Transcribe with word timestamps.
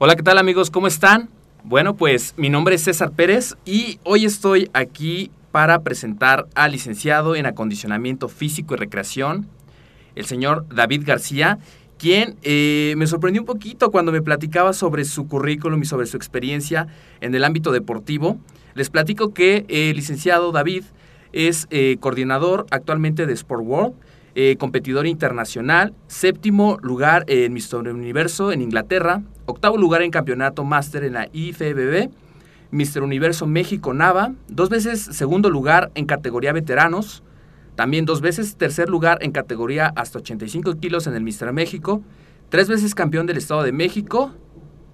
Hola, 0.00 0.14
¿qué 0.14 0.22
tal 0.22 0.38
amigos? 0.38 0.70
¿Cómo 0.70 0.86
están? 0.86 1.28
Bueno, 1.64 1.96
pues 1.96 2.32
mi 2.36 2.50
nombre 2.50 2.76
es 2.76 2.84
César 2.84 3.10
Pérez 3.10 3.56
y 3.64 3.98
hoy 4.04 4.26
estoy 4.26 4.70
aquí 4.72 5.32
para 5.50 5.80
presentar 5.80 6.46
al 6.54 6.70
licenciado 6.70 7.34
en 7.34 7.46
acondicionamiento 7.46 8.28
físico 8.28 8.74
y 8.74 8.76
recreación, 8.76 9.48
el 10.14 10.24
señor 10.24 10.66
David 10.72 11.02
García, 11.04 11.58
quien 11.98 12.36
eh, 12.44 12.94
me 12.96 13.08
sorprendió 13.08 13.42
un 13.42 13.46
poquito 13.46 13.90
cuando 13.90 14.12
me 14.12 14.22
platicaba 14.22 14.72
sobre 14.72 15.04
su 15.04 15.26
currículum 15.26 15.82
y 15.82 15.86
sobre 15.86 16.06
su 16.06 16.16
experiencia 16.16 16.86
en 17.20 17.34
el 17.34 17.42
ámbito 17.42 17.72
deportivo. 17.72 18.38
Les 18.74 18.90
platico 18.90 19.34
que 19.34 19.66
el 19.68 19.96
licenciado 19.96 20.52
David 20.52 20.84
es 21.32 21.66
eh, 21.70 21.96
coordinador 21.98 22.66
actualmente 22.70 23.26
de 23.26 23.32
Sport 23.32 23.64
World, 23.66 23.94
eh, 24.36 24.54
competidor 24.60 25.08
internacional, 25.08 25.92
séptimo 26.06 26.78
lugar 26.82 27.24
en 27.26 27.52
Mr. 27.52 27.88
Universo 27.88 28.52
en 28.52 28.62
Inglaterra, 28.62 29.24
octavo 29.48 29.78
lugar 29.78 30.02
en 30.02 30.10
campeonato 30.10 30.62
máster 30.62 31.04
en 31.04 31.14
la 31.14 31.28
IFBB, 31.32 32.10
Mr. 32.70 33.02
Universo 33.02 33.46
México 33.46 33.94
Nava, 33.94 34.34
dos 34.46 34.68
veces 34.68 35.00
segundo 35.00 35.48
lugar 35.48 35.90
en 35.94 36.04
categoría 36.04 36.52
veteranos, 36.52 37.22
también 37.74 38.04
dos 38.04 38.20
veces 38.20 38.56
tercer 38.56 38.90
lugar 38.90 39.18
en 39.22 39.32
categoría 39.32 39.90
hasta 39.96 40.18
85 40.18 40.74
kilos 40.74 41.06
en 41.06 41.14
el 41.14 41.22
Mr. 41.22 41.54
México, 41.54 42.02
tres 42.50 42.68
veces 42.68 42.94
campeón 42.94 43.26
del 43.26 43.38
Estado 43.38 43.62
de 43.62 43.72
México, 43.72 44.34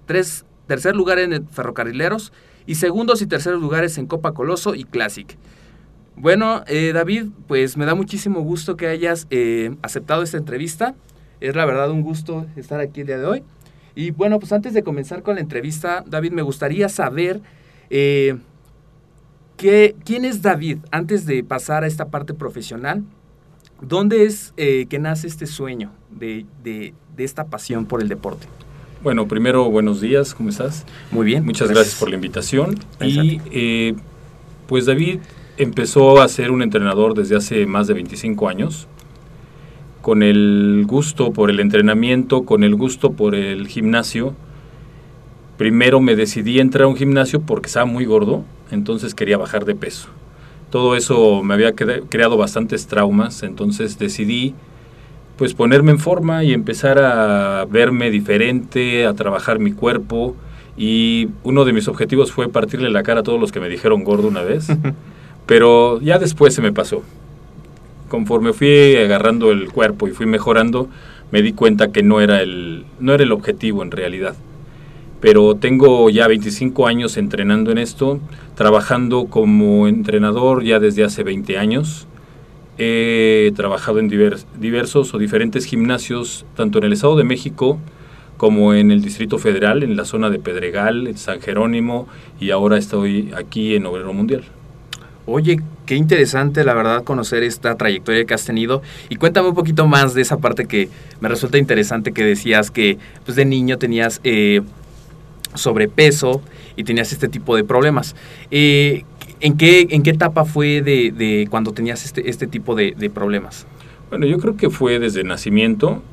tres, 0.05 0.45
tercer 0.67 0.95
lugar 0.95 1.19
en 1.19 1.47
Ferrocarrileros 1.49 2.31
y 2.65 2.75
segundos 2.75 3.21
y 3.21 3.27
terceros 3.27 3.61
lugares 3.61 3.97
en 3.97 4.07
Copa 4.07 4.33
Coloso 4.33 4.73
y 4.73 4.85
Classic. 4.85 5.37
Bueno, 6.15 6.63
eh, 6.67 6.93
David, 6.93 7.25
pues 7.47 7.75
me 7.75 7.85
da 7.85 7.93
muchísimo 7.93 8.39
gusto 8.39 8.77
que 8.77 8.87
hayas 8.87 9.27
eh, 9.31 9.75
aceptado 9.81 10.23
esta 10.23 10.37
entrevista. 10.37 10.95
Es 11.41 11.57
la 11.57 11.65
verdad 11.65 11.91
un 11.91 12.03
gusto 12.03 12.45
estar 12.55 12.79
aquí 12.79 13.01
el 13.01 13.07
día 13.07 13.17
de 13.17 13.25
hoy. 13.25 13.43
Y 13.95 14.11
bueno, 14.11 14.39
pues 14.39 14.51
antes 14.51 14.73
de 14.73 14.83
comenzar 14.83 15.23
con 15.23 15.35
la 15.35 15.41
entrevista, 15.41 16.03
David, 16.05 16.33
me 16.33 16.41
gustaría 16.41 16.89
saber 16.89 17.41
eh, 17.89 18.37
quién 19.57 20.25
es 20.25 20.41
David 20.41 20.79
antes 20.91 21.25
de 21.25 21.43
pasar 21.43 21.83
a 21.83 21.87
esta 21.87 22.09
parte 22.09 22.33
profesional. 22.33 23.03
¿Dónde 23.81 24.25
es 24.25 24.53
eh, 24.57 24.85
que 24.89 24.99
nace 24.99 25.27
este 25.27 25.47
sueño 25.47 25.91
de, 26.09 26.45
esta 27.17 27.45
pasión 27.45 27.85
por 27.85 28.01
el 28.01 28.09
deporte? 28.09 28.47
Bueno, 29.01 29.27
primero, 29.27 29.69
buenos 29.69 30.01
días, 30.01 30.33
¿cómo 30.33 30.49
estás? 30.49 30.85
Muy 31.11 31.25
bien. 31.25 31.45
Muchas 31.45 31.69
gracias, 31.69 31.95
por 31.95 32.09
la 32.09 32.15
invitación. 32.15 32.75
Y 32.99 33.39
eh, 33.51 33.95
pues 34.67 34.85
David 34.85 35.19
empezó 35.57 36.21
a 36.21 36.27
ser 36.27 36.51
un 36.51 36.61
entrenador 36.61 37.13
desde 37.13 37.37
hace 37.37 37.65
más 37.65 37.87
de 37.87 37.93
25 37.93 38.49
años 38.49 38.87
con 40.05 40.21
el 40.21 40.83
gusto 40.85 41.33
por 41.33 41.49
el 41.49 41.59
entrenamiento, 41.59 42.43
con 42.43 42.63
el 42.63 42.75
gusto 42.75 43.13
por 43.13 43.33
el 43.33 43.67
gimnasio. 43.67 44.35
Primero 45.57 45.99
me 45.99 46.15
decidí 46.15 46.59
a 46.59 46.61
entrar 46.61 46.83
a 46.83 46.87
un 46.87 46.95
gimnasio 46.95 47.41
porque 47.41 47.65
estaba 47.65 47.87
muy 47.87 48.05
gordo, 48.05 48.43
entonces 48.69 49.15
quería 49.15 49.39
bajar 49.39 49.65
de 49.65 49.73
peso. 49.73 50.09
Todo 50.69 50.95
eso 50.95 51.41
me 51.41 51.55
había 51.55 51.73
creado 51.73 52.37
bastantes 52.37 52.85
traumas, 52.85 53.41
entonces 53.41 53.97
decidí 53.97 54.53
pues 55.37 55.55
ponerme 55.55 55.89
en 55.89 55.97
forma 55.97 56.43
y 56.43 56.53
empezar 56.53 56.99
a 56.99 57.65
verme 57.65 58.11
diferente, 58.11 59.07
a 59.07 59.15
trabajar 59.15 59.57
mi 59.57 59.71
cuerpo 59.71 60.35
y 60.77 61.29
uno 61.43 61.65
de 61.65 61.73
mis 61.73 61.87
objetivos 61.87 62.31
fue 62.31 62.47
partirle 62.47 62.91
la 62.91 63.01
cara 63.01 63.21
a 63.21 63.23
todos 63.23 63.39
los 63.39 63.51
que 63.51 63.59
me 63.59 63.69
dijeron 63.69 64.03
gordo 64.03 64.27
una 64.27 64.43
vez, 64.43 64.67
pero 65.47 65.99
ya 65.99 66.19
después 66.19 66.53
se 66.53 66.61
me 66.61 66.71
pasó 66.71 67.01
conforme 68.15 68.53
fui 68.53 68.95
agarrando 68.95 69.51
el 69.51 69.69
cuerpo 69.73 70.07
y 70.07 70.11
fui 70.11 70.25
mejorando, 70.25 70.87
me 71.31 71.41
di 71.41 71.51
cuenta 71.51 71.91
que 71.91 72.01
no 72.01 72.21
era 72.21 72.41
el, 72.41 72.85
no 73.01 73.13
era 73.13 73.23
el 73.23 73.33
objetivo 73.33 73.83
en 73.83 73.91
realidad. 73.91 74.37
Pero 75.19 75.55
tengo 75.55 76.09
ya 76.09 76.25
25 76.25 76.87
años 76.87 77.17
entrenando 77.17 77.71
en 77.71 77.77
esto, 77.77 78.21
trabajando 78.55 79.25
como 79.25 79.89
entrenador 79.89 80.63
ya 80.63 80.79
desde 80.79 81.03
hace 81.03 81.23
20 81.23 81.57
años. 81.57 82.07
He 82.77 83.51
trabajado 83.53 83.99
en 83.99 84.07
diversos 84.07 85.13
o 85.13 85.17
diferentes 85.17 85.65
gimnasios, 85.65 86.45
tanto 86.55 86.77
en 86.77 86.85
el 86.85 86.93
Estado 86.93 87.17
de 87.17 87.25
México 87.25 87.79
como 88.37 88.73
en 88.73 88.91
el 88.91 89.01
Distrito 89.01 89.39
Federal, 89.39 89.83
en 89.83 89.97
la 89.97 90.05
zona 90.05 90.29
de 90.29 90.39
Pedregal, 90.39 91.07
en 91.07 91.17
San 91.17 91.41
Jerónimo, 91.41 92.07
y 92.39 92.51
ahora 92.51 92.77
estoy 92.77 93.33
aquí 93.35 93.75
en 93.75 93.85
Obrero 93.85 94.13
Mundial. 94.13 94.43
Oye, 95.27 95.59
qué 95.87 95.95
interesante 95.95 96.63
la 96.63 96.75
verdad 96.75 97.03
conocer 97.03 97.41
esta 97.41 97.75
trayectoria 97.75 98.25
que 98.25 98.33
has 98.35 98.45
tenido 98.45 98.83
y 99.09 99.15
cuéntame 99.15 99.49
un 99.49 99.55
poquito 99.55 99.87
más 99.87 100.13
de 100.13 100.21
esa 100.21 100.37
parte 100.37 100.65
que 100.65 100.89
me 101.19 101.27
resulta 101.29 101.57
interesante 101.57 102.11
que 102.11 102.23
decías 102.23 102.69
que 102.69 102.99
pues 103.23 103.35
de 103.35 103.43
niño 103.43 103.79
tenías 103.79 104.21
eh, 104.23 104.61
sobrepeso 105.55 106.43
y 106.75 106.83
tenías 106.83 107.11
este 107.11 107.27
tipo 107.27 107.55
de 107.55 107.63
problemas. 107.63 108.15
Eh, 108.51 109.03
¿en, 109.39 109.57
qué, 109.57 109.87
¿En 109.89 110.03
qué 110.03 110.11
etapa 110.11 110.45
fue 110.45 110.83
de, 110.83 111.47
cuando 111.49 111.71
tenías 111.71 112.05
este, 112.05 112.29
este 112.29 112.45
tipo 112.45 112.75
de, 112.75 112.93
de, 112.95 113.09
problemas? 113.09 113.65
Bueno, 114.11 114.27
yo 114.27 114.37
creo 114.37 114.55
que 114.57 114.69
fue 114.69 114.99
desde 114.99 115.23
nacimiento 115.23 116.03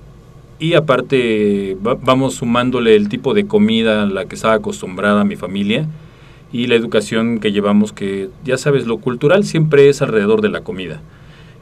y 0.58 0.72
aparte 0.72 1.76
vamos 1.80 2.36
sumándole 2.36 2.96
el 2.96 3.10
tipo 3.10 3.34
de 3.34 3.46
comida 3.46 4.04
a 4.04 4.06
la 4.06 4.24
que 4.24 4.36
estaba 4.36 4.54
acostumbrada 4.54 5.24
mi 5.24 5.36
familia 5.36 5.86
y 6.52 6.66
la 6.66 6.74
educación 6.74 7.40
que 7.40 7.50
llevamos, 7.50 7.92
que 7.92 8.28
ya 8.44 8.58
sabes, 8.58 8.86
lo 8.86 8.98
cultural 8.98 9.44
siempre 9.44 9.88
es 9.88 10.02
alrededor 10.02 10.42
de 10.42 10.50
la 10.50 10.60
comida. 10.60 11.00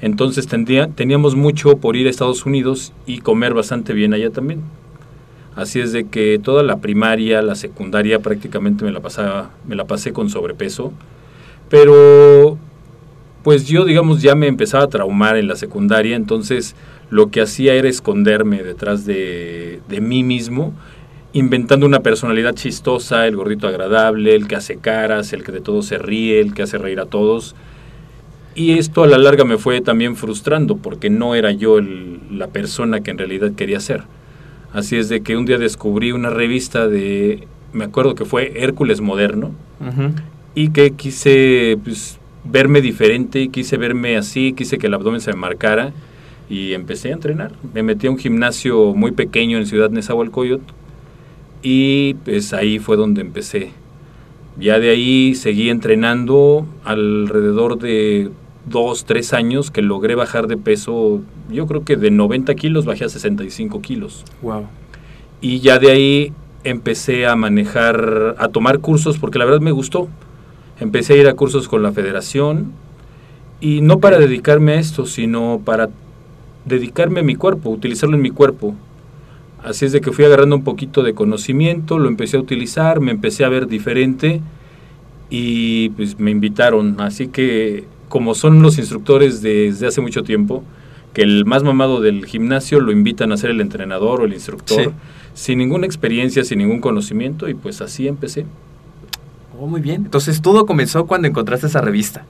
Entonces 0.03 0.47
tendría, 0.47 0.89
teníamos 0.89 1.37
mucho 1.37 1.77
por 1.77 1.95
ir 1.97 2.07
a 2.07 2.11
Estados 2.11 2.45
Unidos 2.45 2.93
y 3.07 3.19
comer 3.19 3.55
bastante 3.55 3.93
bien 3.93 4.13
allá 4.15 4.31
también. 4.31 4.63
Así 5.55 5.81
es 5.81 5.93
de 5.93 6.07
que 6.07 6.41
toda 6.43 6.63
la 6.63 6.79
primaria, 6.79 7.43
la 7.43 7.55
secundaria 7.55 8.19
prácticamente 8.19 8.85
me 8.85 8.93
la, 8.93 9.01
pasaba, 9.01 9.51
me 9.67 9.77
la 9.77 9.85
pasé 9.85 10.13
con 10.13 10.31
sobrepeso. 10.31 10.93
Pero 11.69 12.59
pues 13.43 13.67
yo 13.67 13.85
digamos 13.85 14.23
ya 14.23 14.35
me 14.35 14.49
empezaba 14.49 14.85
a 14.85 14.89
traumar 14.89 15.37
en 15.37 15.49
la 15.49 15.57
secundaria, 15.57 16.17
entonces 16.17 16.75
lo 17.11 17.31
que 17.31 17.41
hacía 17.41 17.75
era 17.75 17.89
esconderme 17.89 18.63
detrás 18.63 19.07
de, 19.07 19.81
de 19.89 20.01
mí 20.01 20.23
mismo 20.23 20.75
inventando 21.33 21.87
una 21.87 22.01
personalidad 22.01 22.55
chistosa, 22.55 23.27
el 23.27 23.37
gordito 23.37 23.69
agradable, 23.69 24.35
el 24.35 24.49
que 24.49 24.57
hace 24.57 24.77
caras, 24.77 25.33
el 25.33 25.45
que 25.45 25.53
de 25.53 25.61
todo 25.61 25.83
se 25.83 25.99
ríe, 25.99 26.41
el 26.41 26.55
que 26.55 26.63
hace 26.63 26.79
reír 26.79 27.01
a 27.01 27.07
todos. 27.07 27.55
Y 28.55 28.73
esto 28.79 29.05
a 29.05 29.07
la 29.07 29.19
larga 29.19 29.45
me 29.45 29.59
fue 29.59 29.81
también 29.81 30.17
frustrando 30.17 30.77
porque 30.77 31.09
no 31.09 31.35
era 31.35 31.53
yo 31.53 31.79
la 31.81 32.49
persona 32.49 33.01
que 33.01 33.13
en 33.13 33.19
realidad 33.19 33.53
quería 33.53 33.79
ser. 33.81 34.03
Así 34.73 34.97
es 34.97 35.09
de 35.09 35.23
que 35.23 35.37
un 35.37 35.47
día 35.47 35.59
descubrí 35.59 36.13
una 36.13 36.31
revista 36.31 36.89
de, 36.89 37.47
me 37.73 37.85
acuerdo 37.85 38.15
que 38.15 38.25
fue 38.25 38.53
Hércules 38.57 39.01
Moderno, 39.01 39.53
y 40.55 40.71
que 40.71 40.91
quise 40.91 41.79
pues, 41.83 42.19
verme 42.45 42.81
diferente, 42.81 43.49
quise 43.49 43.77
verme 43.77 44.17
así, 44.17 44.53
quise 44.53 44.79
que 44.79 44.89
el 44.89 44.95
abdomen 44.95 45.21
se 45.21 45.33
me 45.33 45.39
marcara 45.39 45.93
y 46.49 46.73
empecé 46.73 47.11
a 47.11 47.13
entrenar. 47.13 47.53
Me 47.73 47.83
metí 47.83 48.09
a 48.09 48.11
un 48.11 48.19
gimnasio 48.19 48.95
muy 48.95 49.13
pequeño 49.13 49.59
en 49.59 49.67
Ciudad 49.67 49.91
Nezahualcóyotl 49.91 50.80
y 51.63 52.15
pues 52.15 52.53
ahí 52.53 52.79
fue 52.79 52.97
donde 52.97 53.21
empecé. 53.21 53.73
Ya 54.59 54.79
de 54.79 54.91
ahí 54.91 55.35
seguí 55.35 55.71
entrenando 55.71 56.67
alrededor 56.85 57.79
de 57.79 58.31
dos, 58.67 59.05
tres 59.05 59.33
años 59.33 59.71
que 59.71 59.83
logré 59.83 60.15
bajar 60.15 60.47
de 60.47 60.57
peso, 60.57 61.21
yo 61.51 61.67
creo 61.67 61.85
que 61.85 61.97
de 61.97 62.11
90 62.11 62.55
kilos 62.55 62.85
bajé 62.85 63.05
a 63.05 63.09
65 63.09 63.81
kilos. 63.81 64.25
Wow. 64.43 64.67
Y 65.41 65.61
ya 65.61 65.79
de 65.79 65.91
ahí 65.91 66.33
empecé 66.65 67.27
a 67.27 67.37
manejar, 67.37 68.37
a 68.39 68.49
tomar 68.49 68.81
cursos 68.81 69.19
porque 69.19 69.39
la 69.39 69.45
verdad 69.45 69.61
me 69.61 69.73
gustó. 69.73 70.09
Empecé 70.79 71.15
a 71.15 71.17
ir 71.17 71.29
a 71.29 71.35
cursos 71.35 71.69
con 71.69 71.83
la 71.83 71.93
federación 71.93 72.73
y 73.61 73.81
no 73.83 74.01
para 74.01 74.19
dedicarme 74.19 74.73
a 74.73 74.81
esto, 74.81 75.07
sino 75.07 75.61
para 75.65 75.91
dedicarme 76.65 77.21
a 77.21 77.23
mi 77.23 77.35
cuerpo, 77.35 77.71
utilizarlo 77.71 78.17
en 78.17 78.23
mi 78.23 78.31
cuerpo. 78.31 78.75
Así 79.63 79.85
es 79.85 79.93
de 79.93 80.01
que 80.01 80.13
fui 80.13 80.25
agarrando 80.25 80.57
un 80.57 80.65
poquito 80.65 81.03
de 81.03 81.15
conocimiento, 81.15 81.99
lo 81.99 82.09
empecé 82.09 82.37
a 82.37 82.41
utilizar, 82.41 83.01
me 83.01 83.11
empecé 83.11 83.45
a 83.45 83.49
ver 83.49 83.67
diferente 83.67 84.41
y 85.29 85.91
pues 85.91 86.19
me 86.19 86.31
invitaron. 86.31 87.01
Así 87.01 87.29
que 87.29 87.85
como 88.09 88.35
son 88.35 88.63
los 88.63 88.79
instructores 88.79 89.43
desde 89.43 89.87
hace 89.87 90.01
mucho 90.01 90.23
tiempo, 90.23 90.65
que 91.13 91.23
el 91.23 91.45
más 91.45 91.63
mamado 91.63 92.01
del 92.01 92.27
gimnasio 92.27 92.81
lo 92.81 92.93
invitan 92.93 93.33
a 93.33 93.37
ser 93.37 93.51
el 93.51 93.61
entrenador 93.61 94.21
o 94.21 94.25
el 94.25 94.33
instructor, 94.33 94.93
sin 95.35 95.59
ninguna 95.59 95.87
experiencia, 95.87 96.45
sin 96.45 96.59
ningún 96.59 96.81
conocimiento, 96.81 97.49
y 97.49 97.55
pues 97.55 97.81
así 97.81 98.09
empecé. 98.09 98.47
Oh, 99.59 99.67
muy 99.67 99.81
bien. 99.81 100.03
Entonces 100.05 100.41
todo 100.41 100.67
comenzó 100.67 101.07
cuando 101.07 101.29
encontraste 101.29 101.67
esa 101.67 101.81
revista. 101.81 102.25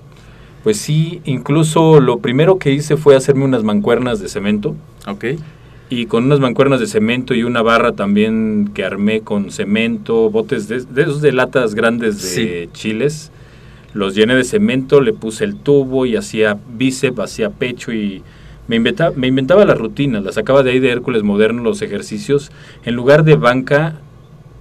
Pues 0.62 0.76
sí, 0.76 1.22
incluso 1.24 2.00
lo 2.00 2.18
primero 2.18 2.58
que 2.58 2.72
hice 2.72 2.96
fue 2.96 3.16
hacerme 3.16 3.44
unas 3.44 3.64
mancuernas 3.64 4.20
de 4.20 4.28
cemento. 4.28 4.74
Ok. 5.06 5.24
Y 5.90 6.06
con 6.06 6.24
unas 6.24 6.40
mancuernas 6.40 6.80
de 6.80 6.86
cemento 6.86 7.34
y 7.34 7.42
una 7.42 7.62
barra 7.62 7.92
también 7.92 8.70
que 8.72 8.84
armé 8.84 9.20
con 9.22 9.50
cemento, 9.50 10.30
botes 10.30 10.68
de, 10.68 10.76
esos 10.76 11.20
de 11.20 11.32
latas 11.32 11.74
grandes 11.74 12.36
de 12.36 12.68
chiles. 12.72 13.32
Los 13.92 14.14
llené 14.14 14.36
de 14.36 14.44
cemento, 14.44 15.00
le 15.00 15.12
puse 15.12 15.44
el 15.44 15.56
tubo 15.56 16.06
y 16.06 16.14
hacía 16.14 16.56
bíceps, 16.76 17.18
hacía 17.18 17.50
pecho 17.50 17.92
y 17.92 18.22
me 18.68 18.76
inventaba, 18.76 19.12
me 19.16 19.26
inventaba 19.26 19.64
las 19.64 19.76
rutinas, 19.76 20.22
las 20.22 20.36
sacaba 20.36 20.62
de 20.62 20.70
ahí 20.70 20.78
de 20.78 20.90
Hércules 20.90 21.24
Moderno, 21.24 21.64
los 21.64 21.82
ejercicios. 21.82 22.52
En 22.84 22.94
lugar 22.94 23.24
de 23.24 23.34
banca, 23.34 23.96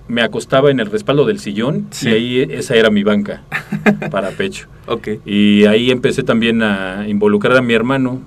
me 0.10 0.24
acostaba 0.24 0.72
en 0.72 0.80
el 0.80 0.88
respaldo 0.88 1.26
del 1.26 1.40
sillón 1.40 1.88
y 2.02 2.08
ahí 2.08 2.42
esa 2.50 2.76
era 2.76 2.90
mi 2.90 3.04
banca 3.04 3.44
para 4.12 4.32
pecho. 4.32 4.68
Okay. 4.88 5.20
Y 5.24 5.66
ahí 5.66 5.92
empecé 5.92 6.24
también 6.24 6.64
a 6.64 7.08
involucrar 7.08 7.56
a 7.56 7.62
mi 7.62 7.76
hermano, 7.76 8.20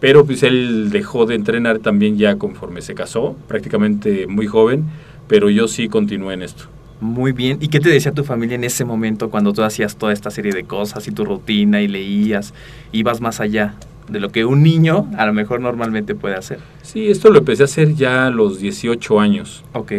pero 0.00 0.24
pues 0.24 0.42
él 0.42 0.90
dejó 0.90 1.26
de 1.26 1.34
entrenar 1.34 1.78
también 1.78 2.18
ya 2.18 2.36
conforme 2.36 2.82
se 2.82 2.94
casó, 2.94 3.36
prácticamente 3.48 4.26
muy 4.26 4.46
joven, 4.46 4.84
pero 5.28 5.50
yo 5.50 5.68
sí 5.68 5.88
continué 5.88 6.34
en 6.34 6.42
esto. 6.42 6.64
Muy 7.00 7.32
bien. 7.32 7.58
¿Y 7.60 7.68
qué 7.68 7.80
te 7.80 7.90
decía 7.90 8.12
tu 8.12 8.24
familia 8.24 8.54
en 8.54 8.64
ese 8.64 8.84
momento 8.84 9.28
cuando 9.28 9.52
tú 9.52 9.62
hacías 9.62 9.96
toda 9.96 10.12
esta 10.12 10.30
serie 10.30 10.52
de 10.52 10.64
cosas 10.64 11.06
y 11.08 11.10
tu 11.10 11.24
rutina 11.24 11.82
y 11.82 11.88
leías, 11.88 12.54
ibas 12.92 13.20
más 13.20 13.40
allá 13.40 13.74
de 14.08 14.20
lo 14.20 14.30
que 14.30 14.44
un 14.44 14.62
niño 14.62 15.08
a 15.16 15.26
lo 15.26 15.32
mejor 15.32 15.60
normalmente 15.60 16.14
puede 16.14 16.36
hacer? 16.36 16.58
Sí, 16.82 17.08
esto 17.08 17.30
lo 17.30 17.38
empecé 17.38 17.62
a 17.62 17.66
hacer 17.66 17.94
ya 17.94 18.26
a 18.26 18.30
los 18.30 18.60
18 18.60 19.20
años. 19.20 19.64
Ok. 19.72 19.92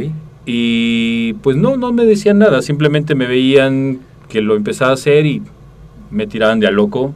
Y 0.45 1.33
pues 1.43 1.57
no, 1.57 1.75
no 1.75 1.91
me 1.91 2.05
decían 2.05 2.39
nada, 2.39 2.61
simplemente 2.61 3.15
me 3.15 3.27
veían 3.27 3.99
que 4.29 4.41
lo 4.41 4.55
empezaba 4.55 4.91
a 4.91 4.93
hacer 4.93 5.25
y 5.25 5.41
me 6.09 6.25
tiraban 6.25 6.59
de 6.59 6.67
a 6.67 6.71
loco. 6.71 7.13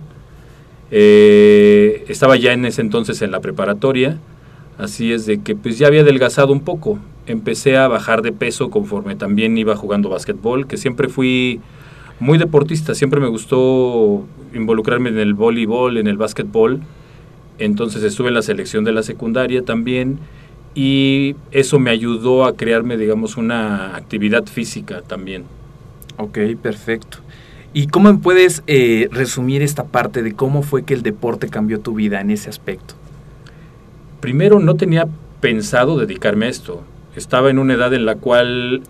Eh, 0.92 2.06
estaba 2.10 2.36
ya 2.36 2.54
en 2.54 2.66
ese 2.66 2.82
entonces 2.82 3.22
en 3.22 3.32
la 3.32 3.40
preparatoria, 3.40 4.20
así 4.78 5.14
es 5.14 5.26
de 5.26 5.40
que 5.42 5.56
pues 5.56 5.78
ya 5.78 5.88
había 5.88 6.02
adelgazado 6.02 6.52
un 6.52 6.62
poco 6.62 7.00
empecé 7.26 7.78
a 7.78 7.88
bajar 7.88 8.22
de 8.22 8.32
peso 8.32 8.70
conforme 8.70 9.16
también 9.16 9.58
iba 9.58 9.76
jugando 9.76 10.10
básquetbol, 10.10 10.68
que 10.68 10.78
siempre 10.78 11.08
fui 11.08 11.60
muy 12.20 12.38
deportista, 12.38 12.94
siempre 12.96 13.20
me 13.20 13.28
gustó 13.28 14.26
involucrarme 14.54 15.10
en 15.10 15.20
el 15.20 15.34
voleibol, 15.34 15.98
en 15.98 16.08
el 16.08 16.18
básquetbol. 16.18 16.82
Entonces 17.58 18.04
estuve 18.04 18.30
en 18.30 18.36
la 18.36 18.42
selección 18.42 18.84
de 18.84 18.92
la 18.92 19.04
secundaria 19.04 19.64
también 19.64 20.20
y 20.74 21.36
eso 21.52 21.80
me 21.80 21.92
ayudó 21.92 22.46
a 22.46 22.56
crearme, 22.56 22.98
digamos, 22.98 23.38
una 23.38 23.96
actividad 23.96 24.46
física 24.46 25.02
también. 25.02 25.44
Ok, 26.18 26.40
perfecto. 26.62 27.20
¿Y 27.74 27.88
cómo 27.88 28.20
puedes 28.20 28.64
eh, 28.68 29.08
resumir 29.12 29.62
esta 29.62 29.86
parte 29.86 30.24
de 30.24 30.34
cómo 30.34 30.62
fue 30.62 30.84
que 30.84 30.94
el 30.94 31.04
deporte 31.04 31.48
cambió 31.48 31.80
tu 31.80 31.94
vida 31.94 32.20
en 32.20 32.32
ese 32.32 32.50
aspecto? 32.50 32.96
Primero, 34.20 34.60
no 34.60 34.76
tenía 34.76 35.08
pensado 35.40 35.98
dedicarme 35.98 36.48
a 36.48 36.50
esto 36.50 36.84
estaba 37.16 37.50
en 37.50 37.60
una 37.60 37.74
edad 37.74 37.94
en 37.94 38.06
la 38.06 38.16
cual 38.16 38.82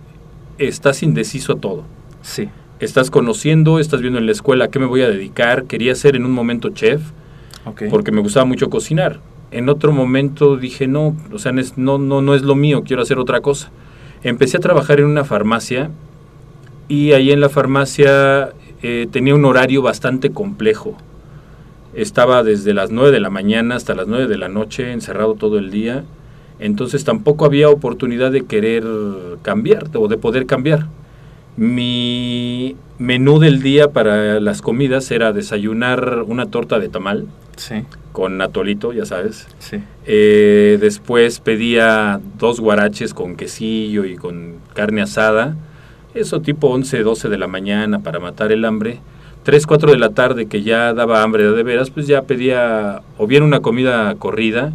estás 0.57 1.03
indeciso 1.03 1.53
a 1.53 1.57
todo. 1.57 1.83
Sí. 2.21 2.49
Estás 2.79 3.11
conociendo, 3.11 3.79
estás 3.79 4.01
viendo 4.01 4.19
en 4.19 4.25
la 4.25 4.31
escuela 4.31 4.65
a 4.65 4.67
qué 4.69 4.79
me 4.79 4.85
voy 4.85 5.01
a 5.01 5.09
dedicar. 5.09 5.65
Quería 5.65 5.95
ser 5.95 6.15
en 6.15 6.25
un 6.25 6.31
momento 6.31 6.69
chef, 6.69 7.01
porque 7.89 8.11
me 8.11 8.21
gustaba 8.21 8.45
mucho 8.45 8.69
cocinar. 8.69 9.19
En 9.51 9.69
otro 9.69 9.91
momento 9.91 10.55
dije, 10.55 10.87
no, 10.87 11.15
o 11.31 11.39
sea, 11.39 11.51
no, 11.75 11.97
no, 11.97 12.21
no 12.21 12.35
es 12.35 12.41
lo 12.41 12.55
mío, 12.55 12.83
quiero 12.83 13.01
hacer 13.01 13.19
otra 13.19 13.41
cosa. 13.41 13.69
Empecé 14.23 14.57
a 14.57 14.59
trabajar 14.59 14.99
en 14.99 15.05
una 15.05 15.23
farmacia 15.23 15.91
y 16.87 17.11
ahí 17.11 17.31
en 17.31 17.39
la 17.39 17.49
farmacia 17.49 18.53
eh, 18.81 19.07
tenía 19.11 19.35
un 19.35 19.45
horario 19.45 19.81
bastante 19.81 20.31
complejo. 20.31 20.97
Estaba 21.93 22.43
desde 22.43 22.73
las 22.73 22.91
9 22.91 23.11
de 23.11 23.19
la 23.19 23.29
mañana 23.29 23.75
hasta 23.75 23.95
las 23.95 24.07
9 24.07 24.27
de 24.27 24.37
la 24.37 24.47
noche, 24.47 24.91
encerrado 24.91 25.35
todo 25.35 25.57
el 25.57 25.71
día 25.71 26.03
entonces 26.61 27.03
tampoco 27.03 27.45
había 27.45 27.69
oportunidad 27.69 28.31
de 28.31 28.45
querer 28.45 28.83
cambiar 29.41 29.87
o 29.95 30.07
de 30.07 30.17
poder 30.17 30.45
cambiar. 30.45 30.85
Mi 31.57 32.75
menú 32.99 33.39
del 33.39 33.63
día 33.63 33.89
para 33.89 34.39
las 34.39 34.61
comidas 34.61 35.09
era 35.09 35.33
desayunar 35.33 36.23
una 36.27 36.45
torta 36.45 36.79
de 36.79 36.87
tamal 36.87 37.25
con 38.11 38.39
atolito, 38.41 38.93
ya 38.93 39.07
sabes. 39.07 39.47
Eh, 40.05 40.77
después 40.79 41.39
pedía 41.39 42.21
dos 42.37 42.59
guaraches 42.59 43.15
con 43.15 43.35
quesillo 43.35 44.05
y 44.05 44.15
con 44.15 44.57
carne 44.75 45.01
asada. 45.01 45.55
Eso 46.13 46.41
tipo 46.41 46.67
11, 46.67 47.03
12 47.03 47.29
de 47.29 47.37
la 47.37 47.47
mañana 47.47 47.99
para 47.99 48.19
matar 48.19 48.51
el 48.51 48.65
hambre. 48.65 48.99
3, 49.43 49.65
4 49.65 49.91
de 49.91 49.97
la 49.97 50.09
tarde 50.09 50.45
que 50.45 50.61
ya 50.61 50.93
daba 50.93 51.23
hambre 51.23 51.49
de 51.51 51.63
veras, 51.63 51.89
pues 51.89 52.05
ya 52.05 52.21
pedía 52.23 53.01
o 53.17 53.25
bien 53.25 53.43
una 53.43 53.61
comida 53.61 54.13
corrida, 54.15 54.71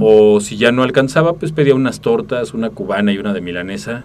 o 0.00 0.40
si 0.40 0.56
ya 0.56 0.72
no 0.72 0.82
alcanzaba, 0.82 1.34
pues 1.34 1.52
pedía 1.52 1.76
unas 1.76 2.00
tortas, 2.00 2.52
una 2.52 2.70
cubana 2.70 3.12
y 3.12 3.18
una 3.18 3.32
de 3.32 3.40
milanesa. 3.40 4.04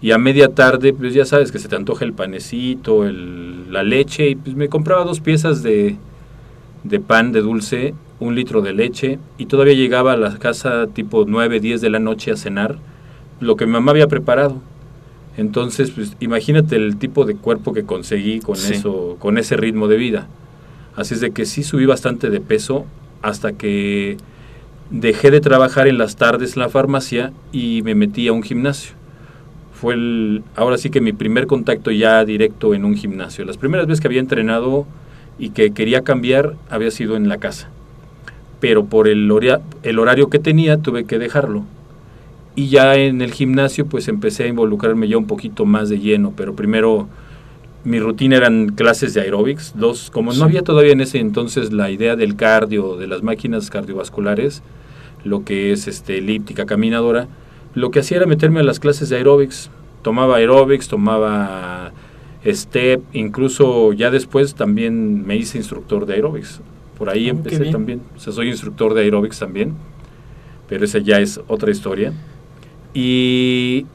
Y 0.00 0.12
a 0.12 0.18
media 0.18 0.54
tarde, 0.54 0.92
pues 0.92 1.12
ya 1.12 1.24
sabes 1.24 1.50
que 1.50 1.58
se 1.58 1.68
te 1.68 1.74
antoja 1.74 2.04
el 2.04 2.12
panecito, 2.12 3.04
el, 3.04 3.72
la 3.72 3.82
leche, 3.82 4.28
y 4.28 4.36
pues 4.36 4.54
me 4.54 4.68
compraba 4.68 5.04
dos 5.04 5.18
piezas 5.20 5.64
de, 5.64 5.96
de 6.84 7.00
pan 7.00 7.32
de 7.32 7.40
dulce, 7.40 7.94
un 8.20 8.36
litro 8.36 8.60
de 8.60 8.74
leche, 8.74 9.18
y 9.38 9.46
todavía 9.46 9.74
llegaba 9.74 10.12
a 10.12 10.16
la 10.16 10.38
casa 10.38 10.86
tipo 10.86 11.24
9, 11.26 11.58
10 11.58 11.80
de 11.80 11.90
la 11.90 11.98
noche 11.98 12.30
a 12.30 12.36
cenar, 12.36 12.76
lo 13.40 13.56
que 13.56 13.66
mi 13.66 13.72
mamá 13.72 13.90
había 13.90 14.06
preparado. 14.06 14.60
Entonces, 15.36 15.90
pues 15.90 16.16
imagínate 16.20 16.76
el 16.76 16.96
tipo 16.96 17.24
de 17.24 17.36
cuerpo 17.36 17.72
que 17.72 17.84
conseguí 17.84 18.40
con 18.40 18.56
eso, 18.56 19.16
con 19.18 19.36
ese 19.38 19.56
ritmo 19.56 19.86
de 19.86 19.96
vida. 19.96 20.26
Así 20.96 21.14
es 21.14 21.20
de 21.20 21.30
que 21.30 21.44
sí 21.44 21.62
subí 21.62 21.84
bastante 21.84 22.30
de 22.30 22.40
peso 22.40 22.86
hasta 23.20 23.52
que 23.52 24.16
dejé 24.90 25.30
de 25.30 25.40
trabajar 25.40 25.88
en 25.88 25.98
las 25.98 26.16
tardes 26.16 26.56
en 26.56 26.62
la 26.62 26.68
farmacia 26.70 27.32
y 27.52 27.82
me 27.82 27.94
metí 27.94 28.28
a 28.28 28.32
un 28.32 28.42
gimnasio. 28.42 28.94
Fue 29.74 29.92
el, 29.92 30.42
ahora 30.54 30.78
sí 30.78 30.88
que 30.88 31.02
mi 31.02 31.12
primer 31.12 31.46
contacto 31.46 31.90
ya 31.90 32.24
directo 32.24 32.72
en 32.72 32.86
un 32.86 32.96
gimnasio. 32.96 33.44
Las 33.44 33.58
primeras 33.58 33.86
veces 33.86 34.00
que 34.00 34.08
había 34.08 34.20
entrenado 34.20 34.86
y 35.38 35.50
que 35.50 35.72
quería 35.72 36.00
cambiar 36.00 36.54
había 36.70 36.90
sido 36.90 37.14
en 37.14 37.28
la 37.28 37.36
casa. 37.36 37.68
Pero 38.58 38.86
por 38.86 39.06
el, 39.06 39.30
el 39.82 39.98
horario 39.98 40.30
que 40.30 40.38
tenía 40.38 40.78
tuve 40.78 41.04
que 41.04 41.18
dejarlo 41.18 41.64
y 42.56 42.68
ya 42.68 42.96
en 42.96 43.20
el 43.20 43.32
gimnasio 43.32 43.86
pues 43.86 44.08
empecé 44.08 44.44
a 44.44 44.46
involucrarme 44.48 45.06
ya 45.06 45.18
un 45.18 45.26
poquito 45.26 45.66
más 45.66 45.90
de 45.90 45.98
lleno, 46.00 46.32
pero 46.34 46.56
primero 46.56 47.06
mi 47.84 48.00
rutina 48.00 48.36
eran 48.36 48.70
clases 48.70 49.14
de 49.14 49.20
aeróbics, 49.20 49.74
dos, 49.76 50.10
como 50.10 50.32
no 50.32 50.42
había 50.42 50.62
todavía 50.62 50.92
en 50.92 51.02
ese 51.02 51.18
entonces 51.18 51.72
la 51.72 51.90
idea 51.90 52.16
del 52.16 52.34
cardio, 52.34 52.96
de 52.96 53.06
las 53.06 53.22
máquinas 53.22 53.70
cardiovasculares, 53.70 54.62
lo 55.22 55.44
que 55.44 55.70
es 55.70 55.86
este 55.86 56.18
elíptica, 56.18 56.66
caminadora, 56.66 57.28
lo 57.74 57.90
que 57.90 58.00
hacía 58.00 58.16
era 58.16 58.26
meterme 58.26 58.60
a 58.60 58.62
las 58.64 58.80
clases 58.80 59.10
de 59.10 59.16
aeróbics, 59.16 59.70
tomaba 60.02 60.36
aeróbics, 60.36 60.88
tomaba 60.88 61.92
step, 62.44 63.02
incluso 63.12 63.92
ya 63.92 64.10
después 64.10 64.54
también 64.54 65.26
me 65.26 65.36
hice 65.36 65.58
instructor 65.58 66.06
de 66.06 66.14
aeróbics. 66.14 66.60
Por 66.96 67.10
ahí 67.10 67.26
ah, 67.26 67.32
empecé 67.32 67.66
también, 67.66 68.00
o 68.16 68.18
sea, 68.18 68.32
soy 68.32 68.48
instructor 68.48 68.94
de 68.94 69.02
aeróbics 69.02 69.38
también, 69.38 69.74
pero 70.68 70.84
esa 70.86 70.98
ya 70.98 71.20
es 71.20 71.38
otra 71.48 71.70
historia. 71.70 72.14
Y 72.94 73.86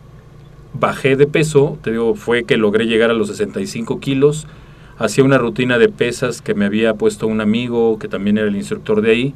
bajé 0.74 1.16
de 1.16 1.28
peso, 1.28 1.78
te 1.82 1.92
digo, 1.92 2.16
fue 2.16 2.44
que 2.44 2.58
logré 2.58 2.86
llegar 2.86 3.12
a 3.12 3.14
los 3.14 3.28
65 3.28 4.00
kilos, 4.00 4.48
hacía 4.98 5.24
una 5.24 5.38
rutina 5.38 5.78
de 5.78 5.90
pesas 5.90 6.42
que 6.42 6.54
me 6.54 6.66
había 6.66 6.94
puesto 6.94 7.28
un 7.28 7.42
amigo 7.42 7.98
que 8.00 8.08
también 8.08 8.38
era 8.38 8.48
el 8.48 8.56
instructor 8.56 9.02
de 9.02 9.12
ahí, 9.12 9.34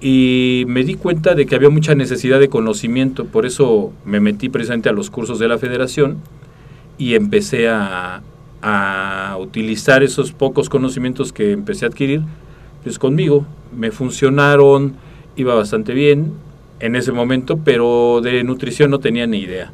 y 0.00 0.64
me 0.68 0.84
di 0.84 0.94
cuenta 0.94 1.34
de 1.34 1.46
que 1.46 1.56
había 1.56 1.70
mucha 1.70 1.94
necesidad 1.94 2.38
de 2.38 2.48
conocimiento, 2.48 3.24
por 3.24 3.46
eso 3.46 3.92
me 4.04 4.20
metí 4.20 4.48
precisamente 4.48 4.88
a 4.88 4.92
los 4.92 5.10
cursos 5.10 5.38
de 5.38 5.48
la 5.48 5.58
federación 5.58 6.18
y 6.98 7.14
empecé 7.14 7.68
a, 7.68 8.22
a 8.62 9.36
utilizar 9.40 10.02
esos 10.02 10.32
pocos 10.32 10.68
conocimientos 10.68 11.32
que 11.32 11.52
empecé 11.52 11.84
a 11.84 11.88
adquirir 11.88 12.22
pues 12.82 12.98
conmigo. 12.98 13.44
Me 13.76 13.90
funcionaron, 13.90 14.94
iba 15.36 15.54
bastante 15.54 15.94
bien 15.94 16.32
en 16.80 16.96
ese 16.96 17.12
momento, 17.12 17.58
pero 17.64 18.20
de 18.22 18.44
nutrición 18.44 18.90
no 18.90 18.98
tenía 18.98 19.26
ni 19.26 19.38
idea. 19.38 19.72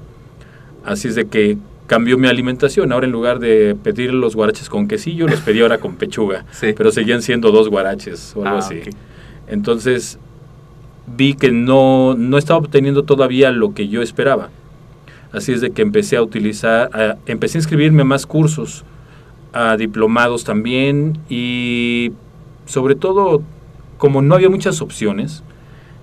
Así 0.85 1.09
es 1.09 1.15
de 1.15 1.27
que 1.27 1.59
cambió 1.87 2.19
mi 2.19 2.29
alimentación. 2.29 2.93
Ahora 2.93 3.07
en 3.07 3.13
lugar 3.13 3.39
de 3.39 3.75
pedir 3.75 4.13
los 4.13 4.37
guaraches 4.37 4.69
con 4.69 4.89
quesillo, 4.89 5.27
los 5.27 5.41
pedí 5.41 5.61
ahora 5.61 5.79
con 5.79 5.97
pechuga. 5.97 6.45
Pero 6.61 6.91
seguían 6.91 7.23
siendo 7.23 7.51
dos 7.51 7.69
guaraches 7.69 8.35
o 8.37 8.45
algo 8.45 8.57
ah, 8.57 8.61
así. 8.61 8.81
Entonces 9.47 10.19
vi 11.07 11.35
que 11.35 11.53
no, 11.53 12.15
no 12.15 12.39
estaba 12.39 12.59
obteniendo 12.59 13.03
todavía 13.03 13.51
lo 13.51 13.75
que 13.75 13.89
yo 13.89 14.03
esperaba. 14.03 14.51
Así 15.33 15.53
es 15.53 15.61
de 15.61 15.71
que 15.73 15.83
empecé 15.83 16.17
a 16.17 16.23
utilizar, 16.23 17.19
empecé 17.27 17.59
a 17.59 17.61
inscribirme 17.61 18.03
a 18.03 18.05
más 18.05 18.25
cursos, 18.25 18.85
a 19.53 19.77
diplomados 19.77 20.45
también 20.45 21.19
y 21.29 22.13
sobre 22.67 22.95
todo 22.95 23.43
como 23.99 24.23
no 24.23 24.35
había 24.35 24.49
muchas 24.49 24.81
opciones, 24.81 25.43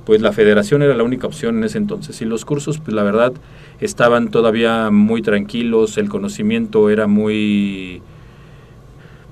pues 0.06 0.22
la 0.22 0.32
federación 0.32 0.82
era 0.82 0.96
la 0.96 1.04
única 1.04 1.28
opción 1.28 1.58
en 1.58 1.64
ese 1.66 1.78
entonces 1.78 2.22
y 2.22 2.26
los 2.26 2.46
cursos 2.46 2.80
pues 2.80 2.94
la 2.94 3.04
verdad 3.04 3.34
estaban 3.80 4.30
todavía 4.30 4.90
muy 4.92 5.22
tranquilos, 5.22 5.98
el 5.98 6.10
conocimiento 6.10 6.90
era 6.90 7.08
muy 7.08 8.02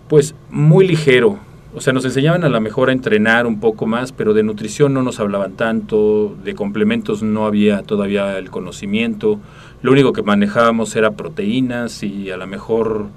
pues 0.08 0.36
muy 0.50 0.88
ligero, 0.88 1.40
o 1.76 1.82
sea, 1.82 1.94
nos 1.94 2.04
enseñaban 2.04 2.44
a 2.44 2.50
la 2.50 2.60
mejor 2.60 2.90
a 2.90 2.94
entrenar 2.94 3.46
un 3.46 3.60
poco 3.60 3.86
más, 3.86 4.12
pero 4.12 4.34
de 4.34 4.42
nutrición 4.42 4.92
no 4.92 5.04
nos 5.04 5.20
hablaban 5.20 5.54
tanto, 5.54 6.36
de 6.44 6.56
complementos 6.56 7.22
no 7.22 7.46
había 7.46 7.84
todavía 7.84 8.38
el 8.40 8.50
conocimiento, 8.50 9.40
lo 9.84 9.92
único 9.92 10.12
que 10.12 10.24
manejábamos 10.24 10.96
era 10.96 11.12
proteínas 11.12 12.02
y 12.02 12.32
a 12.32 12.38
lo 12.38 12.48
mejor 12.48 13.08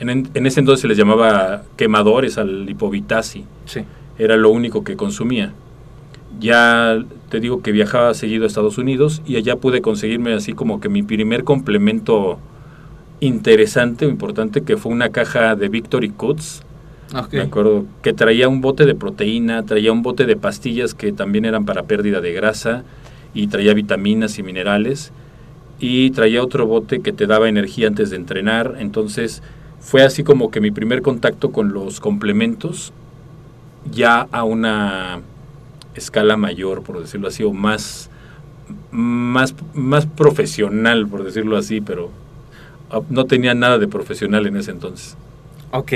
en, 0.00 0.28
en 0.34 0.46
ese 0.46 0.60
entonces 0.60 0.82
se 0.82 0.88
les 0.88 0.98
llamaba 0.98 1.62
quemadores 1.76 2.36
al 2.36 2.66
lipovitasi. 2.66 3.44
Sí. 3.64 3.84
Era 4.18 4.36
lo 4.36 4.50
único 4.50 4.84
que 4.84 4.96
consumía. 4.96 5.52
Ya 6.40 7.02
te 7.30 7.40
digo 7.40 7.62
que 7.62 7.72
viajaba 7.72 8.14
seguido 8.14 8.44
a 8.44 8.46
Estados 8.46 8.78
Unidos 8.78 9.22
y 9.26 9.36
allá 9.36 9.56
pude 9.56 9.80
conseguirme 9.80 10.34
así 10.34 10.52
como 10.52 10.80
que 10.80 10.88
mi 10.88 11.02
primer 11.02 11.44
complemento 11.44 12.38
interesante 13.20 14.06
o 14.06 14.10
importante 14.10 14.62
que 14.62 14.76
fue 14.76 14.92
una 14.92 15.10
caja 15.10 15.54
de 15.56 15.68
Victory 15.68 16.10
Cuts 16.10 16.62
me 17.30 17.42
acuerdo 17.42 17.86
que 18.02 18.12
traía 18.12 18.48
un 18.48 18.60
bote 18.60 18.86
de 18.86 18.94
proteína, 18.94 19.62
traía 19.64 19.92
un 19.92 20.02
bote 20.02 20.26
de 20.26 20.36
pastillas 20.36 20.94
que 20.94 21.12
también 21.12 21.44
eran 21.44 21.64
para 21.64 21.84
pérdida 21.84 22.20
de 22.20 22.32
grasa 22.32 22.82
y 23.34 23.46
traía 23.46 23.74
vitaminas 23.74 24.38
y 24.38 24.42
minerales 24.42 25.12
y 25.78 26.10
traía 26.10 26.42
otro 26.42 26.66
bote 26.66 27.00
que 27.00 27.12
te 27.12 27.26
daba 27.26 27.48
energía 27.48 27.86
antes 27.86 28.10
de 28.10 28.16
entrenar. 28.16 28.76
Entonces 28.78 29.42
fue 29.78 30.02
así 30.02 30.24
como 30.24 30.50
que 30.50 30.60
mi 30.60 30.70
primer 30.70 31.02
contacto 31.02 31.52
con 31.52 31.72
los 31.72 32.00
complementos 32.00 32.92
ya 33.92 34.26
a 34.32 34.44
una 34.44 35.20
escala 35.94 36.36
mayor, 36.36 36.82
por 36.82 37.00
decirlo 37.00 37.28
así, 37.28 37.42
o 37.42 37.52
más, 37.52 38.10
más, 38.90 39.54
más 39.74 40.06
profesional, 40.06 41.06
por 41.06 41.24
decirlo 41.24 41.56
así, 41.56 41.80
pero 41.80 42.10
ah, 42.90 43.00
no 43.10 43.24
tenía 43.26 43.54
nada 43.54 43.78
de 43.78 43.88
profesional 43.88 44.46
en 44.46 44.56
ese 44.56 44.70
entonces. 44.70 45.16
Ok, 45.70 45.92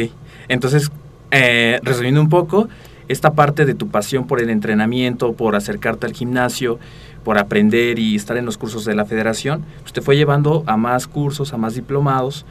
entonces 0.48 0.90
eh, 1.30 1.80
resumiendo 1.82 2.20
un 2.20 2.28
poco, 2.28 2.68
esta 3.08 3.32
parte 3.32 3.64
de 3.64 3.74
tu 3.74 3.88
pasión 3.88 4.26
por 4.26 4.40
el 4.40 4.50
entrenamiento, 4.50 5.32
por 5.32 5.56
acercarte 5.56 6.06
al 6.06 6.12
gimnasio, 6.12 6.78
por 7.24 7.38
aprender 7.38 7.98
y 7.98 8.14
estar 8.14 8.36
en 8.36 8.44
los 8.44 8.58
cursos 8.58 8.84
de 8.84 8.94
la 8.94 9.04
federación, 9.04 9.64
pues 9.80 9.92
te 9.92 10.00
fue 10.00 10.16
llevando 10.16 10.62
a 10.66 10.76
más 10.76 11.06
cursos, 11.06 11.52
a 11.52 11.56
más 11.56 11.74
diplomados. 11.74 12.46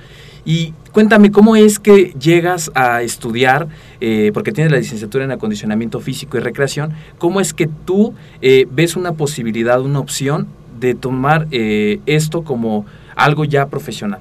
Y 0.45 0.73
cuéntame, 0.91 1.31
¿cómo 1.31 1.55
es 1.55 1.79
que 1.79 2.13
llegas 2.19 2.71
a 2.75 3.01
estudiar, 3.01 3.67
eh, 4.01 4.31
porque 4.33 4.51
tienes 4.51 4.71
la 4.71 4.79
licenciatura 4.79 5.25
en 5.25 5.31
acondicionamiento 5.31 5.99
físico 5.99 6.37
y 6.37 6.39
recreación, 6.39 6.93
cómo 7.17 7.41
es 7.41 7.53
que 7.53 7.67
tú 7.67 8.13
eh, 8.41 8.67
ves 8.71 8.95
una 8.95 9.13
posibilidad, 9.13 9.81
una 9.81 9.99
opción 9.99 10.47
de 10.79 10.95
tomar 10.95 11.47
eh, 11.51 11.99
esto 12.05 12.43
como 12.43 12.85
algo 13.15 13.45
ya 13.45 13.67
profesional? 13.67 14.19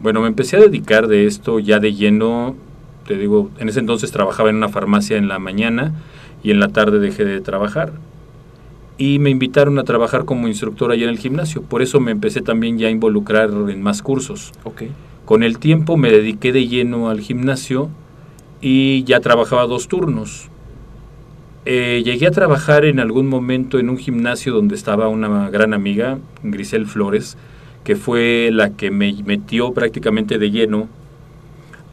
Bueno, 0.00 0.20
me 0.20 0.28
empecé 0.28 0.56
a 0.56 0.60
dedicar 0.60 1.08
de 1.08 1.26
esto 1.26 1.58
ya 1.58 1.80
de 1.80 1.94
lleno 1.94 2.54
te 3.08 3.16
digo, 3.16 3.50
en 3.58 3.70
ese 3.70 3.80
entonces 3.80 4.12
trabajaba 4.12 4.50
en 4.50 4.56
una 4.56 4.68
farmacia 4.68 5.16
en 5.16 5.28
la 5.28 5.38
mañana 5.38 5.94
y 6.42 6.50
en 6.50 6.60
la 6.60 6.68
tarde 6.68 7.00
dejé 7.00 7.24
de 7.24 7.40
trabajar. 7.40 7.92
Y 8.98 9.18
me 9.18 9.30
invitaron 9.30 9.78
a 9.78 9.84
trabajar 9.84 10.26
como 10.26 10.46
instructor 10.46 10.92
allá 10.92 11.04
en 11.04 11.10
el 11.10 11.18
gimnasio. 11.18 11.62
Por 11.62 11.80
eso 11.80 12.00
me 12.00 12.10
empecé 12.10 12.42
también 12.42 12.78
ya 12.78 12.88
a 12.88 12.90
involucrar 12.90 13.48
en 13.48 13.80
más 13.80 14.02
cursos. 14.02 14.52
Okay. 14.62 14.90
Con 15.28 15.42
el 15.42 15.58
tiempo 15.58 15.98
me 15.98 16.10
dediqué 16.10 16.54
de 16.54 16.68
lleno 16.68 17.10
al 17.10 17.20
gimnasio 17.20 17.90
y 18.62 19.04
ya 19.04 19.20
trabajaba 19.20 19.66
dos 19.66 19.86
turnos. 19.86 20.48
Eh, 21.66 22.00
llegué 22.02 22.28
a 22.28 22.30
trabajar 22.30 22.86
en 22.86 22.98
algún 22.98 23.26
momento 23.26 23.78
en 23.78 23.90
un 23.90 23.98
gimnasio 23.98 24.54
donde 24.54 24.74
estaba 24.74 25.08
una 25.08 25.50
gran 25.50 25.74
amiga, 25.74 26.18
Grisel 26.42 26.86
Flores, 26.86 27.36
que 27.84 27.94
fue 27.94 28.48
la 28.50 28.70
que 28.70 28.90
me 28.90 29.22
metió 29.22 29.74
prácticamente 29.74 30.38
de 30.38 30.50
lleno 30.50 30.88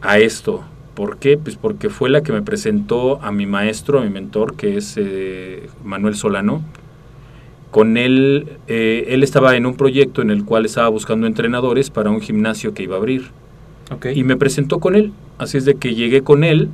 a 0.01 0.17
esto, 0.17 0.63
¿Por 0.93 1.17
qué? 1.17 1.37
Pues 1.37 1.57
porque 1.57 1.89
fue 1.89 2.09
la 2.09 2.23
que 2.23 2.31
me 2.31 2.41
presentó 2.41 3.21
a 3.21 3.33
mi 3.33 3.45
maestro, 3.45 3.99
a 3.99 4.03
mi 4.03 4.11
mentor, 4.11 4.55
que 4.55 4.77
es 4.77 4.95
eh, 4.95 5.67
Manuel 5.83 6.15
Solano. 6.15 6.63
Con 7.75 7.97
él, 7.97 8.47
eh, 8.69 9.07
él 9.09 9.21
estaba 9.21 9.57
en 9.57 9.65
un 9.65 9.75
proyecto 9.75 10.21
en 10.21 10.29
el 10.29 10.45
cual 10.45 10.65
estaba 10.65 10.87
buscando 10.87 11.27
entrenadores 11.27 11.89
para 11.89 12.09
un 12.09 12.21
gimnasio 12.21 12.73
que 12.73 12.83
iba 12.83 12.95
a 12.95 12.99
abrir. 12.99 13.31
Y 14.13 14.23
me 14.23 14.37
presentó 14.37 14.79
con 14.79 14.95
él. 14.95 15.11
Así 15.39 15.57
es 15.57 15.65
de 15.65 15.75
que 15.75 15.93
llegué 15.93 16.21
con 16.21 16.45
él 16.45 16.69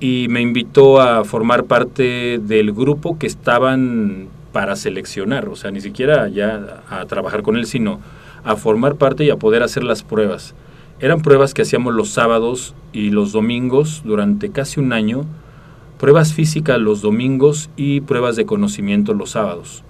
y 0.00 0.26
me 0.28 0.40
invitó 0.40 1.00
a 1.00 1.22
formar 1.22 1.66
parte 1.66 2.40
del 2.42 2.72
grupo 2.72 3.16
que 3.16 3.28
estaban 3.28 4.26
para 4.50 4.74
seleccionar. 4.74 5.48
O 5.48 5.54
sea, 5.54 5.70
ni 5.70 5.80
siquiera 5.80 6.26
ya 6.26 6.82
a 6.90 7.06
trabajar 7.06 7.44
con 7.44 7.56
él, 7.56 7.66
sino 7.66 8.00
a 8.42 8.56
formar 8.56 8.96
parte 8.96 9.22
y 9.22 9.30
a 9.30 9.36
poder 9.36 9.62
hacer 9.62 9.84
las 9.84 10.02
pruebas. 10.02 10.56
Eran 10.98 11.20
pruebas 11.22 11.54
que 11.54 11.62
hacíamos 11.62 11.94
los 11.94 12.08
sábados 12.08 12.74
y 12.92 13.10
los 13.10 13.30
domingos 13.30 14.02
durante 14.04 14.50
casi 14.50 14.80
un 14.80 14.92
año, 14.92 15.26
pruebas 16.00 16.32
físicas 16.32 16.80
los 16.80 17.02
domingos 17.02 17.70
y 17.76 18.00
pruebas 18.00 18.34
de 18.34 18.46
conocimiento 18.46 19.14
los 19.14 19.30
sábados. 19.30 19.84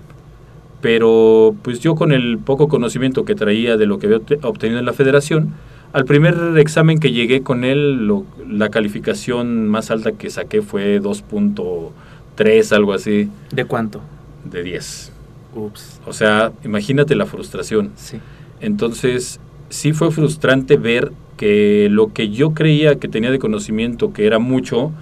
Pero 0.83 1.55
pues 1.63 1.81
yo 1.81 1.95
con 1.95 2.13
el 2.13 2.39
poco 2.39 2.69
conocimiento 2.69 3.25
que 3.25 3.35
traía 3.35 3.79
de 3.79 3.87
lo 3.87 3.99
que 3.99 4.07
había 4.07 4.21
obtenido 4.43 4.79
en 4.79 4.85
la 4.85 4.93
federación, 4.93 5.55
al 5.95 6.05
primer 6.05 6.59
examen 6.59 6.99
que 6.99 7.13
llegué 7.13 7.43
con 7.43 7.65
él, 7.65 8.11
la 8.49 8.69
calificación 8.69 9.69
más 9.69 9.91
alta 9.91 10.13
que 10.13 10.29
saqué 10.29 10.61
fue 10.61 11.01
2.3, 11.01 12.73
algo 12.73 12.93
así. 12.93 13.31
¿De 13.53 13.65
cuánto? 13.65 14.01
De 14.45 14.63
10. 14.63 15.13
Ups. 15.55 16.01
O 16.07 16.13
sea, 16.13 16.53
imagínate 16.65 17.15
la 17.15 17.27
frustración. 17.27 17.93
Sí. 17.97 18.19
Entonces, 18.61 19.39
sí 19.69 19.93
fue 19.93 20.11
frustrante 20.11 20.77
ver 20.77 21.13
que 21.37 21.89
lo 21.91 22.13
que 22.13 22.31
yo 22.31 22.55
creía 22.55 22.97
que 22.97 23.09
tenía 23.09 23.31
de 23.31 23.39
conocimiento, 23.39 24.13
que 24.13 24.27
era 24.27 24.39
mucho, 24.39 24.93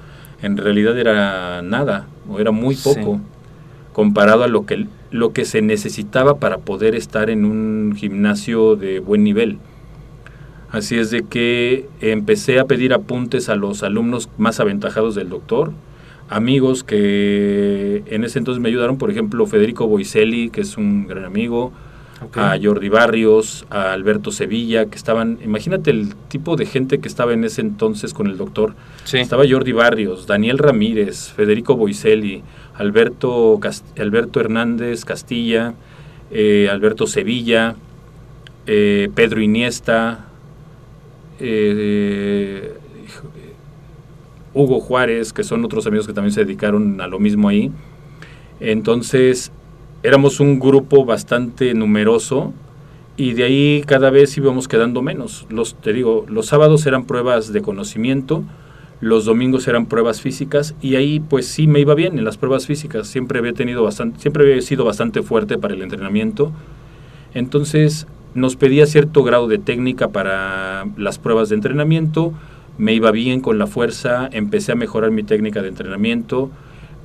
en 0.43 0.57
realidad 0.57 0.99
era 0.99 1.63
nada, 1.63 2.07
o 2.29 2.39
era 2.39 2.51
muy 2.51 2.77
poco, 2.77 3.21
comparado 3.93 4.45
a 4.45 4.49
lo 4.49 4.67
que, 4.67 4.87
lo 5.11 5.33
que 5.33 5.45
se 5.45 5.63
necesitaba 5.63 6.39
para 6.39 6.59
poder 6.59 6.95
estar 6.95 7.31
en 7.31 7.45
un 7.45 7.95
gimnasio 7.97 8.77
de 8.77 9.01
buen 9.01 9.25
nivel. 9.25 9.59
Así 10.71 10.97
es 10.97 11.11
de 11.11 11.25
que 11.25 11.89
empecé 12.01 12.61
a 12.61 12.65
pedir 12.65 12.93
apuntes 12.93 13.49
a 13.49 13.57
los 13.57 13.83
alumnos 13.83 14.29
más 14.39 14.61
aventajados 14.61 15.17
del 15.17 15.29
doctor, 15.29 15.73
amigos 16.29 16.85
que 16.85 18.05
en 18.07 18.23
ese 18.23 18.39
entonces 18.39 18.63
me 18.63 18.69
ayudaron, 18.69 18.97
por 18.97 19.11
ejemplo, 19.11 19.47
Federico 19.47 19.89
Boiselli, 19.89 20.49
que 20.51 20.61
es 20.61 20.77
un 20.77 21.09
gran 21.09 21.25
amigo, 21.25 21.73
a 22.35 22.57
Jordi 22.63 22.89
Barrios, 22.89 23.67
a 23.71 23.93
Alberto 23.93 24.31
Sevilla, 24.31 24.87
que 24.87 24.97
estaban, 24.97 25.39
imagínate 25.43 25.91
el 25.91 26.15
tipo 26.29 26.55
de 26.55 26.67
gente 26.67 27.01
que 27.01 27.09
estaba 27.09 27.33
en 27.33 27.45
ese 27.45 27.63
entonces 27.63 28.13
con 28.13 28.27
el 28.27 28.37
doctor. 28.37 28.75
Estaba 29.13 29.45
Jordi 29.49 29.73
Barrios, 29.73 30.27
Daniel 30.27 30.59
Ramírez, 30.59 31.33
Federico 31.33 31.77
Boiselli, 31.77 32.43
Alberto, 32.81 33.61
Alberto 33.99 34.41
Hernández 34.41 35.05
Castilla, 35.05 35.75
eh, 36.31 36.67
Alberto 36.71 37.07
Sevilla, 37.07 37.77
eh, 38.67 39.11
Pedro 39.15 39.43
Iniesta, 39.43 40.25
eh, 41.39 42.73
Hugo 44.55 44.81
Juárez, 44.81 45.35
que 45.35 45.45
son 45.45 45.63
otros 45.63 45.87
amigos 45.87 46.07
que 46.07 46.15
también 46.15 46.33
se 46.33 46.47
dedicaron 46.47 47.03
a 47.03 47.07
lo 47.07 47.19
mismo 47.19 47.51
ahí. 47.51 47.71
Entonces, 48.61 49.53
éramos 50.03 50.41
un 50.41 50.59
grupo 50.59 51.05
bastante 51.05 51.75
numeroso 51.75 52.55
y 53.19 53.35
de 53.35 53.45
ahí 53.45 53.85
cada 53.87 54.09
vez 54.09 54.35
íbamos 54.39 54.69
quedando 54.69 55.03
menos. 55.03 55.47
Los, 55.51 55.75
te 55.75 55.93
digo, 55.93 56.25
los 56.29 56.47
sábados 56.47 56.87
eran 56.87 57.05
pruebas 57.05 57.53
de 57.53 57.61
conocimiento, 57.61 58.43
los 59.01 59.25
domingos 59.25 59.67
eran 59.67 59.87
pruebas 59.87 60.21
físicas 60.21 60.75
y 60.83 60.97
ahí 60.97 61.21
pues 61.21 61.47
sí 61.47 61.67
me 61.67 61.81
iba 61.81 61.95
bien 61.95 62.19
en 62.19 62.25
las 62.25 62.37
pruebas 62.37 62.67
físicas. 62.67 63.09
Siempre 63.09 63.39
había 63.39 63.55
tenido 63.55 63.83
bastante, 63.83 64.21
siempre 64.21 64.45
había 64.45 64.61
sido 64.61 64.85
bastante 64.85 65.23
fuerte 65.23 65.57
para 65.57 65.75
el 65.75 65.83
entrenamiento. 65.83 66.53
Entonces 67.33 68.07
nos 68.35 68.57
pedía 68.57 68.87
cierto 68.87 69.23
grado 69.23 69.49
de 69.49 69.59
técnica 69.59 70.09
para 70.09 70.87
las 70.97 71.19
pruebas 71.19 71.49
de 71.49 71.55
entrenamiento. 71.55 72.33
Me 72.77 72.93
iba 72.93 73.11
bien 73.11 73.41
con 73.41 73.59
la 73.59 73.67
fuerza, 73.67 74.29
empecé 74.33 74.73
a 74.73 74.77
mejorar 74.77 75.11
mi 75.11 75.23
técnica 75.23 75.63
de 75.63 75.69
entrenamiento. 75.69 76.51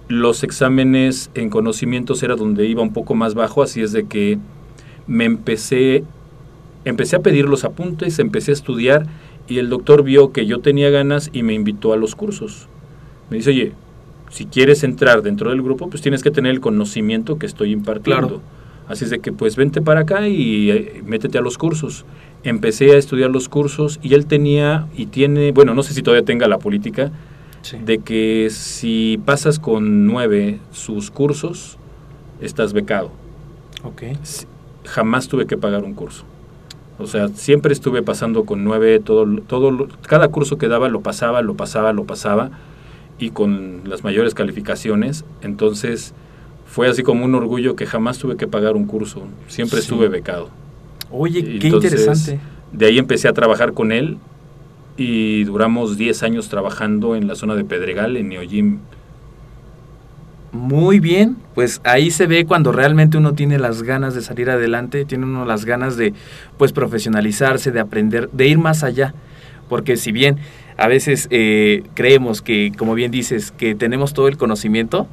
Los 0.10 0.44
exámenes 0.44 1.32
en 1.34 1.50
conocimientos 1.50 2.22
era 2.24 2.36
donde 2.36 2.68
iba 2.68 2.82
un 2.82 2.94
poco 2.94 3.16
más 3.16 3.34
bajo, 3.36 3.64
así 3.64 3.82
es 3.82 3.92
de 3.92 4.06
que 4.06 4.38
me 5.08 5.26
empecé 5.26 6.04
empecé 6.84 7.16
a 7.16 7.20
pedir 7.20 7.46
los 7.46 7.64
apuntes, 7.64 8.20
empecé 8.20 8.52
a 8.52 8.54
estudiar 8.54 9.08
y 9.48 9.60
el 9.60 9.70
doctor 9.70 10.04
vio 10.04 10.32
que 10.32 10.46
yo 10.46 10.60
tenía 10.60 10.90
ganas 10.90 11.30
y 11.34 11.44
me 11.44 11.54
invitó 11.54 11.94
a 11.94 11.98
los 11.98 12.16
cursos. 12.16 12.68
Me 13.30 13.38
dice, 13.38 13.52
oye, 13.52 13.74
si 14.30 14.46
quieres 14.46 14.84
entrar 14.84 15.22
dentro 15.22 15.50
del 15.50 15.62
grupo, 15.62 15.90
pues 15.90 16.02
tienes 16.02 16.24
que 16.24 16.32
tener 16.32 16.52
el 16.52 16.62
conocimiento 16.62 17.38
que 17.38 17.46
estoy 17.46 17.72
impartiendo. 17.72 18.42
Así 18.88 19.06
es 19.06 19.10
de 19.10 19.20
que 19.20 19.32
pues 19.32 19.56
vente 19.56 19.82
para 19.82 20.02
acá 20.02 20.28
y 20.28 20.70
eh, 20.70 21.02
métete 21.06 21.38
a 21.38 21.42
los 21.42 21.58
cursos. 21.58 22.06
Empecé 22.44 22.92
a 22.92 22.98
estudiar 22.98 23.32
los 23.32 23.50
cursos 23.50 24.00
y 24.04 24.14
él 24.14 24.28
tenía 24.28 24.88
y 24.96 25.08
tiene, 25.08 25.52
bueno, 25.52 25.74
no 25.74 25.82
sé 25.82 25.94
si 25.94 26.04
todavía 26.04 26.26
tenga 26.26 26.48
la 26.48 26.60
política, 26.60 27.12
de 27.84 27.98
que 27.98 28.50
si 28.52 29.20
pasas 29.26 29.58
con 29.58 30.06
nueve 30.06 30.60
sus 30.72 31.10
cursos, 31.10 31.80
estás 32.40 32.74
becado. 32.74 33.12
Ok. 33.84 34.04
Jamás 34.84 35.28
tuve 35.28 35.48
que 35.48 35.58
pagar 35.58 35.84
un 35.84 35.96
curso. 35.96 36.26
O 36.98 37.08
sea, 37.08 37.28
siempre 37.30 37.74
estuve 37.74 38.02
pasando 38.02 38.46
con 38.46 38.64
nueve, 38.64 39.00
todo, 39.00 39.26
todo, 39.42 39.88
cada 40.08 40.30
curso 40.30 40.58
que 40.58 40.68
daba 40.68 40.88
lo 40.88 41.02
pasaba, 41.02 41.42
lo 41.42 41.56
pasaba, 41.56 41.92
lo 41.92 42.06
pasaba, 42.06 42.52
y 43.20 43.32
con 43.32 43.82
las 43.86 44.04
mayores 44.04 44.34
calificaciones. 44.34 45.26
Entonces, 45.42 46.14
fue 46.66 46.88
así 46.88 47.04
como 47.04 47.26
un 47.26 47.36
orgullo 47.36 47.76
que 47.76 47.86
jamás 47.86 48.18
tuve 48.18 48.38
que 48.38 48.48
pagar 48.48 48.76
un 48.76 48.86
curso, 48.86 49.24
siempre 49.48 49.80
estuve 49.80 50.08
becado. 50.08 50.50
Oye, 51.12 51.60
qué 51.60 51.68
interesante. 51.68 52.40
De 52.72 52.86
ahí 52.88 52.98
empecé 52.98 53.28
a 53.28 53.34
trabajar 53.34 53.74
con 53.74 53.92
él 53.92 54.18
y 54.98 55.44
duramos 55.44 55.98
10 55.98 56.24
años 56.24 56.50
trabajando 56.50 57.16
en 57.16 57.28
la 57.28 57.36
zona 57.36 57.56
de 57.56 57.64
Pedregal, 57.64 58.18
en 58.18 58.30
Neojim. 58.30 58.80
Muy 60.56 61.02
bien, 61.02 61.36
pues 61.54 61.82
ahí 61.84 62.12
se 62.12 62.28
ve 62.28 62.46
cuando 62.46 62.72
realmente 62.72 63.18
uno 63.18 63.34
tiene 63.34 63.60
las 63.60 63.84
ganas 63.84 64.16
de 64.16 64.22
salir 64.22 64.50
adelante, 64.50 65.04
tiene 65.04 65.26
uno 65.26 65.44
las 65.44 65.66
ganas 65.66 65.98
de 65.98 66.14
pues 66.58 66.72
profesionalizarse, 66.72 67.72
de 67.74 67.82
aprender, 67.82 68.30
de 68.32 68.48
ir 68.48 68.58
más 68.58 68.82
allá. 68.82 69.14
Porque 69.68 69.98
si 69.98 70.14
bien 70.14 70.38
a 70.78 70.88
veces 70.88 71.28
eh, 71.30 71.84
creemos 71.94 72.42
que, 72.42 72.72
como 72.78 72.94
bien 72.94 73.12
dices, 73.12 73.52
que 73.52 73.76
tenemos 73.76 74.14
todo 74.14 74.30
el 74.30 74.38
conocimiento, 74.38 75.08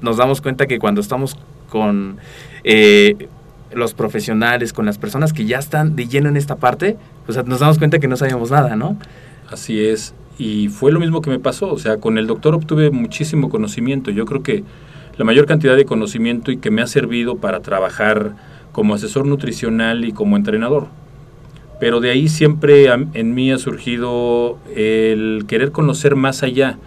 nos 0.00 0.16
damos 0.16 0.40
cuenta 0.40 0.66
que 0.66 0.78
cuando 0.78 1.00
estamos 1.00 1.36
con 1.68 2.18
eh, 2.62 3.26
los 3.72 3.94
profesionales, 3.94 4.72
con 4.72 4.86
las 4.86 4.96
personas 4.96 5.32
que 5.32 5.44
ya 5.44 5.58
están 5.58 5.96
de 5.96 6.06
lleno 6.06 6.28
en 6.28 6.36
esta 6.36 6.54
parte, 6.54 6.96
pues 7.26 7.44
nos 7.46 7.58
damos 7.58 7.78
cuenta 7.78 7.98
que 7.98 8.06
no 8.06 8.16
sabíamos 8.16 8.52
nada, 8.52 8.76
¿no? 8.76 8.96
Así 9.50 9.84
es. 9.84 10.14
Y 10.38 10.68
fue 10.68 10.92
lo 10.92 11.00
mismo 11.00 11.20
que 11.20 11.30
me 11.30 11.40
pasó, 11.40 11.72
o 11.72 11.78
sea, 11.78 11.96
con 11.98 12.16
el 12.16 12.28
doctor 12.28 12.54
obtuve 12.54 12.92
muchísimo 12.92 13.50
conocimiento. 13.50 14.12
Yo 14.12 14.24
creo 14.24 14.44
que 14.44 14.62
la 15.16 15.24
mayor 15.24 15.46
cantidad 15.46 15.76
de 15.76 15.84
conocimiento 15.84 16.52
y 16.52 16.58
que 16.58 16.70
me 16.70 16.80
ha 16.80 16.86
servido 16.86 17.38
para 17.38 17.60
trabajar 17.60 18.36
como 18.70 18.94
asesor 18.94 19.26
nutricional 19.26 20.04
y 20.04 20.12
como 20.12 20.36
entrenador. 20.36 20.86
Pero 21.80 22.00
de 22.00 22.10
ahí 22.10 22.28
siempre 22.28 22.86
en 22.86 23.34
mí 23.34 23.50
ha 23.50 23.58
surgido 23.58 24.58
el 24.74 25.44
querer 25.48 25.72
conocer 25.72 26.14
más 26.14 26.44
allá. 26.44 26.78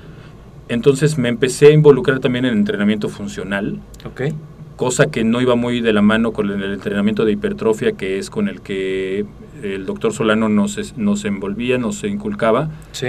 Entonces 0.70 1.18
me 1.18 1.28
empecé 1.28 1.68
a 1.68 1.72
involucrar 1.72 2.20
también 2.20 2.46
en 2.46 2.54
entrenamiento 2.54 3.10
funcional. 3.10 3.80
Okay. 4.06 4.34
Cosa 4.78 5.08
que 5.08 5.26
no 5.26 5.42
iba 5.42 5.56
muy 5.56 5.82
de 5.82 5.92
la 5.92 6.02
mano 6.02 6.32
con 6.32 6.50
el 6.50 6.74
entrenamiento 6.74 7.26
de 7.26 7.34
hipertrofia, 7.34 7.92
que 7.92 8.18
es 8.18 8.30
con 8.30 8.48
el 8.48 8.62
que 8.62 9.26
el 9.62 9.86
doctor 9.86 10.14
Solano 10.14 10.48
nos, 10.48 10.98
nos 10.98 11.26
envolvía, 11.26 11.78
nos 11.78 12.02
inculcaba. 12.06 12.70
Sí 12.94 13.08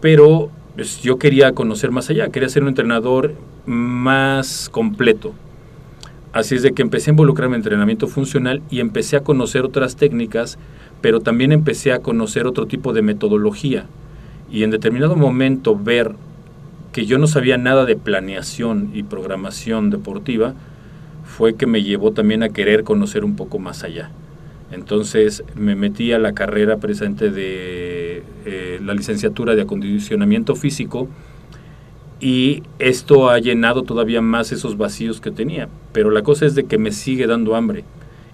pero 0.00 0.50
pues, 0.74 1.00
yo 1.02 1.18
quería 1.18 1.52
conocer 1.52 1.90
más 1.90 2.10
allá, 2.10 2.28
quería 2.28 2.48
ser 2.48 2.62
un 2.62 2.70
entrenador 2.70 3.34
más 3.66 4.68
completo. 4.70 5.34
Así 6.32 6.54
es 6.54 6.62
de 6.62 6.72
que 6.72 6.82
empecé 6.82 7.10
a 7.10 7.12
involucrarme 7.12 7.56
en 7.56 7.60
entrenamiento 7.60 8.06
funcional 8.06 8.62
y 8.70 8.80
empecé 8.80 9.16
a 9.16 9.24
conocer 9.24 9.64
otras 9.64 9.96
técnicas, 9.96 10.58
pero 11.00 11.20
también 11.20 11.52
empecé 11.52 11.92
a 11.92 11.98
conocer 11.98 12.46
otro 12.46 12.66
tipo 12.66 12.92
de 12.92 13.02
metodología. 13.02 13.86
Y 14.50 14.62
en 14.62 14.70
determinado 14.70 15.16
momento 15.16 15.76
ver 15.76 16.14
que 16.92 17.04
yo 17.04 17.18
no 17.18 17.26
sabía 17.26 17.56
nada 17.56 17.84
de 17.84 17.96
planeación 17.96 18.90
y 18.94 19.02
programación 19.02 19.90
deportiva, 19.90 20.54
fue 21.24 21.54
que 21.54 21.66
me 21.66 21.82
llevó 21.82 22.12
también 22.12 22.42
a 22.42 22.48
querer 22.48 22.84
conocer 22.84 23.24
un 23.24 23.36
poco 23.36 23.58
más 23.58 23.84
allá. 23.84 24.10
Entonces 24.72 25.44
me 25.56 25.74
metí 25.74 26.12
a 26.12 26.18
la 26.18 26.32
carrera 26.32 26.78
presente 26.78 27.30
de 27.30 28.09
eh, 28.44 28.80
la 28.82 28.94
licenciatura 28.94 29.54
de 29.54 29.62
acondicionamiento 29.62 30.54
físico 30.54 31.08
y 32.20 32.62
esto 32.78 33.30
ha 33.30 33.38
llenado 33.38 33.82
todavía 33.82 34.20
más 34.20 34.52
esos 34.52 34.76
vacíos 34.76 35.20
que 35.20 35.30
tenía. 35.30 35.68
Pero 35.92 36.10
la 36.10 36.22
cosa 36.22 36.44
es 36.44 36.54
de 36.54 36.64
que 36.64 36.76
me 36.76 36.92
sigue 36.92 37.26
dando 37.26 37.56
hambre 37.56 37.84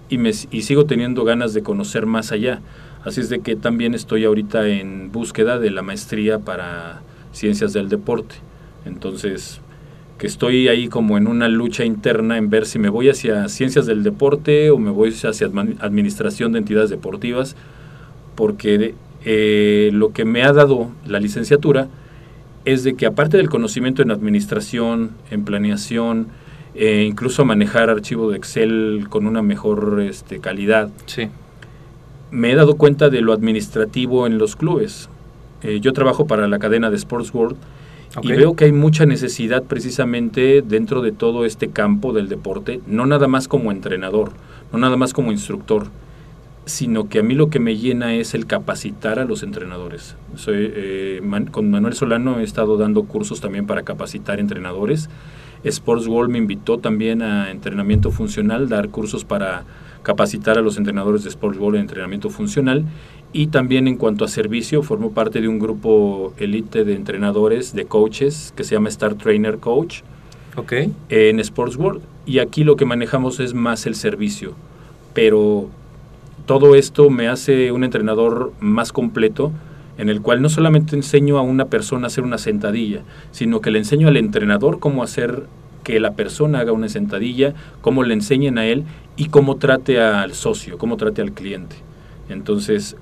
y, 0.09 0.17
me, 0.17 0.33
sigo 0.33 0.85
teniendo 0.85 1.23
ganas 1.23 1.53
de 1.53 1.63
conocer 1.63 2.05
más 2.05 2.31
allá. 2.31 2.61
Así 3.03 3.21
es 3.21 3.29
de 3.29 3.39
que 3.39 3.55
también 3.55 3.93
estoy 3.93 4.25
ahorita 4.25 4.67
en 4.67 5.11
búsqueda 5.11 5.57
de 5.57 5.71
la 5.71 5.81
maestría 5.81 6.39
para 6.39 7.01
ciencias 7.31 7.71
del 7.71 7.87
deporte. 7.87 8.35
Entonces, 8.85 9.61
que 10.17 10.27
estoy 10.27 10.67
ahí 10.67 10.89
como 10.89 11.17
en 11.17 11.27
una 11.27 11.47
lucha 11.47 11.85
interna 11.85 12.37
en 12.37 12.49
ver 12.49 12.65
si 12.65 12.79
me 12.79 12.89
voy 12.89 13.07
hacia 13.09 13.47
ciencias 13.47 13.85
del 13.85 14.03
deporte 14.03 14.69
o 14.71 14.77
me 14.77 14.91
voy 14.91 15.13
hacia 15.13 15.47
administración 15.79 16.51
de 16.51 16.59
entidades 16.59 16.89
deportivas, 16.89 17.55
porque 18.35 18.95
eh, 19.25 19.89
lo 19.93 20.11
que 20.11 20.25
me 20.25 20.43
ha 20.43 20.53
dado 20.53 20.89
la 21.05 21.19
licenciatura 21.19 21.87
es 22.65 22.83
de 22.83 22.95
que 22.95 23.05
aparte 23.05 23.37
del 23.37 23.49
conocimiento 23.49 24.01
en 24.01 24.11
administración, 24.11 25.11
en 25.31 25.45
planeación, 25.45 26.27
e 26.75 27.03
incluso 27.03 27.43
manejar 27.45 27.89
archivo 27.89 28.29
de 28.29 28.37
Excel 28.37 29.07
con 29.09 29.25
una 29.25 29.41
mejor 29.41 30.01
este, 30.01 30.39
calidad, 30.39 30.89
sí. 31.05 31.29
me 32.29 32.51
he 32.51 32.55
dado 32.55 32.75
cuenta 32.75 33.09
de 33.09 33.21
lo 33.21 33.33
administrativo 33.33 34.27
en 34.27 34.37
los 34.37 34.55
clubes. 34.55 35.09
Eh, 35.63 35.79
yo 35.81 35.93
trabajo 35.93 36.27
para 36.27 36.47
la 36.47 36.59
cadena 36.59 36.91
de 36.91 36.97
Sports 36.97 37.33
World 37.33 37.57
y 38.21 38.31
veo 38.31 38.55
que 38.55 38.65
hay 38.65 38.71
mucha 38.71 39.05
necesidad 39.05 39.63
precisamente 39.63 40.61
dentro 40.61 41.01
de 41.01 41.11
todo 41.11 41.45
este 41.45 41.69
campo 41.69 42.13
del 42.13 42.29
deporte, 42.29 42.79
no 42.85 43.05
nada 43.05 43.27
más 43.27 43.47
como 43.47 43.71
entrenador, 43.71 44.31
no 44.71 44.77
nada 44.79 44.97
más 44.97 45.13
como 45.13 45.31
instructor, 45.31 45.87
sino 46.67 47.07
que 47.07 47.19
a 47.19 47.23
mí 47.23 47.33
lo 47.33 47.49
que 47.49 47.59
me 47.59 47.77
llena 47.77 48.13
es 48.13 48.33
el 48.33 48.45
capacitar 48.45 49.19
a 49.19 49.25
los 49.25 49.41
entrenadores. 49.41 50.15
Soy, 50.35 50.71
eh, 50.75 51.21
con 51.51 51.71
Manuel 51.71 51.93
Solano 51.93 52.39
he 52.39 52.43
estado 52.43 52.77
dando 52.77 53.03
cursos 53.03 53.39
también 53.39 53.65
para 53.65 53.83
capacitar 53.83 54.39
entrenadores. 54.39 55.09
Sports 55.63 56.07
World 56.07 56.29
me 56.29 56.37
invitó 56.37 56.77
también 56.77 57.21
a 57.21 57.51
entrenamiento 57.51 58.11
funcional, 58.11 58.67
dar 58.67 58.89
cursos 58.89 59.23
para 59.23 59.63
capacitar 60.03 60.57
a 60.57 60.61
los 60.61 60.77
entrenadores 60.77 61.23
de 61.23 61.29
Sports 61.29 61.57
World 61.57 61.77
en 61.77 61.81
entrenamiento 61.83 62.29
funcional 62.29 62.85
y 63.31 63.47
también 63.47 63.87
en 63.87 63.95
cuanto 63.95 64.25
a 64.25 64.27
servicio, 64.27 64.83
formo 64.83 65.11
parte 65.11 65.39
de 65.39 65.47
un 65.47 65.59
grupo 65.59 66.33
elite 66.37 66.83
de 66.83 66.95
entrenadores, 66.95 67.73
de 67.73 67.85
coaches, 67.85 68.53
que 68.55 68.63
se 68.65 68.75
llama 68.75 68.89
Star 68.89 69.15
Trainer 69.15 69.57
Coach. 69.57 70.01
Okay. 70.57 70.91
En 71.09 71.39
Sports 71.39 71.77
World. 71.77 72.01
Y 72.25 72.39
aquí 72.39 72.63
lo 72.63 72.75
que 72.75 72.85
manejamos 72.85 73.39
es 73.39 73.53
más 73.53 73.85
el 73.85 73.95
servicio. 73.95 74.53
Pero 75.13 75.69
todo 76.47 76.73
esto 76.73 77.11
me 77.11 77.27
hace 77.27 77.71
un 77.71 77.83
entrenador 77.83 78.53
más 78.59 78.91
completo, 78.91 79.51
en 79.99 80.09
el 80.09 80.21
cual 80.21 80.41
no 80.41 80.49
solamente 80.49 80.95
enseño 80.95 81.37
a 81.37 81.41
una 81.41 81.65
persona 81.65 82.05
a 82.05 82.07
hacer 82.07 82.23
una 82.23 82.39
sentadilla, 82.39 83.01
sino 83.31 83.61
que 83.61 83.69
le 83.69 83.77
enseño 83.77 84.07
al 84.07 84.17
entrenador 84.17 84.79
cómo 84.79 85.03
hacer 85.03 85.43
que 85.83 85.99
la 85.99 86.13
persona 86.13 86.59
haga 86.59 86.71
una 86.71 86.89
sentadilla, 86.89 87.53
cómo 87.81 88.03
le 88.03 88.13
enseñen 88.13 88.57
a 88.57 88.65
él 88.65 88.85
y 89.15 89.27
cómo 89.27 89.57
trate 89.57 90.01
al 90.01 90.33
socio, 90.33 90.77
cómo 90.77 90.97
trate 90.97 91.21
al 91.21 91.33
cliente. 91.33 91.75
Entonces, 92.29 92.95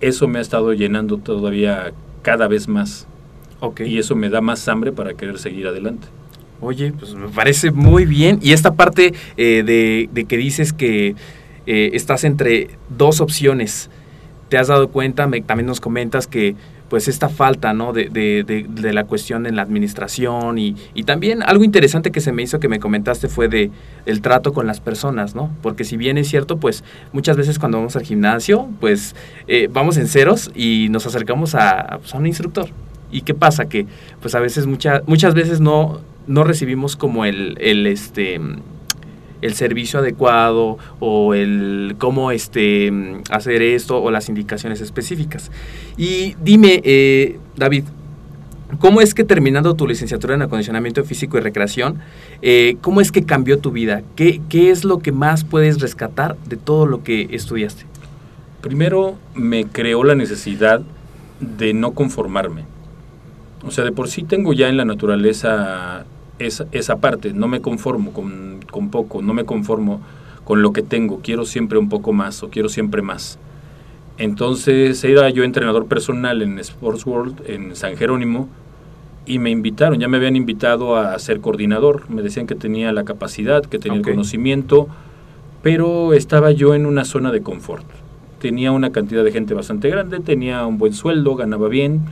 eso 0.00 0.28
me 0.28 0.38
ha 0.38 0.42
estado 0.42 0.72
llenando 0.72 1.18
todavía 1.18 1.92
cada 2.22 2.48
vez 2.48 2.68
más. 2.68 3.06
Okay. 3.60 3.92
Y 3.92 3.98
eso 3.98 4.14
me 4.14 4.28
da 4.28 4.40
más 4.40 4.68
hambre 4.68 4.92
para 4.92 5.14
querer 5.14 5.38
seguir 5.38 5.66
adelante. 5.66 6.08
Oye, 6.60 6.92
pues 6.98 7.14
me 7.14 7.28
parece 7.28 7.70
muy 7.70 8.06
bien. 8.06 8.38
Y 8.42 8.52
esta 8.52 8.74
parte 8.74 9.14
eh, 9.36 10.08
de, 10.12 10.24
que 10.24 10.36
dices 10.36 10.72
que 10.72 11.14
eh, 11.66 11.90
estás 11.94 12.24
entre 12.24 12.70
dos 12.88 13.20
opciones, 13.20 13.90
¿te 14.48 14.58
has 14.58 14.68
dado 14.68 14.88
cuenta? 14.88 15.28
También 15.46 15.66
nos 15.66 15.80
comentas 15.80 16.26
que 16.26 16.54
pues 16.88 17.08
esta 17.08 17.28
falta, 17.28 17.72
¿no? 17.72 17.92
De, 17.92 18.08
de, 18.08 18.92
la 18.92 19.04
cuestión 19.04 19.46
en 19.46 19.56
la 19.56 19.62
administración 19.62 20.58
y, 20.58 20.76
y, 20.94 21.02
también 21.02 21.42
algo 21.42 21.64
interesante 21.64 22.10
que 22.10 22.20
se 22.20 22.32
me 22.32 22.42
hizo 22.42 22.60
que 22.60 22.68
me 22.68 22.78
comentaste 22.78 23.28
fue 23.28 23.48
de 23.48 23.70
el 24.06 24.20
trato 24.20 24.52
con 24.52 24.66
las 24.66 24.80
personas, 24.80 25.34
¿no? 25.34 25.50
Porque 25.62 25.84
si 25.84 25.96
bien 25.96 26.16
es 26.18 26.28
cierto, 26.28 26.58
pues 26.58 26.84
muchas 27.12 27.36
veces 27.36 27.58
cuando 27.58 27.78
vamos 27.78 27.96
al 27.96 28.02
gimnasio, 28.02 28.68
pues 28.80 29.16
eh, 29.48 29.68
vamos 29.70 29.96
en 29.96 30.06
ceros 30.06 30.50
y 30.54 30.88
nos 30.90 31.06
acercamos 31.06 31.54
a, 31.54 31.98
pues, 31.98 32.14
a, 32.14 32.18
un 32.18 32.26
instructor. 32.26 32.68
¿Y 33.10 33.22
qué 33.22 33.34
pasa? 33.34 33.68
Que 33.68 33.86
pues 34.20 34.34
a 34.34 34.40
veces, 34.40 34.66
muchas 34.66 35.02
muchas 35.06 35.34
veces 35.34 35.60
no, 35.60 36.00
no 36.26 36.44
recibimos 36.44 36.96
como 36.96 37.24
el, 37.24 37.56
el 37.60 37.86
este 37.86 38.40
el 39.42 39.54
servicio 39.54 40.00
adecuado 40.00 40.78
o 41.00 41.34
el 41.34 41.96
cómo 41.98 42.30
este, 42.30 42.92
hacer 43.30 43.62
esto 43.62 44.02
o 44.02 44.10
las 44.10 44.28
indicaciones 44.28 44.80
específicas. 44.80 45.50
Y 45.96 46.34
dime, 46.42 46.80
eh, 46.84 47.38
David, 47.56 47.84
¿cómo 48.78 49.00
es 49.00 49.14
que 49.14 49.24
terminando 49.24 49.74
tu 49.74 49.86
licenciatura 49.86 50.34
en 50.34 50.42
acondicionamiento 50.42 51.04
físico 51.04 51.38
y 51.38 51.40
recreación, 51.40 51.98
eh, 52.42 52.76
cómo 52.80 53.00
es 53.00 53.12
que 53.12 53.24
cambió 53.24 53.58
tu 53.58 53.70
vida? 53.72 54.02
¿Qué, 54.14 54.40
¿Qué 54.48 54.70
es 54.70 54.84
lo 54.84 54.98
que 54.98 55.12
más 55.12 55.44
puedes 55.44 55.80
rescatar 55.80 56.36
de 56.46 56.56
todo 56.56 56.86
lo 56.86 57.02
que 57.02 57.28
estudiaste? 57.30 57.84
Primero 58.60 59.16
me 59.34 59.66
creó 59.66 60.02
la 60.02 60.14
necesidad 60.14 60.82
de 61.40 61.74
no 61.74 61.92
conformarme. 61.92 62.64
O 63.66 63.70
sea, 63.70 63.84
de 63.84 63.92
por 63.92 64.08
sí 64.08 64.22
tengo 64.22 64.52
ya 64.52 64.68
en 64.68 64.76
la 64.76 64.84
naturaleza 64.84 66.04
esa, 66.38 66.66
esa 66.72 66.96
parte, 66.96 67.32
no 67.32 67.48
me 67.48 67.60
conformo 67.60 68.12
con, 68.12 68.60
con, 68.70 68.90
poco, 68.90 69.22
no 69.22 69.34
me 69.34 69.44
conformo 69.44 70.00
con 70.44 70.62
lo 70.62 70.72
que 70.72 70.82
tengo, 70.82 71.20
quiero 71.22 71.44
siempre 71.44 71.78
un 71.78 71.88
poco 71.88 72.12
más 72.12 72.42
o 72.42 72.50
quiero 72.50 72.68
siempre 72.68 73.02
más. 73.02 73.38
Entonces 74.18 75.02
era 75.04 75.28
yo 75.30 75.44
entrenador 75.44 75.86
personal 75.86 76.40
en 76.42 76.58
Sports 76.58 77.04
World, 77.04 77.42
en 77.46 77.76
San 77.76 77.96
Jerónimo, 77.96 78.48
y 79.26 79.38
me 79.38 79.50
invitaron, 79.50 79.98
ya 79.98 80.08
me 80.08 80.16
habían 80.16 80.36
invitado 80.36 80.96
a 80.96 81.18
ser 81.18 81.40
coordinador, 81.40 82.08
me 82.08 82.22
decían 82.22 82.46
que 82.46 82.54
tenía 82.54 82.92
la 82.92 83.04
capacidad, 83.04 83.64
que 83.64 83.78
tenía 83.78 83.98
el 83.98 84.04
conocimiento, 84.04 84.88
pero 85.62 86.12
estaba 86.12 86.52
yo 86.52 86.74
en 86.74 86.86
una 86.86 87.04
zona 87.04 87.32
de 87.32 87.42
confort. 87.42 87.84
Tenía 88.40 88.70
una 88.70 88.92
cantidad 88.92 89.24
de 89.24 89.32
gente 89.32 89.52
bastante 89.52 89.90
grande, 89.90 90.20
tenía 90.20 90.64
un 90.64 90.78
buen 90.78 90.92
sueldo, 90.92 91.34
ganaba 91.34 91.68
bien, 91.68 92.02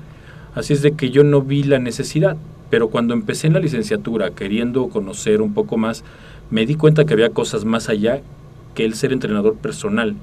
así 0.57 0.73
es 0.73 0.83
de 0.83 0.93
que 0.93 1.11
yo 1.11 1.23
no 1.23 1.41
vi 1.41 1.63
la 1.63 1.79
necesidad. 1.79 2.37
Pero 2.75 2.89
cuando 2.89 3.15
empecé 3.15 3.47
en 3.47 3.53
la 3.53 3.61
licenciatura, 3.61 4.33
queriendo 4.33 4.89
conocer 4.89 5.43
un 5.43 5.55
poco 5.55 5.77
más, 5.77 6.03
me 6.51 6.67
di 6.67 6.75
cuenta 6.75 7.05
que 7.05 7.13
había 7.15 7.31
cosas 7.31 7.65
más 7.65 7.89
allá 7.89 8.21
que 8.75 8.85
el 8.85 8.95
ser 8.95 9.13
entrenador 9.13 9.55
personal 9.55 10.17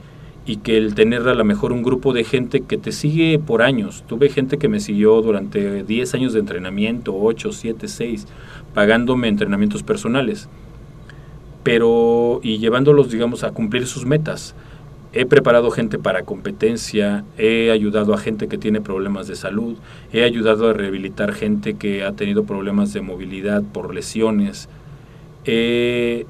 y 0.46 0.58
que 0.58 0.76
el 0.76 0.94
tener 0.94 1.26
a 1.30 1.34
lo 1.34 1.46
mejor 1.46 1.72
un 1.72 1.82
grupo 1.82 2.12
de 2.12 2.26
gente 2.26 2.60
que 2.60 2.78
te 2.78 2.92
sigue 2.92 3.40
por 3.40 3.62
años. 3.62 4.04
Tuve 4.06 4.28
gente 4.28 4.58
que 4.58 4.68
me 4.68 4.82
siguió 4.82 5.22
durante 5.22 5.86
10 5.86 6.14
años 6.14 6.34
de 6.34 6.42
entrenamiento, 6.42 7.16
8, 7.18 7.54
7, 7.54 7.88
6, 7.88 8.28
pagándome 8.74 9.30
entrenamientos 9.30 9.82
personales, 9.82 10.50
pero 11.64 12.42
y 12.44 12.58
llevándolos, 12.58 13.12
digamos, 13.12 13.46
a 13.46 13.52
cumplir 13.52 13.88
sus 13.88 14.06
metas. 14.06 14.56
He 15.14 15.26
preparado 15.26 15.72
gente 15.72 16.00
para 16.00 16.24
competencia, 16.24 17.26
he 17.38 17.70
ayudado 17.70 18.14
a 18.14 18.18
gente 18.18 18.48
que 18.48 18.58
tiene 18.58 18.80
problemas 18.80 19.28
de 19.28 19.36
salud, 19.36 19.76
he 20.14 20.24
ayudado 20.24 20.70
a 20.70 20.74
rehabilitar 20.74 21.34
gente 21.34 21.74
que 21.74 22.06
ha 22.06 22.14
tenido 22.14 22.46
problemas 22.46 22.94
de 22.94 23.02
movilidad 23.02 23.62
por 23.62 23.94
lesiones. 23.94 24.70
He 25.46 26.26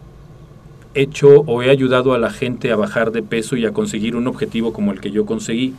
hecho 0.95 1.41
o 1.41 1.61
he 1.61 1.69
ayudado 1.69 2.15
a 2.15 2.17
la 2.17 2.31
gente 2.31 2.71
a 2.71 2.75
bajar 2.75 3.11
de 3.11 3.21
peso 3.21 3.55
y 3.55 3.67
a 3.67 3.71
conseguir 3.71 4.15
un 4.15 4.25
objetivo 4.25 4.73
como 4.73 4.91
el 4.91 4.99
que 4.99 5.11
yo 5.11 5.27
conseguí. 5.27 5.75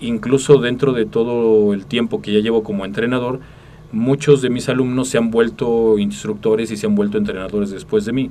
Incluso 0.00 0.58
dentro 0.58 0.92
de 0.92 1.06
todo 1.06 1.72
el 1.72 1.86
tiempo 1.86 2.20
que 2.20 2.32
ya 2.32 2.40
llevo 2.40 2.62
como 2.62 2.84
entrenador, 2.84 3.40
muchos 3.90 4.42
de 4.42 4.50
mis 4.50 4.68
alumnos 4.68 5.08
se 5.08 5.16
han 5.16 5.30
vuelto 5.30 5.98
instructores 5.98 6.70
y 6.70 6.76
se 6.76 6.86
han 6.86 6.94
vuelto 6.94 7.16
entrenadores 7.16 7.70
después 7.70 8.04
de 8.04 8.12
mí. 8.12 8.30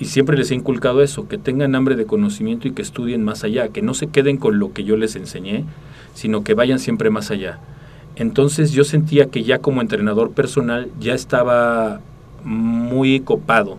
Y 0.00 0.06
siempre 0.06 0.38
les 0.38 0.50
he 0.50 0.54
inculcado 0.54 1.02
eso, 1.02 1.28
que 1.28 1.36
tengan 1.36 1.74
hambre 1.74 1.94
de 1.94 2.06
conocimiento 2.06 2.66
y 2.66 2.72
que 2.72 2.80
estudien 2.80 3.22
más 3.22 3.44
allá, 3.44 3.68
que 3.68 3.82
no 3.82 3.92
se 3.92 4.06
queden 4.06 4.38
con 4.38 4.58
lo 4.58 4.72
que 4.72 4.82
yo 4.82 4.96
les 4.96 5.14
enseñé, 5.14 5.66
sino 6.14 6.42
que 6.42 6.54
vayan 6.54 6.78
siempre 6.78 7.10
más 7.10 7.30
allá. 7.30 7.58
Entonces 8.16 8.72
yo 8.72 8.82
sentía 8.84 9.26
que 9.26 9.44
ya 9.44 9.58
como 9.58 9.82
entrenador 9.82 10.32
personal 10.32 10.88
ya 10.98 11.12
estaba 11.14 12.00
muy 12.44 13.20
copado, 13.20 13.76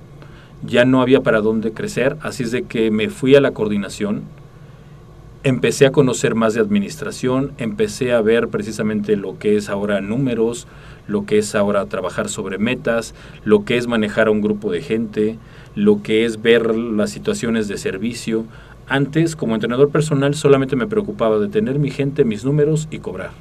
ya 0.64 0.86
no 0.86 1.02
había 1.02 1.22
para 1.22 1.42
dónde 1.42 1.74
crecer, 1.74 2.18
así 2.22 2.44
es 2.44 2.52
de 2.52 2.64
que 2.64 2.92
me 2.92 3.10
fui 3.10 3.36
a 3.36 3.42
la 3.42 3.52
coordinación, 3.52 4.22
empecé 5.44 5.88
a 5.88 5.92
conocer 5.92 6.36
más 6.36 6.54
de 6.54 6.62
administración, 6.62 7.54
empecé 7.58 8.14
a 8.14 8.22
ver 8.22 8.48
precisamente 8.50 9.16
lo 9.16 9.40
que 9.40 9.58
es 9.58 9.70
ahora 9.70 10.02
números, 10.02 10.68
lo 11.08 11.26
que 11.26 11.40
es 11.40 11.56
ahora 11.56 11.86
trabajar 11.88 12.30
sobre 12.30 12.60
metas, 12.60 13.16
lo 13.44 13.66
que 13.66 13.78
es 13.78 13.88
manejar 13.88 14.28
a 14.28 14.32
un 14.32 14.42
grupo 14.42 14.72
de 14.72 14.84
gente, 14.84 15.40
lo 15.76 16.02
que 16.02 16.26
es 16.26 16.42
ver 16.42 16.76
las 16.76 17.12
situaciones 17.12 17.68
de 17.68 17.78
servicio. 17.78 18.46
Antes, 18.88 19.36
como 19.36 19.56
entrenador 19.56 19.90
personal, 19.90 20.36
solamente 20.36 20.76
me 20.76 20.88
preocupaba 20.88 21.40
de 21.40 21.48
tener 21.48 21.80
mi 21.80 21.90
gente, 21.90 22.26
mis 22.26 22.44
números 22.44 22.88
y 22.92 23.00
cobrar. 23.00 23.32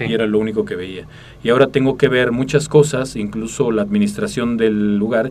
Y 0.00 0.12
era 0.12 0.26
lo 0.26 0.38
único 0.38 0.64
que 0.64 0.76
veía. 0.76 1.06
Y 1.42 1.50
ahora 1.50 1.68
tengo 1.68 1.96
que 1.96 2.08
ver 2.08 2.32
muchas 2.32 2.68
cosas, 2.68 3.16
incluso 3.16 3.70
la 3.72 3.82
administración 3.82 4.56
del 4.56 4.96
lugar, 4.96 5.30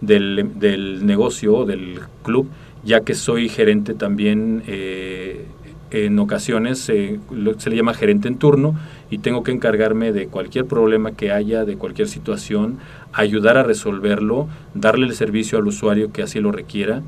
del, 0.00 0.50
del 0.54 1.04
negocio, 1.04 1.64
del 1.64 2.00
club, 2.22 2.48
ya 2.84 3.00
que 3.00 3.14
soy 3.14 3.48
gerente 3.48 3.94
también 3.94 4.62
eh, 4.66 5.44
en 5.90 6.18
ocasiones 6.18 6.88
eh, 6.88 7.18
se 7.58 7.70
le 7.70 7.76
llama 7.76 7.94
gerente 7.94 8.28
en 8.28 8.36
turno 8.36 8.74
y 9.10 9.18
tengo 9.18 9.42
que 9.42 9.50
encargarme 9.50 10.12
de 10.12 10.28
cualquier 10.28 10.66
problema 10.66 11.12
que 11.12 11.32
haya, 11.32 11.64
de 11.64 11.76
cualquier 11.76 12.08
situación, 12.08 12.78
ayudar 13.12 13.58
a 13.58 13.64
resolverlo, 13.64 14.48
darle 14.74 15.06
el 15.06 15.14
servicio 15.14 15.58
al 15.58 15.66
usuario 15.66 16.12
que 16.12 16.22
así 16.22 16.38
lo 16.38 16.52
requiera. 16.52 17.02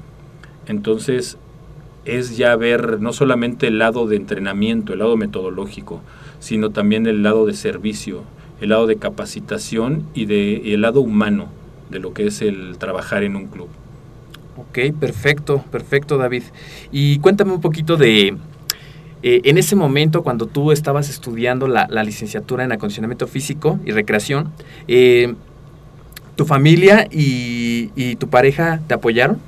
Entonces 0.66 1.38
es 2.04 2.36
ya 2.36 2.56
ver 2.56 3.00
no 3.00 3.12
solamente 3.12 3.68
el 3.68 3.78
lado 3.78 4.08
de 4.08 4.16
entrenamiento, 4.16 4.92
el 4.92 4.98
lado 4.98 5.16
metodológico, 5.16 6.00
sino 6.40 6.70
también 6.70 7.06
el 7.06 7.22
lado 7.22 7.46
de 7.46 7.54
servicio, 7.54 8.24
el 8.60 8.70
lado 8.70 8.88
de 8.88 8.96
capacitación 8.96 10.04
y, 10.12 10.26
de, 10.26 10.74
el 10.74 10.80
lado 10.80 11.00
humano 11.00 11.48
de 11.90 12.00
lo 12.00 12.12
que 12.12 12.26
es 12.26 12.42
el 12.42 12.78
trabajar 12.78 13.22
en 13.22 13.36
un 13.36 13.46
club. 13.46 13.68
Ok, 14.56 14.94
perfecto, 14.98 15.64
perfecto 15.70 16.18
David. 16.18 16.42
Y 16.90 17.18
cuéntame 17.20 17.52
un 17.52 17.60
poquito 17.60 17.96
de, 17.96 18.36
eh, 19.22 19.42
en 19.44 19.56
ese 19.56 19.76
momento, 19.76 20.22
cuando 20.22 20.46
tú 20.46 20.72
estabas 20.72 21.08
estudiando 21.08 21.68
la, 21.68 21.86
licenciatura 22.02 22.64
en 22.64 22.72
acondicionamiento 22.72 23.26
físico 23.26 23.78
y 23.84 23.92
recreación, 23.92 24.52
eh, 24.88 25.34
¿tu 26.34 26.44
familia 26.44 27.06
y, 27.10 28.16
tu 28.16 28.28
pareja 28.28 28.80
te 28.86 28.94
apoyaron? 28.94 29.38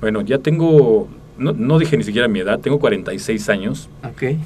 Bueno, 0.00 0.20
ya 0.22 0.38
tengo, 0.38 1.08
no, 1.38 1.78
dije 1.78 1.96
ni 1.96 2.04
siquiera 2.04 2.28
mi 2.28 2.40
edad, 2.40 2.58
tengo 2.58 2.78
46 2.78 3.48
años 3.48 3.88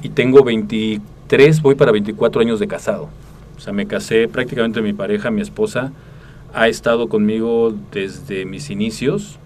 y 0.03 0.09
tengo 0.09 0.43
23, 0.43 1.61
voy 1.61 1.75
para 1.75 1.91
24 1.91 2.41
años 2.41 2.59
de 2.59 2.67
casado. 2.67 3.09
O 3.57 3.61
sea, 3.61 3.73
me 3.73 3.87
casé 3.87 4.27
prácticamente 4.27 4.81
mi 4.81 4.93
pareja, 4.93 5.31
mi 5.31 5.41
esposa, 5.41 5.91
ha 6.53 6.67
estado 6.67 7.09
conmigo 7.09 7.75
desde 7.91 8.45
mis 8.45 8.69
inicios 8.69 9.39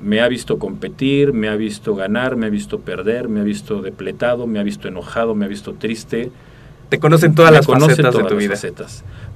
me 0.00 0.20
ha 0.20 0.28
visto 0.28 0.58
competir, 0.58 1.32
me 1.32 1.48
ha 1.48 1.56
visto 1.56 1.94
ganar, 1.94 2.36
me 2.36 2.46
ha 2.46 2.50
visto 2.50 2.80
perder, 2.80 3.28
me 3.28 3.40
ha 3.40 3.44
visto 3.44 3.82
depletado, 3.82 4.46
me 4.46 4.58
ha 4.58 4.62
visto 4.62 4.88
enojado, 4.88 5.34
me 5.34 5.44
ha 5.44 5.48
visto 5.48 5.74
triste. 5.74 6.30
Te 6.88 6.98
conocen 6.98 7.34
todas 7.34 7.52
las 7.52 7.66
facetas 7.66 8.16
de 8.16 8.24
tu 8.24 8.36
vida. 8.36 8.54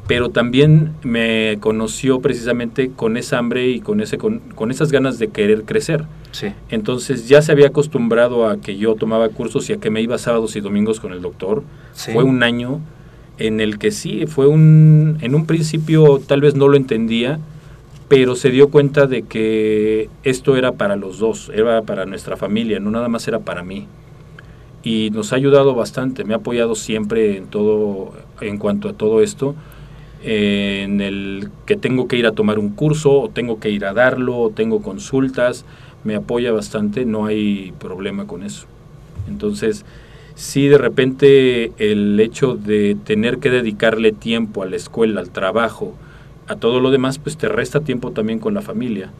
Pero 0.08 0.30
también 0.30 0.94
me 1.02 1.58
conoció 1.60 2.20
precisamente 2.20 2.90
con 2.90 3.16
esa 3.16 3.38
hambre 3.38 3.68
y 3.68 3.80
con, 3.80 4.00
ese, 4.00 4.18
con, 4.18 4.70
esas 4.70 4.90
ganas 4.90 5.18
de 5.18 5.28
querer 5.28 5.62
crecer. 5.64 6.04
Sí. 6.32 6.48
Entonces 6.70 7.28
ya 7.28 7.42
se 7.42 7.52
había 7.52 7.68
acostumbrado 7.68 8.48
a 8.48 8.56
que 8.60 8.76
yo 8.76 8.94
tomaba 8.94 9.28
cursos 9.28 9.68
y 9.70 9.74
a 9.74 9.76
que 9.76 9.90
me 9.90 10.00
iba 10.00 10.18
sábados 10.18 10.56
y 10.56 10.60
domingos 10.60 10.98
con 10.98 11.12
el 11.12 11.22
doctor. 11.22 11.62
Fue 11.94 12.24
un 12.24 12.42
año 12.42 12.80
en 13.38 13.60
el 13.60 13.78
que 13.78 13.90
sí, 13.90 14.26
fue 14.26 14.46
un... 14.46 15.18
En 15.20 15.34
un 15.34 15.46
principio 15.46 16.20
tal 16.26 16.40
vez 16.40 16.54
no 16.54 16.68
lo 16.68 16.76
entendía, 16.76 17.38
pero 18.12 18.36
se 18.36 18.50
dio 18.50 18.68
cuenta 18.68 19.06
de 19.06 19.22
que 19.22 20.10
esto 20.22 20.54
era 20.58 20.72
para 20.72 20.96
los 20.96 21.18
dos, 21.18 21.50
era 21.54 21.80
para 21.80 22.04
nuestra 22.04 22.36
familia, 22.36 22.78
no 22.78 22.90
nada 22.90 23.08
más 23.08 23.26
era 23.26 23.38
para 23.38 23.62
mí. 23.62 23.86
Y 24.82 25.08
nos 25.12 25.32
ha 25.32 25.36
ayudado 25.36 25.74
bastante, 25.74 26.22
me 26.22 26.34
ha 26.34 26.36
apoyado 26.36 26.74
siempre 26.74 27.38
en 27.38 27.46
todo, 27.46 28.12
en 28.42 28.58
cuanto 28.58 28.90
a 28.90 28.92
todo 28.92 29.22
esto, 29.22 29.54
en 30.22 31.00
el 31.00 31.48
que 31.64 31.74
tengo 31.76 32.06
que 32.06 32.18
ir 32.18 32.26
a 32.26 32.32
tomar 32.32 32.58
un 32.58 32.68
curso, 32.68 33.18
o 33.18 33.28
tengo 33.30 33.58
que 33.58 33.70
ir 33.70 33.86
a 33.86 33.94
darlo, 33.94 34.36
o 34.36 34.50
tengo 34.50 34.82
consultas, 34.82 35.64
me 36.04 36.14
apoya 36.14 36.52
bastante, 36.52 37.06
no 37.06 37.24
hay 37.24 37.72
problema 37.78 38.26
con 38.26 38.42
eso. 38.42 38.66
Entonces, 39.26 39.86
si 40.34 40.68
de 40.68 40.76
repente 40.76 41.72
el 41.78 42.20
hecho 42.20 42.56
de 42.56 42.94
tener 43.06 43.38
que 43.38 43.48
dedicarle 43.48 44.12
tiempo 44.12 44.62
a 44.62 44.66
la 44.66 44.76
escuela, 44.76 45.18
al 45.22 45.30
trabajo, 45.30 45.94
a 46.52 46.56
todo 46.56 46.80
lo 46.80 46.90
demás, 46.90 47.18
pues 47.18 47.36
te 47.36 47.48
resta 47.48 47.80
tiempo 47.80 48.12
también 48.12 48.38
con 48.38 48.54
la 48.54 48.62
familia. 48.62 49.10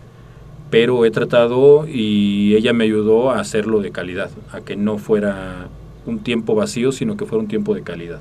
Pero 0.70 1.04
he 1.04 1.10
tratado 1.10 1.86
y 1.86 2.54
ella 2.54 2.72
me 2.72 2.84
ayudó 2.84 3.30
a 3.30 3.40
hacerlo 3.40 3.80
de 3.80 3.90
calidad, 3.90 4.30
a 4.52 4.60
que 4.60 4.76
no 4.76 4.98
fuera 4.98 5.68
un 6.06 6.20
tiempo 6.20 6.54
vacío, 6.54 6.92
sino 6.92 7.16
que 7.16 7.26
fuera 7.26 7.42
un 7.42 7.48
tiempo 7.48 7.74
de 7.74 7.82
calidad. 7.82 8.20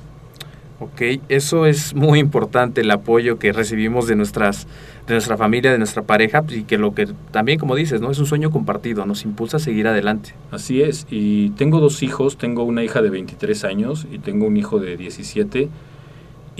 Ok, 0.80 1.00
eso 1.28 1.66
es 1.66 1.94
muy 1.94 2.18
importante, 2.18 2.80
el 2.80 2.90
apoyo 2.90 3.38
que 3.38 3.52
recibimos 3.52 4.08
de 4.08 4.16
nuestras 4.16 4.66
de 5.06 5.14
nuestra 5.14 5.36
familia, 5.36 5.72
de 5.72 5.78
nuestra 5.78 6.02
pareja, 6.02 6.42
pues, 6.42 6.58
y 6.58 6.62
que 6.64 6.78
lo 6.78 6.94
que 6.94 7.08
también, 7.30 7.58
como 7.58 7.74
dices, 7.74 8.00
¿no? 8.00 8.10
Es 8.10 8.18
un 8.18 8.26
sueño 8.26 8.50
compartido, 8.50 9.04
nos 9.04 9.24
impulsa 9.24 9.56
a 9.56 9.60
seguir 9.60 9.86
adelante. 9.88 10.34
Así 10.50 10.82
es, 10.82 11.06
y 11.10 11.50
tengo 11.50 11.80
dos 11.80 12.02
hijos, 12.02 12.36
tengo 12.36 12.62
una 12.64 12.84
hija 12.84 13.02
de 13.02 13.10
23 13.10 13.64
años 13.64 14.06
y 14.12 14.18
tengo 14.18 14.46
un 14.46 14.56
hijo 14.56 14.78
de 14.78 14.96
17, 14.96 15.68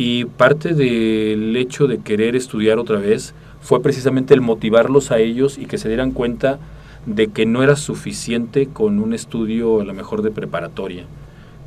y 0.04 0.24
parte 0.24 0.74
del 0.74 1.56
hecho 1.56 1.86
de 1.86 1.98
querer 1.98 2.34
estudiar 2.34 2.80
otra 2.80 2.98
vez 2.98 3.34
fue 3.60 3.80
precisamente 3.80 4.34
el 4.34 4.40
motivarlos 4.40 5.12
a 5.12 5.18
ellos 5.18 5.58
y 5.58 5.66
que 5.66 5.78
se 5.78 5.86
dieran 5.86 6.10
cuenta 6.10 6.58
de 7.06 7.28
que 7.28 7.46
no 7.46 7.62
era 7.62 7.76
suficiente 7.76 8.66
con 8.66 8.98
un 8.98 9.14
estudio 9.14 9.80
a 9.80 9.84
lo 9.84 9.94
mejor 9.94 10.22
de 10.22 10.32
preparatoria 10.32 11.04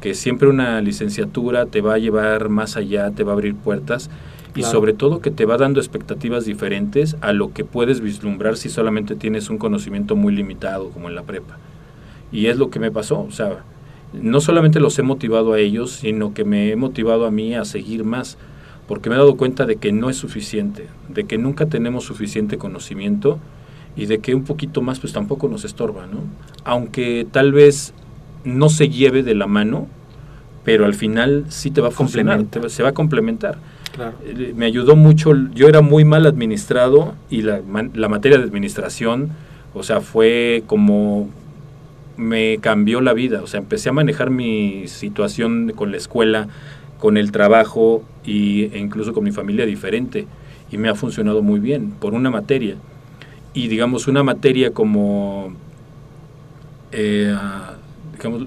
que 0.01 0.13
siempre 0.15 0.49
una 0.49 0.81
licenciatura 0.81 1.65
te 1.65 1.79
va 1.79 1.93
a 1.93 1.97
llevar 1.97 2.49
más 2.49 2.75
allá, 2.75 3.09
te 3.11 3.23
va 3.23 3.31
a 3.31 3.35
abrir 3.35 3.55
puertas 3.55 4.09
y 4.53 4.63
sobre 4.63 4.91
todo 4.91 5.21
que 5.21 5.31
te 5.31 5.45
va 5.45 5.55
dando 5.55 5.79
expectativas 5.79 6.43
diferentes 6.43 7.15
a 7.21 7.31
lo 7.31 7.53
que 7.53 7.63
puedes 7.63 8.01
vislumbrar 8.01 8.57
si 8.57 8.67
solamente 8.67 9.15
tienes 9.15 9.49
un 9.49 9.57
conocimiento 9.57 10.17
muy 10.17 10.35
limitado 10.35 10.89
como 10.89 11.07
en 11.07 11.15
la 11.15 11.23
prepa. 11.23 11.57
Y 12.33 12.47
es 12.47 12.57
lo 12.57 12.69
que 12.69 12.79
me 12.79 12.91
pasó, 12.91 13.21
o 13.21 13.31
sea, 13.31 13.63
no 14.21 14.41
solamente 14.41 14.79
los 14.79 14.97
he 14.99 15.03
motivado 15.03 15.53
a 15.53 15.59
ellos, 15.59 15.91
sino 15.91 16.33
que 16.33 16.45
me 16.45 16.71
he 16.71 16.75
motivado 16.75 17.25
a 17.25 17.31
mí 17.31 17.55
a 17.55 17.65
seguir 17.65 18.03
más, 18.03 18.37
porque 18.87 19.09
me 19.09 19.15
he 19.15 19.19
dado 19.19 19.35
cuenta 19.35 19.65
de 19.65 19.77
que 19.77 19.91
no 19.91 20.09
es 20.09 20.17
suficiente, 20.17 20.87
de 21.09 21.25
que 21.25 21.37
nunca 21.37 21.65
tenemos 21.65 22.03
suficiente 22.03 22.57
conocimiento 22.57 23.39
y 23.95 24.05
de 24.05 24.19
que 24.19 24.35
un 24.35 24.43
poquito 24.43 24.81
más 24.81 24.99
pues 24.99 25.13
tampoco 25.13 25.47
nos 25.47 25.65
estorba, 25.65 26.05
¿no? 26.07 26.19
Aunque 26.63 27.25
tal 27.31 27.51
vez 27.51 27.93
no 28.43 28.69
se 28.69 28.89
lleve 28.89 29.23
de 29.23 29.35
la 29.35 29.47
mano, 29.47 29.87
pero 30.63 30.85
al 30.85 30.93
final 30.93 31.45
sí 31.49 31.71
te 31.71 31.81
va 31.81 31.89
a 31.89 31.91
funcionar, 31.91 32.45
se 32.67 32.83
va 32.83 32.89
a 32.89 32.93
complementar. 32.93 33.57
Eh, 34.25 34.53
me 34.55 34.65
ayudó 34.65 34.95
mucho, 34.95 35.33
yo 35.53 35.67
era 35.67 35.81
muy 35.81 36.03
mal 36.03 36.25
administrado 36.25 37.13
y 37.29 37.43
la, 37.43 37.61
la 37.93 38.09
materia 38.09 38.37
de 38.37 38.43
administración, 38.43 39.29
o 39.73 39.83
sea, 39.83 40.01
fue 40.01 40.63
como 40.67 41.29
me 42.17 42.57
cambió 42.59 43.01
la 43.01 43.13
vida, 43.13 43.41
o 43.41 43.47
sea, 43.47 43.59
empecé 43.59 43.89
a 43.89 43.93
manejar 43.93 44.29
mi 44.29 44.87
situación 44.87 45.73
con 45.75 45.91
la 45.91 45.97
escuela, 45.97 46.47
con 46.99 47.17
el 47.17 47.31
trabajo 47.31 48.03
y, 48.25 48.65
e 48.73 48.79
incluso 48.79 49.13
con 49.13 49.23
mi 49.23 49.31
familia 49.31 49.65
diferente 49.65 50.27
y 50.71 50.77
me 50.77 50.89
ha 50.89 50.95
funcionado 50.95 51.41
muy 51.41 51.59
bien 51.59 51.91
por 51.91 52.13
una 52.13 52.29
materia. 52.29 52.75
Y 53.53 53.67
digamos, 53.67 54.07
una 54.07 54.23
materia 54.23 54.71
como 54.71 55.53
eh, 56.91 57.35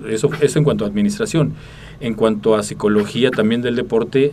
eso, 0.09 0.31
eso 0.40 0.59
en 0.59 0.64
cuanto 0.64 0.85
a 0.85 0.88
administración. 0.88 1.54
En 2.00 2.14
cuanto 2.14 2.54
a 2.54 2.62
psicología 2.62 3.31
también 3.31 3.62
del 3.62 3.76
deporte, 3.76 4.33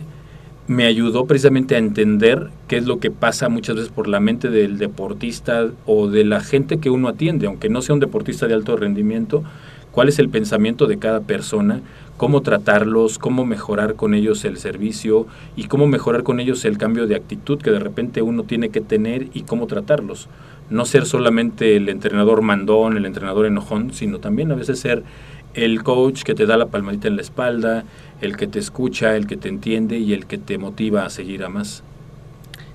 me 0.68 0.84
ayudó 0.84 1.26
precisamente 1.26 1.76
a 1.76 1.78
entender 1.78 2.50
qué 2.66 2.76
es 2.76 2.86
lo 2.86 2.98
que 2.98 3.10
pasa 3.10 3.48
muchas 3.48 3.76
veces 3.76 3.90
por 3.90 4.08
la 4.08 4.20
mente 4.20 4.50
del 4.50 4.78
deportista 4.78 5.68
o 5.86 6.08
de 6.08 6.24
la 6.24 6.40
gente 6.40 6.78
que 6.78 6.90
uno 6.90 7.08
atiende, 7.08 7.46
aunque 7.46 7.68
no 7.68 7.82
sea 7.82 7.94
un 7.94 8.00
deportista 8.00 8.46
de 8.46 8.54
alto 8.54 8.76
rendimiento, 8.76 9.44
cuál 9.92 10.08
es 10.08 10.18
el 10.18 10.28
pensamiento 10.28 10.86
de 10.86 10.98
cada 10.98 11.20
persona, 11.20 11.82
cómo 12.16 12.42
tratarlos, 12.42 13.18
cómo 13.18 13.44
mejorar 13.44 13.94
con 13.94 14.14
ellos 14.14 14.44
el 14.44 14.56
servicio 14.58 15.26
y 15.54 15.64
cómo 15.68 15.86
mejorar 15.86 16.22
con 16.22 16.40
ellos 16.40 16.64
el 16.64 16.78
cambio 16.78 17.06
de 17.06 17.14
actitud 17.14 17.58
que 17.58 17.70
de 17.70 17.78
repente 17.78 18.22
uno 18.22 18.42
tiene 18.42 18.70
que 18.70 18.80
tener 18.80 19.28
y 19.34 19.42
cómo 19.42 19.66
tratarlos. 19.66 20.28
No 20.68 20.84
ser 20.84 21.06
solamente 21.06 21.76
el 21.76 21.88
entrenador 21.88 22.42
mandón, 22.42 22.96
el 22.96 23.06
entrenador 23.06 23.46
enojón, 23.46 23.92
sino 23.92 24.18
también 24.18 24.50
a 24.50 24.56
veces 24.56 24.80
ser 24.80 25.04
el 25.54 25.82
coach 25.82 26.22
que 26.22 26.34
te 26.34 26.44
da 26.44 26.56
la 26.56 26.66
palmadita 26.66 27.08
en 27.08 27.16
la 27.16 27.22
espalda, 27.22 27.84
el 28.20 28.36
que 28.36 28.46
te 28.46 28.58
escucha, 28.58 29.16
el 29.16 29.26
que 29.26 29.36
te 29.36 29.48
entiende 29.48 29.98
y 29.98 30.12
el 30.12 30.26
que 30.26 30.38
te 30.38 30.58
motiva 30.58 31.04
a 31.04 31.10
seguir 31.10 31.44
a 31.44 31.48
más. 31.48 31.82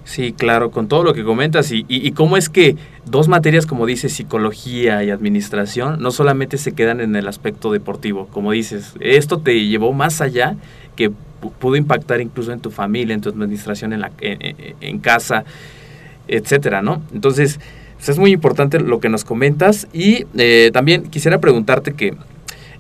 Sí, 0.04 0.34
claro, 0.34 0.72
con 0.72 0.88
todo 0.88 1.04
lo 1.04 1.14
que 1.14 1.24
comentas 1.24 1.72
y, 1.72 2.12
cómo 2.12 2.36
es 2.36 2.50
que 2.50 2.76
dos 3.06 3.28
materias 3.28 3.66
como 3.66 3.86
dices, 3.86 4.12
psicología 4.12 5.04
y 5.04 5.12
administración, 5.12 6.02
no 6.02 6.12
solamente 6.12 6.58
se 6.58 6.74
quedan 6.74 7.02
en 7.02 7.16
el 7.16 7.28
aspecto 7.28 7.72
deportivo, 7.72 8.28
como 8.28 8.52
dices, 8.52 8.94
esto 9.00 9.40
te 9.40 9.68
llevó 9.68 9.94
más 9.94 10.20
allá 10.22 10.56
que 10.96 11.12
pudo 11.60 11.76
impactar 11.76 12.20
incluso 12.20 12.52
en 12.52 12.60
tu 12.60 12.72
familia, 12.72 13.14
en 13.14 13.22
tu 13.22 13.30
administración 13.30 13.94
en, 13.94 14.02
la, 14.02 14.12
en 14.20 15.00
casa, 15.00 15.46
etcétera, 16.28 16.82
¿no? 16.82 17.02
Entonces, 17.14 17.60
pues, 18.02 18.10
es 18.10 18.18
muy 18.18 18.32
importante 18.32 18.80
lo 18.80 19.00
que 19.00 19.10
nos 19.10 19.24
comentas 19.24 19.88
y 19.94 20.26
eh, 20.36 20.72
también 20.74 21.04
quisiera 21.04 21.40
preguntarte 21.40 21.94
que 21.94 22.16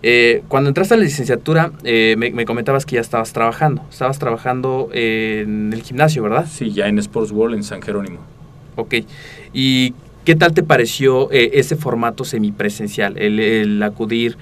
eh, 0.03 0.43
cuando 0.47 0.69
entraste 0.69 0.93
a 0.93 0.97
la 0.97 1.03
licenciatura 1.03 1.71
eh, 1.83 2.15
me, 2.17 2.45
comentabas 2.45 2.85
que 2.85 2.95
ya 2.95 3.01
estabas 3.01 3.33
trabajando, 3.33 3.83
estabas 3.89 4.19
trabajando 4.19 4.89
en 4.93 5.71
el 5.73 5.83
gimnasio, 5.83 6.23
¿verdad? 6.23 6.47
Sí, 6.49 6.71
ya 6.71 6.87
en 6.87 6.99
Sports 6.99 7.31
World 7.31 7.55
en 7.55 7.63
San 7.63 7.81
Jerónimo. 7.81 8.19
Ok, 8.75 8.95
¿y 9.53 9.93
qué 10.25 10.35
tal 10.35 10.53
te 10.53 10.63
pareció 10.63 11.29
ese 11.31 11.75
formato 11.75 12.23
semipresencial, 12.23 13.17
el, 13.17 13.39
el 13.39 13.83
acudir 13.83 14.37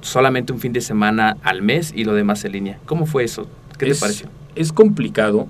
solamente 0.00 0.52
un 0.52 0.60
fin 0.60 0.72
de 0.72 0.80
semana 0.80 1.36
al 1.42 1.62
mes 1.62 1.92
y 1.94 2.04
lo 2.04 2.14
demás 2.14 2.44
en 2.44 2.52
línea? 2.52 2.78
¿Cómo 2.86 3.06
fue 3.06 3.24
eso? 3.24 3.46
¿Qué 3.78 3.86
te 3.86 3.94
pareció? 3.94 4.28
Es 4.54 4.72
complicado 4.72 5.48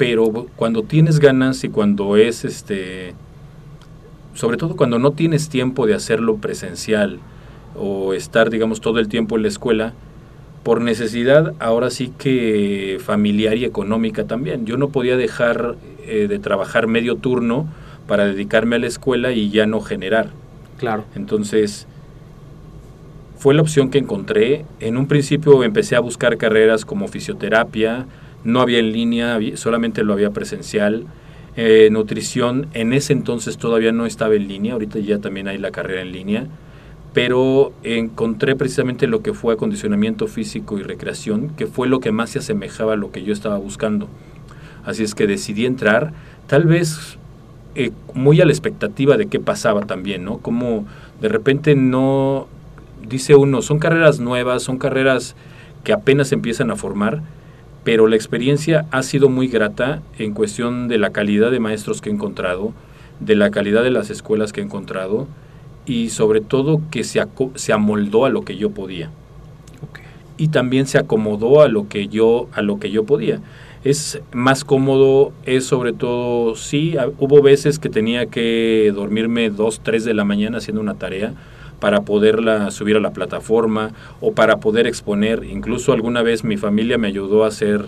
pero 0.00 0.46
cuando 0.56 0.82
tienes 0.82 1.18
ganas 1.18 1.62
y 1.62 1.68
cuando 1.68 2.16
es 2.16 2.46
este 2.46 3.12
sobre 4.32 4.56
todo 4.56 4.74
cuando 4.74 4.98
no 4.98 5.10
tienes 5.10 5.50
tiempo 5.50 5.86
de 5.86 5.92
hacerlo 5.92 6.38
presencial 6.38 7.20
o 7.76 8.12
estar 8.14 8.50
digamos 8.50 8.80
todo 8.80 8.98
el 8.98 9.08
tiempo 9.08 9.36
en 9.36 9.42
la 9.42 9.48
escuela 9.48 9.94
por 10.62 10.80
necesidad 10.80 11.54
ahora 11.58 11.90
sí 11.90 12.12
que 12.18 12.98
familiar 13.02 13.56
y 13.56 13.64
económica 13.64 14.24
también. 14.24 14.66
Yo 14.66 14.76
no 14.76 14.90
podía 14.90 15.16
dejar 15.16 15.76
eh, 16.06 16.26
de 16.28 16.38
trabajar 16.38 16.86
medio 16.86 17.16
turno 17.16 17.66
para 18.06 18.26
dedicarme 18.26 18.76
a 18.76 18.78
la 18.80 18.86
escuela 18.86 19.32
y 19.32 19.50
ya 19.50 19.66
no 19.66 19.80
generar. 19.80 20.28
Claro. 20.78 21.04
Entonces 21.14 21.86
fue 23.38 23.54
la 23.54 23.62
opción 23.62 23.90
que 23.90 23.98
encontré. 23.98 24.66
En 24.80 24.98
un 24.98 25.06
principio 25.06 25.64
empecé 25.64 25.96
a 25.96 26.00
buscar 26.00 26.36
carreras 26.36 26.84
como 26.84 27.08
fisioterapia 27.08 28.06
no 28.44 28.60
había 28.60 28.78
en 28.78 28.92
línea, 28.92 29.38
solamente 29.54 30.02
lo 30.02 30.12
había 30.12 30.30
presencial. 30.30 31.06
Eh, 31.56 31.88
nutrición 31.90 32.68
en 32.74 32.92
ese 32.92 33.12
entonces 33.12 33.58
todavía 33.58 33.92
no 33.92 34.06
estaba 34.06 34.34
en 34.34 34.48
línea, 34.48 34.74
ahorita 34.74 34.98
ya 35.00 35.18
también 35.18 35.48
hay 35.48 35.58
la 35.58 35.70
carrera 35.70 36.00
en 36.00 36.12
línea, 36.12 36.46
pero 37.12 37.72
encontré 37.82 38.54
precisamente 38.54 39.06
lo 39.06 39.22
que 39.22 39.34
fue 39.34 39.54
acondicionamiento 39.54 40.26
físico 40.28 40.78
y 40.78 40.82
recreación, 40.82 41.50
que 41.56 41.66
fue 41.66 41.88
lo 41.88 42.00
que 42.00 42.12
más 42.12 42.30
se 42.30 42.38
asemejaba 42.38 42.92
a 42.92 42.96
lo 42.96 43.10
que 43.10 43.22
yo 43.22 43.32
estaba 43.32 43.58
buscando. 43.58 44.08
Así 44.84 45.02
es 45.02 45.14
que 45.14 45.26
decidí 45.26 45.66
entrar, 45.66 46.12
tal 46.46 46.64
vez 46.64 47.18
eh, 47.74 47.90
muy 48.14 48.40
a 48.40 48.44
la 48.44 48.52
expectativa 48.52 49.16
de 49.16 49.26
qué 49.26 49.40
pasaba 49.40 49.82
también, 49.82 50.24
¿no? 50.24 50.38
Como 50.38 50.86
de 51.20 51.28
repente 51.28 51.74
no, 51.74 52.46
dice 53.06 53.34
uno, 53.34 53.60
son 53.60 53.78
carreras 53.78 54.20
nuevas, 54.20 54.62
son 54.62 54.78
carreras 54.78 55.34
que 55.82 55.92
apenas 55.92 56.30
empiezan 56.32 56.70
a 56.70 56.76
formar, 56.76 57.22
pero 57.82 58.06
la 58.06 58.16
experiencia 58.16 58.86
ha 58.92 59.02
sido 59.02 59.28
muy 59.28 59.48
grata 59.48 60.02
en 60.18 60.32
cuestión 60.32 60.86
de 60.86 60.98
la 60.98 61.10
calidad 61.10 61.50
de 61.50 61.60
maestros 61.60 62.00
que 62.00 62.10
he 62.10 62.12
encontrado, 62.12 62.72
de 63.18 63.34
la 63.34 63.50
calidad 63.50 63.82
de 63.82 63.90
las 63.90 64.10
escuelas 64.10 64.52
que 64.52 64.60
he 64.60 64.64
encontrado 64.64 65.26
y 65.86 66.10
sobre 66.10 66.40
todo 66.40 66.80
que 66.90 67.04
se, 67.04 67.22
se 67.54 67.72
amoldó 67.72 68.24
a 68.24 68.30
lo 68.30 68.44
que 68.44 68.56
yo 68.56 68.70
podía. 68.70 69.10
Y 70.36 70.48
también 70.48 70.86
se 70.86 70.96
acomodó 70.96 71.60
a 71.60 71.68
lo 71.68 71.88
que 71.88 72.08
yo 72.08 72.48
a 72.52 72.62
lo 72.62 72.80
que 72.80 72.90
yo 72.90 73.04
podía. 73.04 73.40
Es 73.84 74.20
más 74.32 74.64
cómodo, 74.64 75.32
es 75.44 75.64
sobre 75.64 75.92
todo, 75.92 76.54
sí, 76.54 76.96
hubo 77.18 77.42
veces 77.42 77.78
que 77.78 77.88
tenía 77.88 78.26
que 78.26 78.90
dormirme 78.94 79.50
dos, 79.50 79.80
tres 79.80 80.04
de 80.04 80.14
la 80.14 80.24
mañana 80.24 80.58
haciendo 80.58 80.80
una 80.80 80.94
tarea, 80.94 81.34
para 81.80 82.02
poderla 82.02 82.70
subir 82.70 82.96
a 82.96 83.00
la 83.00 83.12
plataforma 83.12 83.92
o 84.20 84.32
para 84.32 84.58
poder 84.58 84.86
exponer. 84.86 85.44
Incluso 85.44 85.92
alguna 85.92 86.22
vez 86.22 86.44
mi 86.44 86.56
familia 86.56 86.98
me 86.98 87.08
ayudó 87.08 87.44
a 87.44 87.48
hacer 87.48 87.86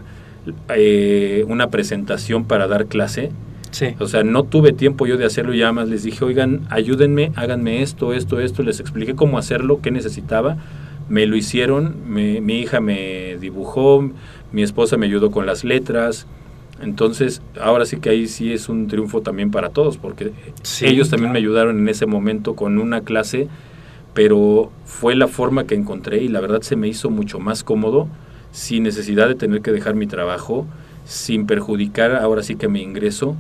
eh, 0.74 1.44
una 1.46 1.68
presentación 1.68 2.44
para 2.44 2.66
dar 2.66 2.86
clase. 2.86 3.30
Sí. 3.72 3.94
O 3.98 4.06
sea, 4.06 4.22
no 4.22 4.44
tuve 4.44 4.72
tiempo 4.72 5.06
yo 5.06 5.16
de 5.16 5.24
hacerlo 5.24 5.52
ya 5.54 5.72
más. 5.72 5.88
Les 5.88 6.04
dije, 6.04 6.24
oigan, 6.24 6.60
ayúdenme, 6.70 7.32
háganme 7.34 7.82
esto, 7.82 8.12
esto, 8.12 8.38
esto. 8.40 8.62
Les 8.62 8.78
expliqué 8.78 9.14
cómo 9.14 9.38
hacerlo, 9.38 9.80
qué 9.82 9.90
necesitaba. 9.90 10.56
Me 11.08 11.26
lo 11.26 11.36
hicieron, 11.36 11.96
mi 12.06 12.60
hija 12.60 12.80
me 12.80 13.36
dibujó, 13.40 14.08
mi 14.52 14.62
esposa 14.62 14.96
me 14.96 15.06
ayudó 15.06 15.30
con 15.30 15.44
las 15.46 15.64
letras. 15.64 16.26
Entonces, 16.80 17.42
ahora 17.60 17.84
sí 17.84 17.98
que 17.98 18.10
ahí 18.10 18.28
sí 18.28 18.52
es 18.52 18.68
un 18.68 18.86
triunfo 18.86 19.20
también 19.20 19.50
para 19.50 19.70
todos, 19.70 19.98
porque 19.98 20.32
ellos 20.80 21.10
también 21.10 21.32
me 21.32 21.38
ayudaron 21.38 21.78
en 21.80 21.88
ese 21.88 22.06
momento 22.06 22.54
con 22.54 22.78
una 22.78 23.02
clase 23.02 23.48
pero 24.14 24.70
fue 24.84 25.14
la 25.14 25.28
forma 25.28 25.64
que 25.64 25.74
encontré 25.74 26.22
y 26.22 26.28
la 26.28 26.40
verdad 26.40 26.62
se 26.62 26.76
me 26.76 26.88
hizo 26.88 27.10
mucho 27.10 27.38
más 27.38 27.64
cómodo 27.64 28.08
sin 28.50 28.82
necesidad 28.82 29.28
de 29.28 29.34
tener 29.34 29.62
que 29.62 29.72
dejar 29.72 29.94
mi 29.94 30.06
trabajo, 30.06 30.66
sin 31.06 31.46
perjudicar 31.46 32.16
ahora 32.16 32.42
sí 32.42 32.56
que 32.56 32.68
mi 32.68 32.82
ingreso 32.82 33.36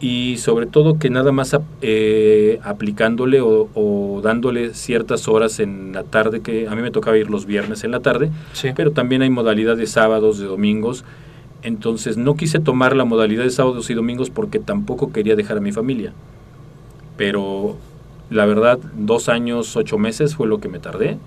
y 0.00 0.36
sobre 0.38 0.66
todo 0.66 0.98
que 0.98 1.08
nada 1.10 1.32
más 1.32 1.56
eh, 1.80 2.58
aplicándole 2.62 3.40
o, 3.42 4.20
dándole 4.22 4.74
ciertas 4.74 5.28
horas 5.28 5.60
en 5.60 5.92
la 5.92 6.02
tarde, 6.02 6.40
que 6.40 6.68
a 6.68 6.74
mí 6.74 6.82
me 6.82 6.90
tocaba 6.90 7.16
ir 7.16 7.30
los 7.30 7.46
viernes 7.46 7.84
en 7.84 7.90
la 7.90 8.00
tarde, 8.00 8.30
pero 8.74 8.90
también 8.92 9.22
hay 9.22 9.30
modalidad 9.30 9.76
de 9.76 9.86
sábados, 9.86 10.38
de 10.38 10.46
domingos, 10.46 11.04
entonces 11.62 12.16
no 12.16 12.34
quise 12.34 12.58
tomar 12.58 12.96
la 12.96 13.04
modalidad 13.04 13.44
de 13.44 13.50
sábados 13.50 13.88
y 13.90 13.94
domingos 13.94 14.30
porque 14.30 14.58
tampoco 14.58 15.12
quería 15.12 15.36
dejar 15.36 15.58
a 15.58 15.60
mi 15.60 15.72
familia, 15.72 16.12
pero 17.16 17.76
la 18.30 18.46
verdad 18.46 18.78
dos 18.96 19.28
años, 19.28 19.76
ocho 19.76 19.98
meses 19.98 20.34
fue 20.34 20.48
lo 20.48 20.58
que 20.58 20.68
me 20.68 20.78
tardé. 20.78 21.18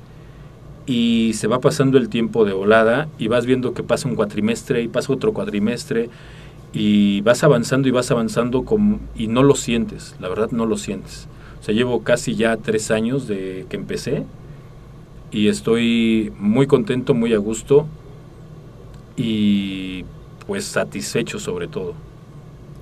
Y 0.86 1.34
se 1.34 1.48
va 1.48 1.60
pasando 1.60 1.98
el 1.98 2.08
tiempo 2.08 2.46
de 2.46 2.54
volada 2.54 3.10
y 3.20 3.28
vas 3.28 3.46
viendo 3.46 3.74
que 3.74 3.84
pasa 3.84 4.08
un 4.08 4.16
cuatrimestre 4.16 4.82
y 4.82 4.88
pasa 4.88 5.12
otro 5.12 5.34
cuatrimestre 5.34 6.10
y 6.74 7.22
vas 7.22 7.44
avanzando 7.44 7.88
y 7.88 7.92
vas 7.92 8.12
avanzando 8.12 8.66
y 9.16 9.28
no 9.28 9.44
lo 9.44 9.56
sientes, 9.56 10.16
la 10.20 10.30
verdad 10.30 10.52
no 10.52 10.66
lo 10.66 10.78
sientes. 10.78 11.28
O 11.60 11.64
sea, 11.64 11.74
llevo 11.74 12.04
casi 12.04 12.36
ya 12.36 12.58
tres 12.58 12.92
años 12.92 13.28
de 13.28 13.66
que 13.70 13.78
empecé 13.78 14.26
y 15.32 15.48
estoy 15.48 16.32
muy 16.38 16.68
contento, 16.68 17.14
muy 17.14 17.34
a 17.34 17.38
gusto 17.38 17.88
y 19.16 20.06
pues 20.46 20.66
satisfecho 20.66 21.40
sobre 21.40 21.68
todo. 21.68 21.94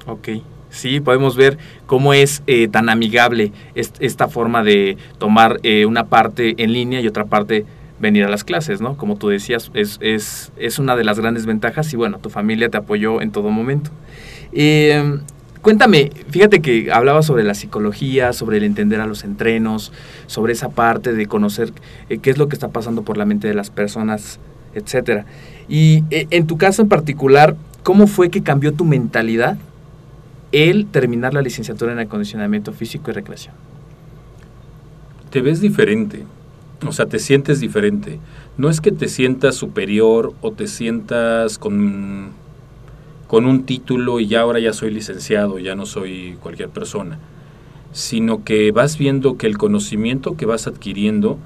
Ok, 0.07 0.29
sí, 0.69 0.99
podemos 0.99 1.35
ver 1.35 1.57
cómo 1.87 2.13
es 2.13 2.43
eh, 2.45 2.67
tan 2.67 2.89
amigable 2.89 3.51
esta 3.73 4.27
forma 4.27 4.63
de 4.63 4.97
tomar 5.17 5.59
eh, 5.63 5.85
una 5.85 6.05
parte 6.05 6.55
en 6.61 6.73
línea 6.73 7.01
y 7.01 7.07
otra 7.07 7.25
parte 7.25 7.65
venir 7.99 8.25
a 8.25 8.29
las 8.29 8.43
clases, 8.43 8.81
¿no? 8.81 8.97
Como 8.97 9.15
tú 9.15 9.29
decías, 9.29 9.71
es, 9.73 9.97
es, 10.01 10.51
es 10.57 10.79
una 10.79 10.95
de 10.95 11.03
las 11.03 11.19
grandes 11.19 11.45
ventajas 11.45 11.91
y 11.93 11.95
bueno, 11.95 12.19
tu 12.19 12.29
familia 12.29 12.69
te 12.69 12.77
apoyó 12.77 13.21
en 13.21 13.31
todo 13.31 13.49
momento. 13.49 13.91
Eh, 14.51 15.19
cuéntame, 15.61 16.11
fíjate 16.29 16.61
que 16.61 16.91
hablaba 16.91 17.21
sobre 17.21 17.43
la 17.43 17.53
psicología, 17.53 18.33
sobre 18.33 18.57
el 18.57 18.63
entender 18.63 18.99
a 19.01 19.07
los 19.07 19.23
entrenos, 19.23 19.91
sobre 20.27 20.53
esa 20.53 20.69
parte 20.69 21.13
de 21.13 21.25
conocer 21.25 21.71
eh, 22.09 22.17
qué 22.17 22.31
es 22.31 22.37
lo 22.37 22.49
que 22.49 22.55
está 22.55 22.69
pasando 22.69 23.03
por 23.03 23.17
la 23.17 23.25
mente 23.25 23.47
de 23.47 23.53
las 23.53 23.69
personas, 23.69 24.39
etcétera. 24.73 25.25
Y 25.69 26.03
eh, 26.11 26.27
en 26.31 26.47
tu 26.47 26.57
caso 26.57 26.81
en 26.81 26.89
particular, 26.89 27.55
¿cómo 27.83 28.07
fue 28.07 28.29
que 28.29 28.43
cambió 28.43 28.73
tu 28.73 28.83
mentalidad 28.83 29.57
el 30.51 30.85
terminar 30.85 31.33
la 31.33 31.41
licenciatura 31.41 31.93
en 31.93 31.99
acondicionamiento 31.99 32.73
físico 32.73 33.09
y 33.11 33.13
recreación? 33.13 33.55
Te 35.29 35.41
ves 35.41 35.59
diferente 35.59 36.23
o 36.87 36.91
sea, 36.91 37.05
te 37.05 37.19
sientes 37.19 37.59
diferente. 37.59 38.19
No 38.57 38.69
es 38.69 38.81
que 38.81 38.91
te 38.91 39.07
sientas 39.07 39.55
superior 39.55 40.33
o 40.41 40.51
te 40.51 40.67
sientas 40.67 41.57
con, 41.57 42.31
con 43.27 43.45
un 43.45 43.65
título 43.65 44.19
y 44.19 44.27
ya 44.27 44.41
ahora 44.41 44.59
ya 44.59 44.73
soy 44.73 44.91
licenciado, 44.91 45.59
ya 45.59 45.75
no 45.75 45.85
soy 45.85 46.37
cualquier 46.41 46.69
persona, 46.69 47.19
sino 47.91 48.43
que 48.43 48.71
vas 48.71 48.97
viendo 48.97 49.37
que 49.37 49.47
el 49.47 49.57
conocimiento 49.57 50.35
que 50.35 50.45
vas 50.45 50.67
adquiriendo 50.67 51.37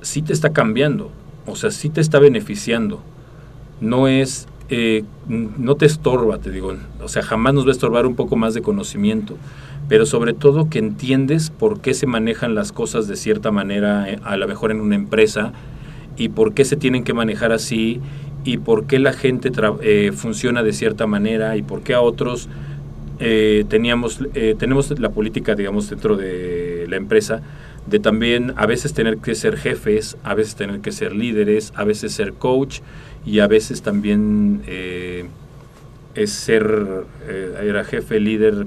sí 0.00 0.22
te 0.22 0.32
está 0.32 0.52
cambiando, 0.52 1.10
o 1.46 1.56
sea, 1.56 1.70
sí 1.70 1.90
te 1.90 2.00
está 2.00 2.18
beneficiando. 2.18 3.02
No 3.80 4.06
es, 4.06 4.46
eh, 4.74 5.04
no 5.28 5.74
te 5.74 5.84
estorba, 5.84 6.38
te 6.38 6.50
digo, 6.50 6.74
o 7.02 7.08
sea, 7.08 7.22
jamás 7.22 7.52
nos 7.52 7.66
va 7.66 7.68
a 7.68 7.72
estorbar 7.72 8.06
un 8.06 8.14
poco 8.14 8.36
más 8.36 8.54
de 8.54 8.62
conocimiento 8.62 9.36
pero 9.86 10.06
sobre 10.06 10.32
todo 10.32 10.70
que 10.70 10.78
entiendes 10.78 11.50
por 11.50 11.82
qué 11.82 11.92
se 11.92 12.06
manejan 12.06 12.54
las 12.54 12.72
cosas 12.72 13.08
de 13.08 13.16
cierta 13.16 13.50
manera, 13.50 14.08
eh, 14.08 14.18
a 14.24 14.38
lo 14.38 14.48
mejor 14.48 14.70
en 14.70 14.80
una 14.80 14.94
empresa, 14.94 15.52
y 16.16 16.30
por 16.30 16.54
qué 16.54 16.64
se 16.64 16.76
tienen 16.76 17.04
que 17.04 17.12
manejar 17.12 17.52
así, 17.52 18.00
y 18.44 18.56
por 18.56 18.86
qué 18.86 18.98
la 18.98 19.12
gente 19.12 19.50
eh, 19.82 20.12
funciona 20.14 20.62
de 20.62 20.72
cierta 20.72 21.06
manera, 21.06 21.58
y 21.58 21.62
por 21.62 21.82
qué 21.82 21.92
a 21.92 22.00
otros 22.00 22.48
teníamos, 23.18 24.18
tenemos 24.58 24.98
la 24.98 25.10
política, 25.10 25.54
digamos, 25.54 25.90
dentro 25.90 26.16
de 26.16 26.86
la 26.88 26.96
empresa, 26.96 27.42
de 27.86 27.98
también 27.98 28.52
a 28.56 28.66
veces 28.66 28.94
tener 28.94 29.18
que 29.18 29.34
ser 29.34 29.56
jefes, 29.56 30.16
a 30.24 30.34
veces 30.34 30.54
tener 30.54 30.80
que 30.80 30.92
ser 30.92 31.14
líderes, 31.14 31.72
a 31.76 31.84
veces 31.84 32.12
ser 32.12 32.32
coach, 32.32 32.80
y 33.24 33.40
a 33.40 33.46
veces 33.46 33.82
también 33.82 34.62
es 36.14 36.30
ser, 36.30 37.04
era 37.62 37.84
jefe, 37.84 38.20
líder, 38.20 38.66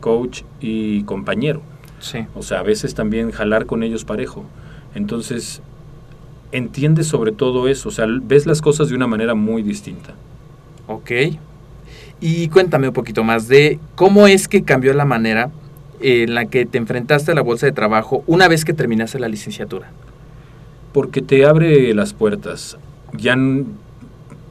coach 0.00 0.42
y 0.60 1.02
compañero. 1.02 1.62
Sí. 2.00 2.26
O 2.34 2.42
sea, 2.42 2.60
a 2.60 2.62
veces 2.62 2.94
también 2.94 3.32
jalar 3.32 3.66
con 3.66 3.82
ellos 3.82 4.04
parejo. 4.04 4.44
Entonces, 4.94 5.60
entiendes 6.52 7.08
sobre 7.08 7.32
todo 7.32 7.68
eso, 7.68 7.88
o 7.88 7.92
sea, 7.92 8.06
ves 8.08 8.46
las 8.46 8.62
cosas 8.62 8.88
de 8.88 8.94
una 8.94 9.06
manera 9.06 9.34
muy 9.34 9.62
distinta. 9.62 10.14
Ok. 10.86 11.10
Y 12.20 12.48
cuéntame 12.48 12.88
un 12.88 12.94
poquito 12.94 13.24
más 13.24 13.48
de 13.48 13.78
cómo 13.94 14.26
es 14.26 14.48
que 14.48 14.62
cambió 14.62 14.94
la 14.94 15.04
manera 15.04 15.50
en 16.00 16.34
la 16.34 16.46
que 16.46 16.64
te 16.64 16.78
enfrentaste 16.78 17.32
a 17.32 17.34
la 17.34 17.42
bolsa 17.42 17.66
de 17.66 17.72
trabajo 17.72 18.22
una 18.26 18.48
vez 18.48 18.64
que 18.64 18.72
terminaste 18.72 19.18
la 19.18 19.28
licenciatura. 19.28 19.90
Porque 20.92 21.20
te 21.20 21.44
abre 21.44 21.92
las 21.94 22.14
puertas. 22.14 22.78
Ya 23.12 23.36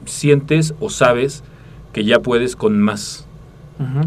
sientes 0.08 0.74
o 0.80 0.90
sabes 0.90 1.44
que 1.92 2.04
ya 2.04 2.20
puedes 2.20 2.56
con 2.56 2.80
más. 2.80 3.26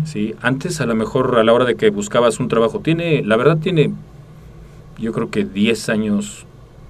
¿sí? 0.05 0.35
Antes 0.41 0.81
a 0.81 0.85
lo 0.85 0.95
mejor 0.95 1.37
a 1.37 1.43
la 1.43 1.53
hora 1.53 1.65
de 1.65 1.75
que 1.75 1.89
buscabas 1.89 2.39
un 2.39 2.47
trabajo, 2.47 2.79
tiene, 2.79 3.23
la 3.23 3.37
verdad 3.37 3.57
tiene, 3.57 3.91
yo 4.97 5.13
creo 5.13 5.29
que 5.29 5.45
10 5.45 5.89
años, 5.89 6.45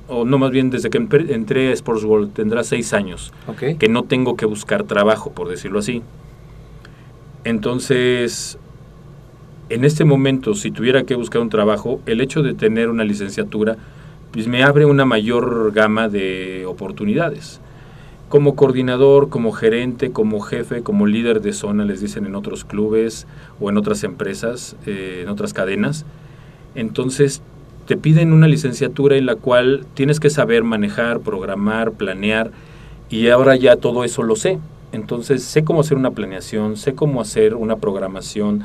o 0.07 0.25
no 0.25 0.37
más 0.39 0.51
bien 0.51 0.69
desde 0.69 0.89
que 0.89 0.97
entré 0.97 1.69
a 1.69 1.73
Sports 1.73 2.03
World, 2.03 2.33
tendrá 2.33 2.63
6 2.63 2.93
años, 2.93 3.31
que 3.79 3.87
no 3.87 4.03
tengo 4.03 4.35
que 4.35 4.45
buscar 4.45 4.83
trabajo, 4.83 5.31
por 5.31 5.47
decirlo 5.47 5.79
así. 5.79 6.01
Entonces, 7.43 8.57
en 9.69 9.85
este 9.85 10.03
momento, 10.03 10.53
si 10.55 10.71
tuviera 10.71 11.03
que 11.03 11.15
buscar 11.15 11.41
un 11.41 11.49
trabajo, 11.49 12.01
el 12.05 12.19
hecho 12.21 12.41
de 12.41 12.53
tener 12.53 12.89
una 12.89 13.03
licenciatura, 13.03 13.77
pues 14.31 14.47
me 14.47 14.63
abre 14.63 14.85
una 14.85 15.05
mayor 15.05 15.71
gama 15.71 16.09
de 16.09 16.65
oportunidades 16.65 17.61
como 18.31 18.55
coordinador, 18.55 19.29
como 19.29 19.51
gerente, 19.51 20.11
como 20.11 20.39
jefe, 20.39 20.81
como 20.81 21.05
líder 21.05 21.41
de 21.41 21.53
zona, 21.53 21.85
les 21.85 22.01
dicen 22.01 22.25
en 22.25 22.33
otros 22.33 22.65
clubes 22.65 23.27
o 23.59 23.69
en 23.69 23.77
otras 23.77 24.03
empresas, 24.03 24.75
eh, 24.87 25.19
en 25.21 25.29
otras 25.29 25.53
cadenas. 25.53 26.05
Entonces, 26.73 27.43
te 27.85 27.97
piden 27.97 28.31
una 28.31 28.47
licenciatura 28.47 29.17
en 29.17 29.25
la 29.25 29.35
cual 29.35 29.85
tienes 29.95 30.19
que 30.19 30.29
saber 30.29 30.63
manejar, 30.63 31.19
programar, 31.19 31.91
planear, 31.91 32.51
y 33.09 33.27
ahora 33.27 33.57
ya 33.57 33.75
todo 33.75 34.05
eso 34.05 34.23
lo 34.23 34.37
sé. 34.37 34.59
Entonces, 34.93 35.43
sé 35.43 35.63
cómo 35.65 35.81
hacer 35.81 35.97
una 35.97 36.11
planeación, 36.11 36.77
sé 36.77 36.95
cómo 36.95 37.19
hacer 37.19 37.53
una 37.53 37.75
programación, 37.75 38.63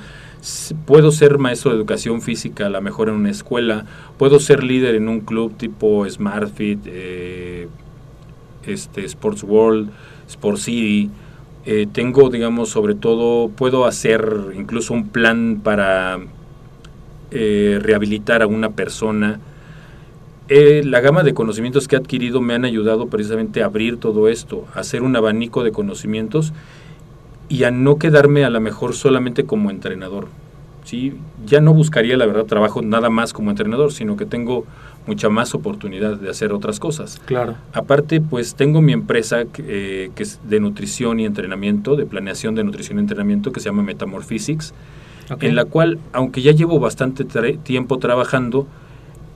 puedo 0.84 1.10
ser 1.10 1.38
maestro 1.38 1.72
de 1.72 1.76
educación 1.76 2.22
física, 2.22 2.66
a 2.66 2.70
lo 2.70 2.80
mejor 2.80 3.08
en 3.08 3.16
una 3.16 3.30
escuela, 3.30 3.84
puedo 4.16 4.38
ser 4.38 4.62
líder 4.62 4.94
en 4.94 5.08
un 5.08 5.20
club 5.20 5.56
tipo 5.56 6.08
SmartFit, 6.08 6.80
eh, 6.86 7.68
este, 8.66 9.04
Sports 9.04 9.42
World, 9.42 9.90
Sports 10.28 10.62
City. 10.62 11.10
Eh, 11.64 11.86
tengo, 11.92 12.30
digamos, 12.30 12.68
sobre 12.68 12.94
todo, 12.94 13.48
puedo 13.48 13.86
hacer 13.86 14.52
incluso 14.56 14.94
un 14.94 15.08
plan 15.08 15.60
para 15.62 16.18
eh, 17.30 17.78
rehabilitar 17.82 18.42
a 18.42 18.46
una 18.46 18.70
persona. 18.70 19.40
Eh, 20.48 20.82
la 20.84 21.00
gama 21.00 21.24
de 21.24 21.34
conocimientos 21.34 21.88
que 21.88 21.96
he 21.96 21.98
adquirido 21.98 22.40
me 22.40 22.54
han 22.54 22.64
ayudado 22.64 23.08
precisamente 23.08 23.62
a 23.62 23.66
abrir 23.66 23.98
todo 23.98 24.28
esto, 24.28 24.64
a 24.74 24.80
hacer 24.80 25.02
un 25.02 25.16
abanico 25.16 25.64
de 25.64 25.72
conocimientos 25.72 26.52
y 27.48 27.64
a 27.64 27.72
no 27.72 27.98
quedarme 27.98 28.44
a 28.44 28.50
lo 28.50 28.60
mejor 28.60 28.94
solamente 28.94 29.44
como 29.44 29.70
entrenador. 29.70 30.28
¿sí? 30.84 31.14
Ya 31.44 31.60
no 31.60 31.74
buscaría, 31.74 32.16
la 32.16 32.26
verdad, 32.26 32.44
trabajo 32.44 32.80
nada 32.80 33.10
más 33.10 33.32
como 33.32 33.50
entrenador, 33.50 33.92
sino 33.92 34.16
que 34.16 34.24
tengo 34.24 34.64
mucha 35.06 35.28
más 35.28 35.54
oportunidad 35.54 36.16
de 36.16 36.30
hacer 36.30 36.52
otras 36.52 36.80
cosas. 36.80 37.20
Claro. 37.26 37.56
Aparte, 37.72 38.20
pues 38.20 38.54
tengo 38.54 38.82
mi 38.82 38.92
empresa 38.92 39.44
eh, 39.58 40.10
que 40.14 40.22
es 40.22 40.40
de 40.48 40.60
nutrición 40.60 41.20
y 41.20 41.24
entrenamiento, 41.24 41.96
de 41.96 42.06
planeación 42.06 42.54
de 42.54 42.64
nutrición 42.64 42.98
y 42.98 43.02
entrenamiento, 43.02 43.52
que 43.52 43.60
se 43.60 43.66
llama 43.66 43.82
Metamorphysics, 43.82 44.74
en 45.40 45.56
la 45.56 45.64
cual, 45.64 45.98
aunque 46.12 46.42
ya 46.42 46.52
llevo 46.52 46.78
bastante 46.78 47.24
tiempo 47.24 47.98
trabajando, 47.98 48.66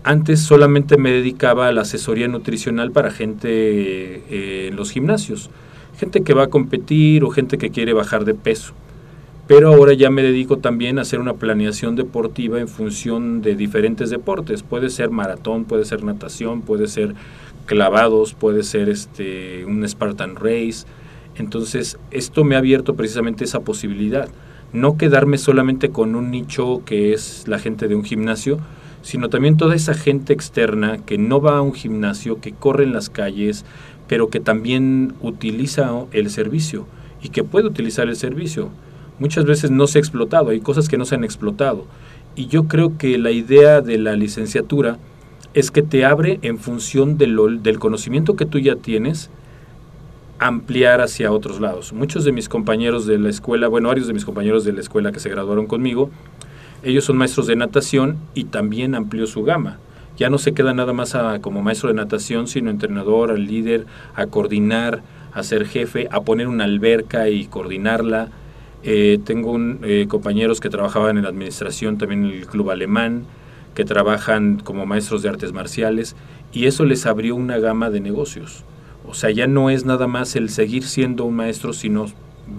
antes 0.04 0.40
solamente 0.40 0.96
me 0.96 1.10
dedicaba 1.10 1.68
a 1.68 1.72
la 1.72 1.82
asesoría 1.82 2.28
nutricional 2.28 2.90
para 2.92 3.10
gente 3.10 3.48
eh, 3.50 4.68
en 4.68 4.76
los 4.76 4.92
gimnasios, 4.92 5.50
gente 5.98 6.22
que 6.22 6.32
va 6.32 6.44
a 6.44 6.46
competir 6.46 7.24
o 7.24 7.30
gente 7.30 7.58
que 7.58 7.70
quiere 7.70 7.92
bajar 7.92 8.24
de 8.24 8.34
peso 8.34 8.72
pero 9.50 9.74
ahora 9.74 9.94
ya 9.94 10.10
me 10.10 10.22
dedico 10.22 10.58
también 10.58 10.96
a 10.96 11.02
hacer 11.02 11.18
una 11.18 11.34
planeación 11.34 11.96
deportiva 11.96 12.60
en 12.60 12.68
función 12.68 13.42
de 13.42 13.56
diferentes 13.56 14.08
deportes. 14.08 14.62
Puede 14.62 14.90
ser 14.90 15.10
maratón, 15.10 15.64
puede 15.64 15.84
ser 15.84 16.04
natación, 16.04 16.62
puede 16.62 16.86
ser 16.86 17.16
clavados, 17.66 18.32
puede 18.32 18.62
ser 18.62 18.88
este 18.88 19.64
un 19.64 19.84
Spartan 19.88 20.36
Race. 20.36 20.86
Entonces, 21.34 21.98
esto 22.12 22.44
me 22.44 22.54
ha 22.54 22.58
abierto 22.58 22.94
precisamente 22.94 23.42
esa 23.42 23.58
posibilidad. 23.58 24.28
No 24.72 24.96
quedarme 24.96 25.36
solamente 25.36 25.90
con 25.90 26.14
un 26.14 26.30
nicho 26.30 26.82
que 26.84 27.12
es 27.12 27.48
la 27.48 27.58
gente 27.58 27.88
de 27.88 27.96
un 27.96 28.04
gimnasio, 28.04 28.60
sino 29.02 29.30
también 29.30 29.56
toda 29.56 29.74
esa 29.74 29.94
gente 29.94 30.32
externa 30.32 30.98
que 30.98 31.18
no 31.18 31.40
va 31.40 31.56
a 31.56 31.62
un 31.62 31.74
gimnasio, 31.74 32.40
que 32.40 32.52
corre 32.52 32.84
en 32.84 32.92
las 32.92 33.10
calles, 33.10 33.64
pero 34.06 34.28
que 34.28 34.38
también 34.38 35.14
utiliza 35.20 35.90
el 36.12 36.30
servicio 36.30 36.86
y 37.20 37.30
que 37.30 37.42
puede 37.42 37.66
utilizar 37.66 38.08
el 38.08 38.14
servicio 38.14 38.70
muchas 39.20 39.44
veces 39.44 39.70
no 39.70 39.86
se 39.86 39.98
ha 39.98 40.00
explotado, 40.00 40.50
hay 40.50 40.60
cosas 40.60 40.88
que 40.88 40.98
no 40.98 41.04
se 41.04 41.14
han 41.14 41.22
explotado. 41.22 41.84
Y 42.34 42.46
yo 42.46 42.64
creo 42.64 42.98
que 42.98 43.16
la 43.18 43.30
idea 43.30 43.80
de 43.80 43.98
la 43.98 44.16
licenciatura 44.16 44.98
es 45.54 45.70
que 45.70 45.82
te 45.82 46.04
abre 46.04 46.38
en 46.42 46.58
función 46.58 47.18
del 47.18 47.78
conocimiento 47.78 48.34
que 48.34 48.46
tú 48.46 48.58
ya 48.58 48.76
tienes, 48.76 49.30
ampliar 50.38 51.00
hacia 51.00 51.32
otros 51.32 51.60
lados. 51.60 51.92
Muchos 51.92 52.24
de 52.24 52.32
mis 52.32 52.48
compañeros 52.48 53.06
de 53.06 53.18
la 53.18 53.28
escuela, 53.28 53.68
bueno, 53.68 53.88
varios 53.88 54.06
de 54.06 54.14
mis 54.14 54.24
compañeros 54.24 54.64
de 54.64 54.72
la 54.72 54.80
escuela 54.80 55.12
que 55.12 55.20
se 55.20 55.28
graduaron 55.28 55.66
conmigo, 55.66 56.10
ellos 56.82 57.04
son 57.04 57.18
maestros 57.18 57.46
de 57.46 57.56
natación 57.56 58.16
y 58.34 58.44
también 58.44 58.94
amplió 58.94 59.26
su 59.26 59.42
gama. 59.42 59.78
Ya 60.16 60.30
no 60.30 60.38
se 60.38 60.52
queda 60.52 60.72
nada 60.72 60.92
más 60.92 61.16
como 61.40 61.62
maestro 61.62 61.88
de 61.88 61.94
natación, 61.94 62.46
sino 62.46 62.70
entrenador, 62.70 63.30
al 63.30 63.46
líder, 63.46 63.86
a 64.14 64.26
coordinar, 64.26 65.02
a 65.32 65.42
ser 65.42 65.66
jefe, 65.66 66.08
a 66.10 66.20
poner 66.22 66.48
una 66.48 66.64
alberca 66.64 67.28
y 67.28 67.46
coordinarla. 67.46 68.28
Eh, 68.82 69.18
tengo 69.24 69.58
eh, 69.82 70.06
compañeros 70.08 70.60
que 70.60 70.70
trabajaban 70.70 71.16
en 71.16 71.24
la 71.24 71.28
administración, 71.28 71.98
también 71.98 72.24
en 72.24 72.32
el 72.32 72.46
club 72.46 72.70
alemán, 72.70 73.24
que 73.74 73.84
trabajan 73.84 74.58
como 74.58 74.86
maestros 74.86 75.22
de 75.22 75.28
artes 75.28 75.52
marciales, 75.52 76.16
y 76.52 76.66
eso 76.66 76.84
les 76.84 77.06
abrió 77.06 77.36
una 77.36 77.58
gama 77.58 77.90
de 77.90 78.00
negocios. 78.00 78.64
O 79.06 79.14
sea, 79.14 79.30
ya 79.30 79.46
no 79.46 79.70
es 79.70 79.84
nada 79.84 80.06
más 80.06 80.36
el 80.36 80.50
seguir 80.50 80.84
siendo 80.84 81.24
un 81.24 81.36
maestro, 81.36 81.72
sino 81.72 82.06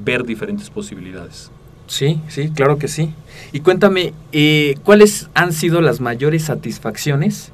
ver 0.03 0.24
diferentes 0.24 0.69
posibilidades. 0.69 1.51
Sí, 1.88 2.22
sí, 2.30 2.51
claro 2.51 2.78
que 2.78 2.88
sí. 2.88 3.13
Y 3.51 3.59
cuéntame, 3.59 4.13
eh, 4.32 4.76
¿cuáles 4.84 5.30
han 5.34 5.51
sido 5.51 5.82
las 5.82 5.99
mayores 5.99 6.43
satisfacciones 6.43 7.51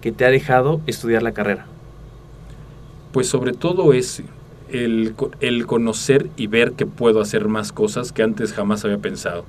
que 0.00 0.10
te 0.10 0.24
ha 0.24 0.30
dejado 0.30 0.80
estudiar 0.86 1.22
la 1.22 1.32
carrera? 1.32 1.66
Pues 3.12 3.28
sobre 3.28 3.52
todo 3.52 3.92
es 3.92 4.22
el, 4.70 5.14
el 5.40 5.66
conocer 5.66 6.28
y 6.36 6.46
ver 6.46 6.72
que 6.72 6.86
puedo 6.86 7.20
hacer 7.20 7.48
más 7.48 7.72
cosas 7.72 8.12
que 8.12 8.22
antes 8.22 8.52
jamás 8.52 8.84
había 8.84 8.98
pensado. 8.98 9.44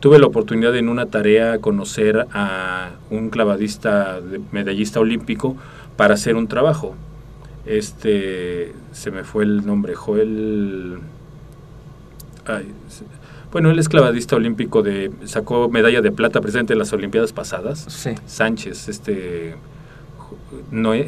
Tuve 0.00 0.18
la 0.18 0.26
oportunidad 0.26 0.74
en 0.76 0.88
una 0.88 1.06
tarea 1.06 1.58
conocer 1.58 2.26
a 2.32 2.92
un 3.10 3.28
clavadista, 3.28 4.20
medallista 4.50 4.98
olímpico, 4.98 5.56
para 5.96 6.14
hacer 6.14 6.36
un 6.36 6.48
trabajo. 6.48 6.94
Este, 7.66 8.72
se 8.92 9.10
me 9.10 9.24
fue 9.24 9.44
el 9.44 9.66
nombre, 9.66 9.94
Joel... 9.94 10.98
bueno, 13.52 13.70
él 13.70 13.78
es 13.78 13.88
clavadista 13.90 14.36
olímpico 14.36 14.82
de 14.82 15.12
sacó 15.24 15.68
medalla 15.68 16.00
de 16.00 16.10
plata 16.10 16.40
presente 16.40 16.72
en 16.72 16.78
las 16.78 16.92
Olimpiadas 16.94 17.34
pasadas. 17.34 17.84
Sí. 17.88 18.14
Sánchez, 18.26 18.88
este 18.88 19.54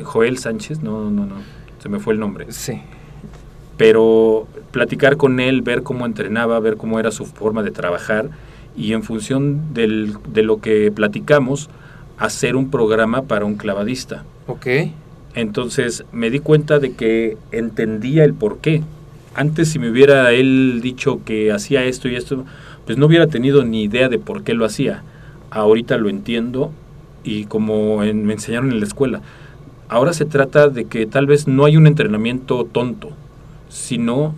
Joel 0.04 0.38
Sánchez, 0.38 0.82
no, 0.82 1.10
no, 1.10 1.24
no, 1.24 1.36
se 1.78 1.88
me 1.88 1.98
fue 1.98 2.14
el 2.14 2.20
nombre. 2.20 2.46
Sí. 2.50 2.80
Pero 3.82 4.46
platicar 4.70 5.16
con 5.16 5.40
él, 5.40 5.60
ver 5.60 5.82
cómo 5.82 6.06
entrenaba, 6.06 6.60
ver 6.60 6.76
cómo 6.76 7.00
era 7.00 7.10
su 7.10 7.26
forma 7.26 7.64
de 7.64 7.72
trabajar 7.72 8.28
y 8.76 8.92
en 8.92 9.02
función 9.02 9.74
del, 9.74 10.14
de 10.32 10.44
lo 10.44 10.60
que 10.60 10.92
platicamos, 10.92 11.68
hacer 12.16 12.54
un 12.54 12.70
programa 12.70 13.22
para 13.22 13.44
un 13.44 13.56
clavadista. 13.56 14.22
Ok. 14.46 14.68
Entonces 15.34 16.04
me 16.12 16.30
di 16.30 16.38
cuenta 16.38 16.78
de 16.78 16.92
que 16.92 17.36
entendía 17.50 18.22
el 18.22 18.34
por 18.34 18.58
qué. 18.58 18.84
Antes 19.34 19.70
si 19.70 19.80
me 19.80 19.90
hubiera 19.90 20.30
él 20.30 20.78
dicho 20.80 21.18
que 21.24 21.50
hacía 21.50 21.82
esto 21.82 22.08
y 22.08 22.14
esto, 22.14 22.44
pues 22.86 22.98
no 22.98 23.06
hubiera 23.06 23.26
tenido 23.26 23.64
ni 23.64 23.82
idea 23.82 24.08
de 24.08 24.20
por 24.20 24.44
qué 24.44 24.54
lo 24.54 24.64
hacía. 24.64 25.02
Ahorita 25.50 25.96
lo 25.96 26.08
entiendo 26.08 26.70
y 27.24 27.46
como 27.46 27.96
me 27.96 28.32
enseñaron 28.32 28.70
en 28.70 28.78
la 28.78 28.86
escuela. 28.86 29.22
Ahora 29.88 30.12
se 30.12 30.24
trata 30.24 30.68
de 30.68 30.84
que 30.84 31.04
tal 31.06 31.26
vez 31.26 31.48
no 31.48 31.64
hay 31.64 31.76
un 31.76 31.88
entrenamiento 31.88 32.64
tonto, 32.64 33.10
sino 33.72 34.34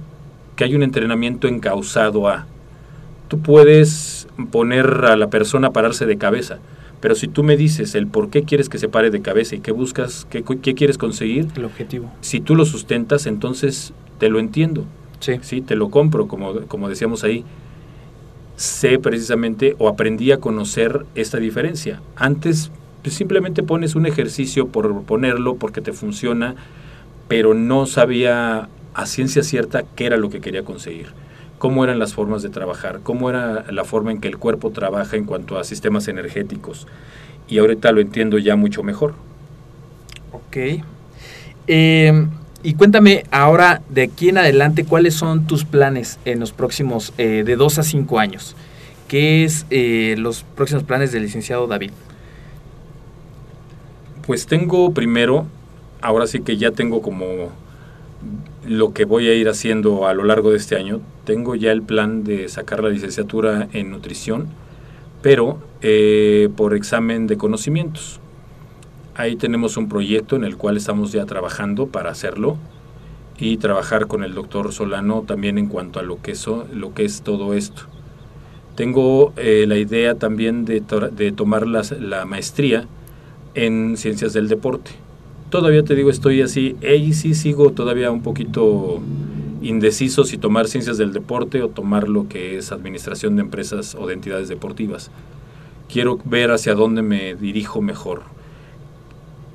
que 0.56 0.64
hay 0.64 0.74
un 0.74 0.82
entrenamiento 0.82 1.48
encausado 1.48 2.28
a. 2.28 2.46
Tú 3.28 3.40
puedes 3.40 4.28
poner 4.52 4.86
a 5.06 5.16
la 5.16 5.28
persona 5.28 5.68
a 5.68 5.72
pararse 5.72 6.06
de 6.06 6.16
cabeza, 6.16 6.58
pero 7.00 7.16
si 7.16 7.26
tú 7.26 7.42
me 7.42 7.56
dices 7.56 7.94
el 7.96 8.06
por 8.06 8.30
qué 8.30 8.44
quieres 8.44 8.68
que 8.68 8.78
se 8.78 8.88
pare 8.88 9.10
de 9.10 9.22
cabeza 9.22 9.56
y 9.56 9.60
qué 9.60 9.72
buscas, 9.72 10.26
qué, 10.30 10.42
quieres 10.42 10.98
conseguir, 10.98 11.48
el 11.56 11.64
objetivo. 11.64 12.10
Si 12.20 12.40
tú 12.40 12.54
lo 12.54 12.64
sustentas, 12.64 13.26
entonces 13.26 13.92
te 14.18 14.28
lo 14.28 14.38
entiendo. 14.38 14.84
Sí. 15.18 15.34
Sí, 15.42 15.60
te 15.60 15.74
lo 15.74 15.90
compro, 15.90 16.28
como, 16.28 16.60
como 16.66 16.88
decíamos 16.88 17.24
ahí. 17.24 17.44
Sé 18.56 19.00
precisamente 19.00 19.74
o 19.78 19.88
aprendí 19.88 20.30
a 20.30 20.38
conocer 20.38 21.06
esta 21.16 21.38
diferencia. 21.38 22.00
Antes 22.14 22.70
pues, 23.02 23.16
simplemente 23.16 23.64
pones 23.64 23.96
un 23.96 24.06
ejercicio 24.06 24.68
por 24.68 25.02
ponerlo, 25.02 25.56
porque 25.56 25.80
te 25.80 25.92
funciona, 25.92 26.54
pero 27.26 27.52
no 27.52 27.86
sabía 27.86 28.68
a 28.94 29.06
ciencia 29.06 29.42
cierta 29.42 29.82
qué 29.94 30.06
era 30.06 30.16
lo 30.16 30.30
que 30.30 30.40
quería 30.40 30.64
conseguir 30.64 31.08
cómo 31.64 31.82
eran 31.82 31.98
las 31.98 32.12
formas 32.12 32.42
de 32.42 32.50
trabajar, 32.50 33.00
cómo 33.02 33.30
era 33.30 33.64
la 33.72 33.84
forma 33.84 34.12
en 34.12 34.20
que 34.20 34.28
el 34.28 34.36
cuerpo 34.36 34.70
trabaja 34.70 35.16
en 35.16 35.24
cuanto 35.24 35.58
a 35.58 35.64
sistemas 35.64 36.08
energéticos. 36.08 36.86
Y 37.48 37.56
ahorita 37.56 37.90
lo 37.90 38.02
entiendo 38.02 38.36
ya 38.36 38.54
mucho 38.54 38.82
mejor. 38.82 39.14
Ok. 40.30 40.82
Em, 41.66 42.28
y 42.62 42.74
cuéntame 42.74 43.24
ahora, 43.30 43.80
de 43.88 44.02
aquí 44.02 44.28
en 44.28 44.36
adelante, 44.36 44.84
¿cuáles 44.84 45.14
son 45.14 45.46
tus 45.46 45.64
planes 45.64 46.18
en 46.26 46.38
los 46.38 46.52
próximos 46.52 47.14
eh, 47.16 47.44
de 47.46 47.56
dos 47.56 47.78
a 47.78 47.82
cinco 47.82 48.18
años? 48.18 48.56
¿Qué 49.08 49.44
es 49.44 49.64
eh, 49.70 50.16
los 50.18 50.42
próximos 50.42 50.82
planes 50.82 51.12
del 51.12 51.22
licenciado 51.22 51.66
David? 51.66 51.92
Pues 54.26 54.46
tengo 54.46 54.92
primero, 54.92 55.46
ahora 56.02 56.26
sí 56.26 56.40
que 56.40 56.58
ya 56.58 56.72
tengo 56.72 57.00
como 57.00 57.52
lo 58.66 58.92
que 58.92 59.04
voy 59.04 59.28
a 59.28 59.34
ir 59.34 59.48
haciendo 59.48 60.06
a 60.06 60.14
lo 60.14 60.24
largo 60.24 60.50
de 60.50 60.56
este 60.56 60.76
año. 60.76 61.00
Tengo 61.24 61.54
ya 61.54 61.72
el 61.72 61.82
plan 61.82 62.24
de 62.24 62.48
sacar 62.48 62.82
la 62.82 62.90
licenciatura 62.90 63.68
en 63.72 63.90
nutrición, 63.90 64.48
pero 65.22 65.58
eh, 65.82 66.48
por 66.56 66.74
examen 66.74 67.26
de 67.26 67.36
conocimientos. 67.36 68.20
Ahí 69.14 69.36
tenemos 69.36 69.76
un 69.76 69.88
proyecto 69.88 70.36
en 70.36 70.44
el 70.44 70.56
cual 70.56 70.76
estamos 70.76 71.12
ya 71.12 71.24
trabajando 71.24 71.86
para 71.86 72.10
hacerlo 72.10 72.56
y 73.38 73.58
trabajar 73.58 74.06
con 74.06 74.24
el 74.24 74.34
doctor 74.34 74.72
Solano 74.72 75.22
también 75.26 75.58
en 75.58 75.68
cuanto 75.68 76.00
a 76.00 76.02
lo 76.02 76.20
que, 76.20 76.34
lo 76.72 76.94
que 76.94 77.04
es 77.04 77.22
todo 77.22 77.54
esto. 77.54 77.82
Tengo 78.74 79.32
eh, 79.36 79.66
la 79.68 79.76
idea 79.76 80.16
también 80.16 80.64
de 80.64 80.80
tomar 80.80 81.66
la 81.66 82.24
maestría 82.24 82.86
en 83.54 83.96
ciencias 83.96 84.32
del 84.32 84.48
deporte 84.48 85.03
todavía 85.50 85.84
te 85.84 85.94
digo, 85.94 86.10
estoy 86.10 86.42
así, 86.42 86.76
y 86.82 87.12
sí 87.12 87.34
sigo 87.34 87.70
todavía 87.70 88.10
un 88.10 88.22
poquito 88.22 89.00
indeciso 89.62 90.24
si 90.24 90.36
tomar 90.36 90.68
ciencias 90.68 90.98
del 90.98 91.12
deporte 91.12 91.62
o 91.62 91.68
tomar 91.68 92.08
lo 92.08 92.28
que 92.28 92.58
es 92.58 92.72
administración 92.72 93.36
de 93.36 93.42
empresas 93.42 93.94
o 93.94 94.06
de 94.06 94.14
entidades 94.14 94.48
deportivas. 94.48 95.10
Quiero 95.88 96.18
ver 96.24 96.50
hacia 96.50 96.74
dónde 96.74 97.02
me 97.02 97.34
dirijo 97.34 97.80
mejor. 97.80 98.22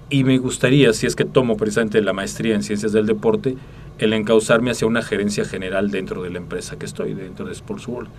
Y 0.10 0.24
me 0.24 0.38
gustaría, 0.40 0.94
si 0.94 1.06
es 1.06 1.16
que 1.16 1.26
tomo 1.26 1.58
precisamente 1.58 2.02
la 2.02 2.14
maestría 2.14 2.56
en 2.56 2.64
ciencias 2.64 2.92
del 2.92 3.06
deporte, 3.06 3.58
el 4.00 4.14
encauzarme 4.14 4.72
hacia 4.72 4.88
una 4.88 5.04
gerencia 5.04 5.46
general 5.46 5.92
dentro 5.92 6.24
de 6.24 6.32
la 6.32 6.38
empresa 6.38 6.80
que 6.80 6.86
estoy, 6.86 7.14
dentro 7.14 7.46
de 7.46 7.52
Sports 7.52 7.88
World, 7.88 8.10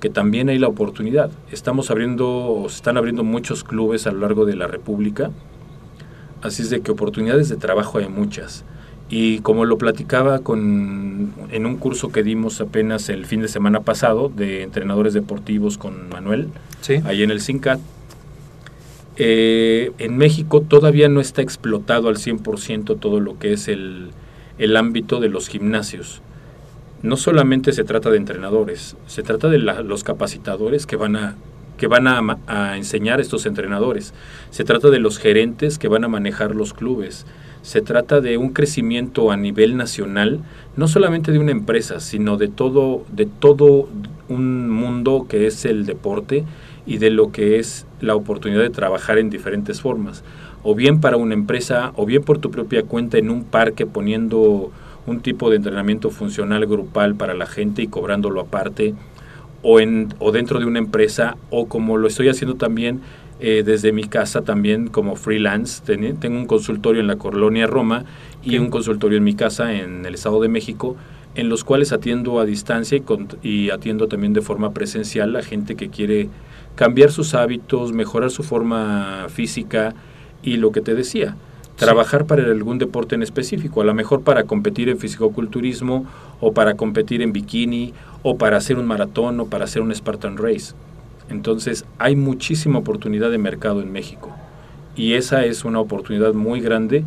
que 0.00 0.10
también 0.10 0.48
hay 0.48 0.58
la 0.58 0.66
oportunidad. 0.66 1.30
Estamos 1.52 1.90
abriendo, 1.90 2.28
o 2.28 2.68
se 2.68 2.76
están 2.76 2.96
abriendo 2.96 3.22
muchos 3.22 3.62
clubes 3.62 4.06
a 4.06 4.12
lo 4.12 4.20
largo 4.20 4.44
de 4.44 4.56
la 4.56 4.66
República, 4.66 5.30
Así 6.42 6.62
es 6.62 6.70
de 6.70 6.80
que 6.80 6.90
oportunidades 6.90 7.48
de 7.48 7.56
trabajo 7.56 7.98
hay 7.98 8.08
muchas. 8.08 8.64
Y 9.08 9.38
como 9.40 9.64
lo 9.64 9.78
platicaba 9.78 10.40
con, 10.40 11.32
en 11.50 11.66
un 11.66 11.76
curso 11.76 12.10
que 12.10 12.22
dimos 12.22 12.60
apenas 12.60 13.08
el 13.08 13.24
fin 13.24 13.40
de 13.40 13.48
semana 13.48 13.80
pasado 13.80 14.28
de 14.28 14.62
entrenadores 14.62 15.14
deportivos 15.14 15.78
con 15.78 16.08
Manuel, 16.08 16.48
ahí 17.04 17.22
en 17.22 17.30
el 17.30 17.40
CINCAT, 17.40 17.78
eh, 19.18 19.92
en 19.98 20.16
México 20.16 20.60
todavía 20.60 21.08
no 21.08 21.20
está 21.20 21.40
explotado 21.40 22.08
al 22.08 22.16
100% 22.16 22.98
todo 22.98 23.20
lo 23.20 23.38
que 23.38 23.52
es 23.52 23.68
el, 23.68 24.10
el 24.58 24.76
ámbito 24.76 25.20
de 25.20 25.28
los 25.28 25.48
gimnasios. 25.48 26.20
No 27.02 27.16
solamente 27.16 27.72
se 27.72 27.84
trata 27.84 28.10
de 28.10 28.16
entrenadores, 28.16 28.96
se 29.06 29.22
trata 29.22 29.48
de 29.48 29.58
los 29.58 30.02
capacitadores 30.02 30.86
que 30.86 30.96
van 30.96 31.16
a 31.16 31.36
que 31.76 31.86
van 31.86 32.06
a, 32.08 32.76
enseñar 32.76 33.20
estos 33.20 33.46
entrenadores. 33.46 34.14
Se 34.50 34.64
trata 34.64 34.90
de 34.90 34.98
los 34.98 35.18
gerentes 35.18 35.78
que 35.78 35.88
van 35.88 36.04
a 36.04 36.08
manejar 36.08 36.54
los 36.54 36.72
clubes. 36.72 37.26
Se 37.62 37.80
trata 37.82 38.20
de 38.20 38.38
un 38.38 38.50
crecimiento 38.50 39.30
a 39.30 39.36
nivel 39.36 39.76
nacional, 39.76 40.40
no 40.76 40.88
solamente 40.88 41.32
de 41.32 41.38
una 41.38 41.50
empresa, 41.50 42.00
sino 42.00 42.36
de 42.36 42.48
todo, 42.48 43.04
de 43.12 43.26
todo 43.26 43.88
un 44.28 44.70
mundo 44.70 45.26
que 45.28 45.46
es 45.46 45.64
el 45.64 45.84
deporte 45.84 46.44
y 46.86 46.98
de 46.98 47.10
lo 47.10 47.32
que 47.32 47.58
es 47.58 47.86
la 48.00 48.14
oportunidad 48.14 48.62
de 48.62 48.70
trabajar 48.70 49.18
en 49.18 49.30
diferentes 49.30 49.80
formas. 49.80 50.22
O 50.62 50.74
bien 50.74 51.00
para 51.00 51.16
una 51.16 51.34
empresa, 51.34 51.92
o 51.96 52.06
bien 52.06 52.22
por 52.22 52.38
tu 52.38 52.50
propia 52.50 52.84
cuenta 52.84 53.18
en 53.18 53.30
un 53.30 53.44
parque 53.44 53.86
poniendo 53.86 54.70
un 55.06 55.20
tipo 55.20 55.50
de 55.50 55.56
entrenamiento 55.56 56.10
funcional 56.10 56.66
grupal 56.66 57.14
para 57.14 57.34
la 57.34 57.46
gente 57.46 57.82
y 57.82 57.86
cobrándolo 57.86 58.40
aparte 58.40 58.94
o, 59.68 59.80
en, 59.80 60.14
o 60.20 60.30
dentro 60.30 60.60
de 60.60 60.64
una 60.64 60.78
empresa 60.78 61.36
o 61.50 61.66
como 61.66 61.96
lo 61.96 62.06
estoy 62.06 62.28
haciendo 62.28 62.54
también 62.54 63.00
eh, 63.40 63.64
desde 63.66 63.90
mi 63.90 64.04
casa 64.04 64.42
también 64.42 64.86
como 64.86 65.16
freelance. 65.16 65.82
tengo 65.84 66.38
un 66.38 66.46
consultorio 66.46 67.00
en 67.00 67.08
la 67.08 67.16
colonia 67.16 67.66
Roma 67.66 68.04
y 68.44 68.58
un 68.58 68.70
consultorio 68.70 69.18
en 69.18 69.24
mi 69.24 69.34
casa 69.34 69.74
en 69.74 70.06
el 70.06 70.14
Estado 70.14 70.40
de 70.40 70.48
México 70.48 70.94
en 71.34 71.48
los 71.48 71.64
cuales 71.64 71.92
atiendo 71.92 72.38
a 72.38 72.44
distancia 72.44 72.96
y, 72.96 73.48
y 73.48 73.70
atiendo 73.70 74.06
también 74.06 74.34
de 74.34 74.40
forma 74.40 74.70
presencial 74.70 75.34
a 75.34 75.42
gente 75.42 75.74
que 75.74 75.90
quiere 75.90 76.28
cambiar 76.76 77.10
sus 77.10 77.34
hábitos, 77.34 77.92
mejorar 77.92 78.30
su 78.30 78.44
forma 78.44 79.26
física 79.30 79.94
y 80.44 80.58
lo 80.58 80.70
que 80.70 80.80
te 80.80 80.94
decía, 80.94 81.34
trabajar 81.76 82.24
para 82.24 82.44
algún 82.44 82.78
deporte 82.78 83.14
en 83.14 83.22
específico, 83.22 83.80
a 83.80 83.84
lo 83.84 83.94
mejor 83.94 84.22
para 84.22 84.44
competir 84.44 84.88
en 84.88 84.98
fisicoculturismo 84.98 86.06
o 86.40 86.52
para 86.52 86.74
competir 86.74 87.22
en 87.22 87.32
bikini 87.32 87.92
o 88.28 88.38
para 88.38 88.56
hacer 88.56 88.76
un 88.76 88.86
maratón 88.86 89.38
o 89.38 89.46
para 89.46 89.66
hacer 89.66 89.82
un 89.82 89.94
Spartan 89.94 90.36
Race. 90.36 90.74
Entonces 91.30 91.84
hay 91.96 92.16
muchísima 92.16 92.80
oportunidad 92.80 93.30
de 93.30 93.38
mercado 93.38 93.80
en 93.80 93.92
México 93.92 94.32
y 94.96 95.12
esa 95.12 95.44
es 95.44 95.64
una 95.64 95.78
oportunidad 95.78 96.34
muy 96.34 96.60
grande 96.60 97.04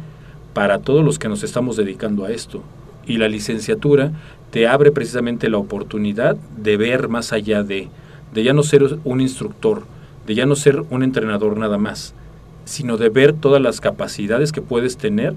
para 0.53 0.79
todos 0.79 1.03
los 1.03 1.19
que 1.19 1.27
nos 1.27 1.43
estamos 1.43 1.75
dedicando 1.75 2.23
a 2.23 2.31
esto. 2.31 2.63
Y 3.05 3.17
la 3.17 3.27
licenciatura 3.27 4.13
te 4.51 4.65
abre 4.65 4.93
precisamente 4.93 5.49
la 5.49 5.57
oportunidad 5.57 6.37
de 6.55 6.77
ver 6.77 7.09
más 7.09 7.33
allá 7.33 7.63
de, 7.63 7.89
de 8.33 8.43
ya 8.45 8.53
no 8.53 8.63
ser 8.63 8.99
un 9.03 9.19
instructor, 9.19 9.83
de 10.25 10.35
ya 10.35 10.45
no 10.45 10.55
ser 10.55 10.85
un 10.89 11.03
entrenador 11.03 11.57
nada 11.57 11.77
más, 11.77 12.13
sino 12.63 12.95
de 12.95 13.09
ver 13.09 13.33
todas 13.33 13.61
las 13.61 13.81
capacidades 13.81 14.53
que 14.53 14.61
puedes 14.61 14.95
tener 14.95 15.33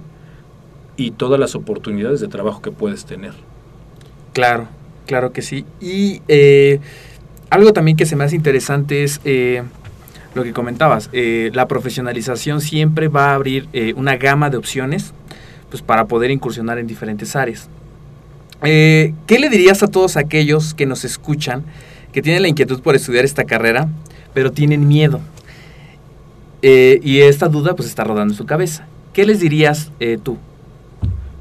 y 0.97 1.11
todas 1.11 1.41
las 1.41 1.57
oportunidades 1.57 2.20
de 2.20 2.28
trabajo 2.28 2.62
que 2.62 2.70
puedes 2.70 3.05
tener. 3.05 3.33
Claro, 4.33 4.68
claro 5.07 5.32
que 5.32 5.42
sí. 5.42 5.64
Y 5.80 6.22
eh, 6.28 6.80
algo 7.50 7.72
también 7.72 7.96
que 7.96 8.07
se 8.07 8.16
me 8.16 8.24
hace 8.24 8.36
interesante 8.36 9.05
es 9.05 9.20
eh, 9.24 9.62
lo 10.34 10.44
que 10.44 10.53
comentabas. 10.53 11.11
Eh, 11.12 11.50
la 11.55 11.68
profesionalización 11.68 12.61
siempre 12.61 13.09
va 13.09 13.30
a 13.30 13.34
abrir 13.34 13.68
una 13.96 14.16
gama 14.16 14.50
de 14.50 14.57
opciones 14.57 15.12
pues, 15.70 15.82
para 15.82 16.07
poder 16.07 16.30
incursionar 16.30 16.78
en 16.78 16.86
diferentes 16.86 17.36
áreas. 17.36 17.68
¿Qué 18.62 19.38
le 19.40 19.48
dirías 19.48 19.82
a 19.82 19.88
todos 19.88 20.16
aquellos 20.16 20.72
que 20.72 20.86
nos 20.86 21.05
escuchan, 21.05 21.64
que 22.12 22.22
tienen 22.22 22.42
la 22.42 22.48
inquietud 22.48 22.80
por 22.80 22.94
estudiar 22.94 23.24
esta 23.24 23.44
carrera, 23.44 23.88
pero 24.34 24.53
tienen 24.53 24.86
miedo? 24.86 25.20
Eh, 26.62 27.00
y 27.03 27.20
esta 27.20 27.48
duda 27.48 27.74
pues 27.74 27.88
está 27.88 28.05
rodando 28.05 28.32
en 28.32 28.38
su 28.38 28.46
cabeza. 28.46 28.86
¿Qué 29.12 29.26
les 29.26 29.40
dirías 29.40 29.90
eh, 29.98 30.16
tú? 30.22 30.38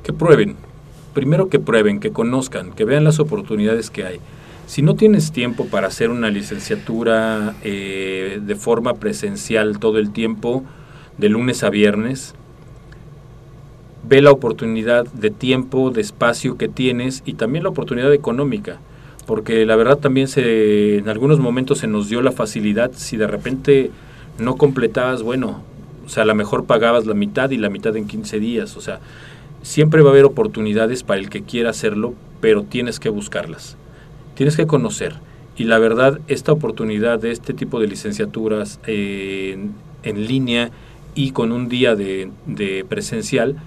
Que 0.03 0.12
prueben. 0.12 0.55
Primero 1.14 1.49
que 1.49 1.59
prueben, 1.59 1.99
que 1.99 2.12
conozcan, 2.12 2.72
que 2.72 2.86
vean 2.86 3.03
las 3.03 3.20
oportunidades 3.20 3.89
que 3.89 4.05
hay. 4.05 4.20
Si 4.68 4.82
no 4.82 4.95
tienes 4.95 5.32
tiempo 5.32 5.66
para 5.66 5.88
hacer 5.88 6.09
una 6.09 6.30
licenciatura 6.30 7.55
eh, 7.64 8.39
de 8.41 8.55
forma 8.55 8.93
presencial 8.93 9.80
todo 9.80 9.97
el 9.97 10.12
tiempo, 10.12 10.64
de 11.18 11.30
lunes 11.30 11.64
a 11.64 11.70
viernes, 11.70 12.36
ve 14.07 14.22
la 14.22 14.32
oportunidad 14.32 15.05
de 15.07 15.30
tiempo, 15.30 15.91
de 15.91 16.01
espacio 16.01 16.57
que 16.57 16.68
tienes 16.68 17.22
y 17.26 17.34
también 17.34 17.64
la 17.64 17.70
oportunidad 17.70 18.14
económica. 18.14 18.80
Porque 19.26 19.66
la 19.66 19.76
verdad 19.76 19.97
también 19.97 20.28
se, 20.28 20.97
en 20.97 21.09
algunos 21.09 21.39
momentos 21.39 21.80
se 21.80 21.88
nos 21.88 22.09
dio 22.09 22.22
la 22.22 22.32
facilidad, 22.32 22.91
si 22.95 23.18
de 23.18 23.28
repente 23.28 23.91
no 24.39 24.55
completabas, 24.55 25.22
bueno, 25.22 25.62
o 26.05 26.09
sea, 26.09 26.24
a 26.24 26.26
lo 26.26 26.36
mejor 26.36 26.66
pagabas 26.66 27.05
la 27.05 27.14
mitad 27.14 27.51
y 27.51 27.57
la 27.57 27.70
mitad 27.70 27.95
en 27.95 28.07
15 28.07 28.39
días, 28.39 28.76
o 28.76 28.82
sea, 28.82 28.99
siempre 29.62 30.01
va 30.01 30.09
a 30.09 30.14
haber 30.14 30.26
oportunidades 30.26 31.03
para 31.03 31.20
el 31.20 31.30
que 31.30 31.43
quiera 31.43 31.70
hacerlo, 31.70 32.14
pero 32.39 32.64
tienes 32.64 32.99
que 32.99 33.09
buscarlas, 33.09 33.78
tienes 34.36 34.57
que 34.57 34.68
conocer. 34.68 35.16
Y 35.57 35.66
la 35.66 35.80
verdad, 35.80 36.20
esta 36.28 36.51
oportunidad 36.51 37.20
de 37.20 37.32
este 37.32 37.53
tipo 37.53 37.80
de 37.80 37.88
licenciaturas 37.88 38.80
eh, 38.88 39.57
en, 40.03 40.28
línea 40.28 40.72
y 41.14 41.32
con 41.32 41.51
un 41.51 41.70
día 41.70 41.95
de, 41.95 42.32
de 42.45 42.86
presencial, 42.88 43.57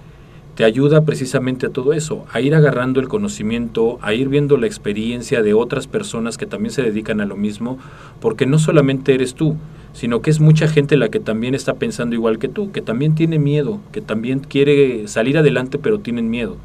te 0.54 0.64
ayuda 0.64 1.04
precisamente 1.04 1.66
a 1.66 1.70
todo 1.70 1.92
eso, 1.92 2.24
a 2.32 2.40
ir 2.40 2.54
agarrando 2.54 3.00
el 3.00 3.08
conocimiento, 3.08 3.98
a 4.02 4.14
ir 4.14 4.28
viendo 4.28 4.56
la 4.56 4.66
experiencia 4.66 5.42
de 5.42 5.52
otras 5.52 5.86
personas 5.86 6.38
que 6.38 6.46
también 6.46 6.72
se 6.72 6.82
dedican 6.82 7.20
a 7.20 7.26
lo 7.26 7.36
mismo, 7.36 7.78
porque 8.20 8.46
no 8.46 8.58
solamente 8.58 9.14
eres 9.14 9.34
tú, 9.34 9.56
sino 9.94 10.20
que 10.20 10.30
es 10.30 10.40
mucha 10.40 10.68
gente 10.68 10.96
la 10.96 11.08
que 11.08 11.20
también 11.20 11.54
está 11.54 11.74
pensando 11.74 12.14
igual 12.14 12.38
que 12.38 12.48
tú, 12.48 12.72
que 12.72 12.82
también 12.82 13.14
tiene 13.14 13.38
miedo, 13.38 13.80
que 13.92 14.00
también 14.00 14.40
quiere 14.40 15.08
salir 15.08 15.38
adelante 15.38 15.78
pero 15.78 16.00
tienen 16.00 16.28
miedo. 16.28 16.56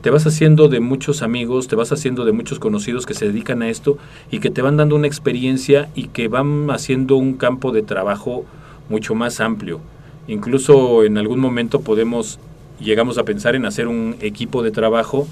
Te 0.00 0.08
vas 0.08 0.26
haciendo 0.26 0.68
de 0.68 0.80
muchos 0.80 1.20
amigos, 1.20 1.68
te 1.68 1.76
vas 1.76 1.92
haciendo 1.92 2.24
de 2.24 2.32
muchos 2.32 2.58
conocidos 2.58 3.04
que 3.04 3.12
se 3.12 3.26
dedican 3.26 3.60
a 3.60 3.68
esto 3.68 3.98
y 4.30 4.40
que 4.40 4.50
te 4.50 4.62
van 4.62 4.78
dando 4.78 4.96
una 4.96 5.06
experiencia 5.06 5.90
y 5.94 6.08
que 6.08 6.28
van 6.28 6.70
haciendo 6.70 7.16
un 7.16 7.34
campo 7.34 7.70
de 7.70 7.82
trabajo 7.82 8.46
mucho 8.88 9.14
más 9.14 9.40
amplio. 9.40 9.80
Incluso 10.26 11.04
en 11.04 11.18
algún 11.18 11.40
momento 11.40 11.82
podemos, 11.82 12.38
llegamos 12.80 13.18
a 13.18 13.24
pensar 13.24 13.54
en 13.54 13.66
hacer 13.66 13.86
un 13.86 14.16
equipo 14.22 14.62
de 14.62 14.70
trabajo 14.70 15.28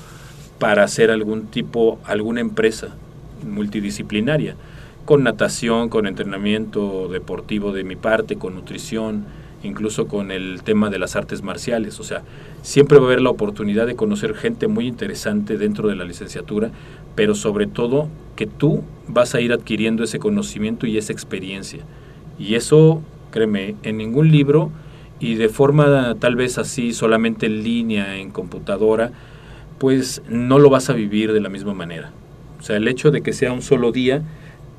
para 0.59 0.85
hacer 0.85 1.11
algún 1.11 1.47
tipo, 1.47 1.99
alguna 2.05 2.43
empresa 2.43 2.95
multidisciplinaria 3.49 4.57
con 5.09 5.23
natación, 5.23 5.89
con 5.89 6.07
entrenamiento 6.07 7.09
deportivo 7.09 7.73
de 7.73 7.83
mi 7.83 7.97
parte, 7.97 8.37
con 8.37 8.55
nutrición, 8.55 9.25
incluso 9.63 10.07
con 10.07 10.31
el 10.31 10.61
tema 10.65 10.91
de 10.91 10.99
las 10.99 11.17
artes 11.17 11.41
marciales. 11.41 11.99
O 11.99 12.05
sea, 12.05 12.25
siempre 12.61 12.99
va 12.99 13.05
a 13.05 13.07
haber 13.07 13.23
la 13.23 13.31
oportunidad 13.31 13.87
de 13.87 13.97
conocer 13.97 14.35
gente 14.35 14.69
muy 14.69 14.87
interesante 14.87 15.57
dentro 15.57 15.89
de 15.89 15.97
la 15.97 16.05
licenciatura, 16.05 16.73
pero 17.15 17.35
sobre 17.35 17.67
todo 17.67 18.11
que 18.37 18.45
tú 18.47 18.83
vas 19.07 19.35
a 19.35 19.41
ir 19.41 19.55
adquiriendo 19.55 20.05
ese 20.05 20.19
conocimiento 20.19 20.87
y 20.87 20.99
esa 20.99 21.15
experiencia. 21.15 21.81
Y 22.39 22.57
eso, 22.57 23.01
créeme, 23.31 23.77
en 23.85 23.97
ningún 23.97 24.31
libro 24.31 24.71
y 25.21 25.37
de 25.37 25.49
forma 25.49 26.17
tal 26.21 26.37
vez 26.37 26.59
así, 26.59 26.93
solamente 26.93 27.47
en 27.47 27.65
línea, 27.65 28.17
en 28.17 28.31
computadora, 28.31 29.13
pues 29.79 30.21
no 30.29 30.59
lo 30.59 30.69
vas 30.69 30.91
a 30.91 30.93
vivir 30.93 31.33
de 31.33 31.41
la 31.41 31.49
misma 31.49 31.73
manera. 31.73 32.13
O 32.61 32.63
sea, 32.63 32.77
el 32.77 32.87
hecho 32.89 33.11
de 33.11 33.23
que 33.23 33.33
sea 33.33 33.55
un 33.55 33.63
solo 33.63 33.91
día, 33.91 34.23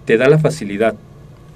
te 0.10 0.18
da 0.18 0.28
la 0.28 0.39
facilidad, 0.39 0.95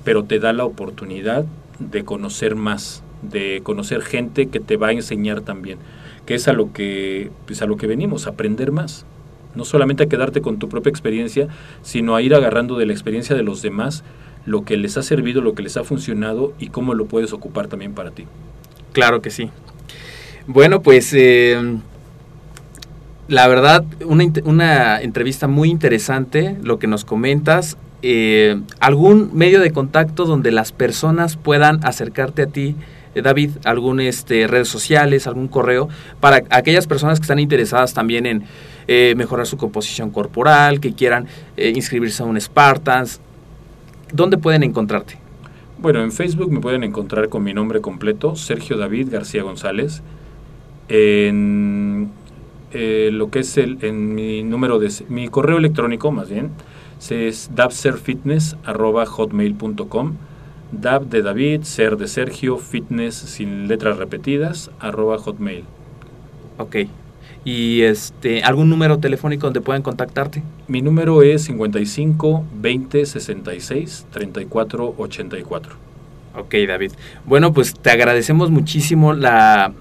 pero 0.03 0.25
te 0.25 0.37
da 0.37 0.53
la 0.53 0.63
oportunidad 0.63 1.43
de 1.79 2.05
conocer 2.05 2.53
más, 2.53 3.01
de 3.23 3.61
conocer 3.63 4.03
gente 4.03 4.45
que 4.45 4.59
te 4.59 4.77
va 4.77 4.89
a 4.89 4.91
enseñar 4.91 5.41
también, 5.41 5.79
que 6.27 6.35
es 6.35 6.47
a 6.47 6.53
lo 6.53 6.71
que, 6.71 7.31
pues 7.47 7.63
a 7.63 7.65
lo 7.65 7.77
que 7.77 7.87
venimos, 7.87 8.27
aprender 8.27 8.71
más. 8.71 9.07
No 9.55 9.65
solamente 9.65 10.03
a 10.03 10.05
quedarte 10.05 10.41
con 10.41 10.59
tu 10.59 10.69
propia 10.69 10.91
experiencia, 10.91 11.47
sino 11.81 12.15
a 12.15 12.21
ir 12.21 12.35
agarrando 12.35 12.77
de 12.77 12.85
la 12.85 12.93
experiencia 12.93 13.35
de 13.35 13.41
los 13.41 13.63
demás 13.63 14.03
lo 14.45 14.63
que 14.65 14.77
les 14.77 14.97
ha 14.97 15.01
servido, 15.01 15.41
lo 15.41 15.55
que 15.55 15.63
les 15.63 15.75
ha 15.75 15.83
funcionado 15.83 16.53
y 16.59 16.67
cómo 16.67 16.93
lo 16.93 17.07
puedes 17.07 17.33
ocupar 17.33 17.69
también 17.69 17.95
para 17.95 18.11
ti. 18.11 18.25
Claro 18.91 19.23
que 19.23 19.31
sí. 19.31 19.49
Bueno, 20.45 20.83
pues 20.83 21.11
eh, 21.15 21.59
la 23.27 23.47
verdad, 23.47 23.83
una, 24.05 24.25
una, 24.45 25.01
entrevista 25.01 25.47
muy 25.47 25.71
interesante, 25.71 26.55
lo 26.61 26.77
que 26.77 26.85
nos 26.85 27.03
comentas. 27.03 27.77
Eh, 28.05 28.59
algún 28.81 29.29
medio 29.33 29.61
de 29.61 29.71
contacto 29.71 30.25
donde 30.25 30.51
las 30.51 30.73
personas 30.73 31.37
puedan 31.37 31.79
acercarte 31.85 32.41
a 32.41 32.47
ti, 32.47 32.75
eh, 33.15 33.21
David, 33.21 33.51
algún 33.63 34.01
este, 34.01 34.45
redes 34.45 34.67
sociales, 34.67 35.25
algún 35.25 35.47
correo, 35.47 35.87
para 36.19 36.43
aquellas 36.49 36.85
personas 36.85 37.21
que 37.21 37.23
están 37.23 37.39
interesadas 37.39 37.93
también 37.93 38.25
en 38.25 38.43
eh, 38.89 39.13
mejorar 39.15 39.47
su 39.47 39.55
composición 39.55 40.09
corporal, 40.11 40.81
que 40.81 40.91
quieran 40.91 41.27
inscribirse 41.55 42.23
a 42.23 42.25
un 42.25 42.39
Spartans, 42.39 43.21
¿dónde 44.11 44.37
pueden 44.37 44.63
encontrarte? 44.63 45.17
Bueno, 45.77 46.03
en 46.03 46.11
Facebook 46.11 46.51
me 46.51 46.59
pueden 46.59 46.83
encontrar 46.83 47.29
con 47.29 47.41
mi 47.41 47.53
nombre 47.53 47.79
completo, 47.79 48.35
Sergio 48.35 48.75
David 48.75 49.07
García 49.11 49.43
González. 49.43 50.01
En 50.89 52.11
lo 52.73 53.29
que 53.29 53.39
es 53.39 53.57
el, 53.57 53.77
en 53.81 54.13
mi 54.13 54.43
número 54.43 54.77
de 54.79 54.91
mi 55.07 55.29
correo 55.29 55.57
electrónico 55.57 56.11
más 56.11 56.29
bien 56.29 56.49
es 57.11 57.51
dabserfitness.hotmail.com 57.53 60.13
Dab 60.71 61.07
de 61.07 61.21
David, 61.21 61.63
Ser 61.63 61.97
de 61.97 62.07
Sergio, 62.07 62.57
Fitness 62.57 63.15
sin 63.15 63.67
letras 63.67 63.97
repetidas, 63.97 64.71
arroba 64.79 65.19
hotmail. 65.19 65.65
Ok. 66.57 66.77
¿Y 67.45 67.81
este 67.81 68.41
algún 68.41 68.69
número 68.69 68.99
telefónico 68.99 69.47
donde 69.47 69.59
puedan 69.61 69.81
contactarte? 69.81 70.43
Mi 70.67 70.81
número 70.81 71.21
es 71.21 71.43
55 71.43 72.45
20 72.55 73.05
66 73.05 74.07
34 74.11 74.95
84. 74.97 75.75
Ok, 76.35 76.55
David. 76.67 76.93
Bueno, 77.25 77.53
pues 77.53 77.75
te 77.75 77.91
agradecemos 77.91 78.49
muchísimo 78.49 79.13
la, 79.13 79.71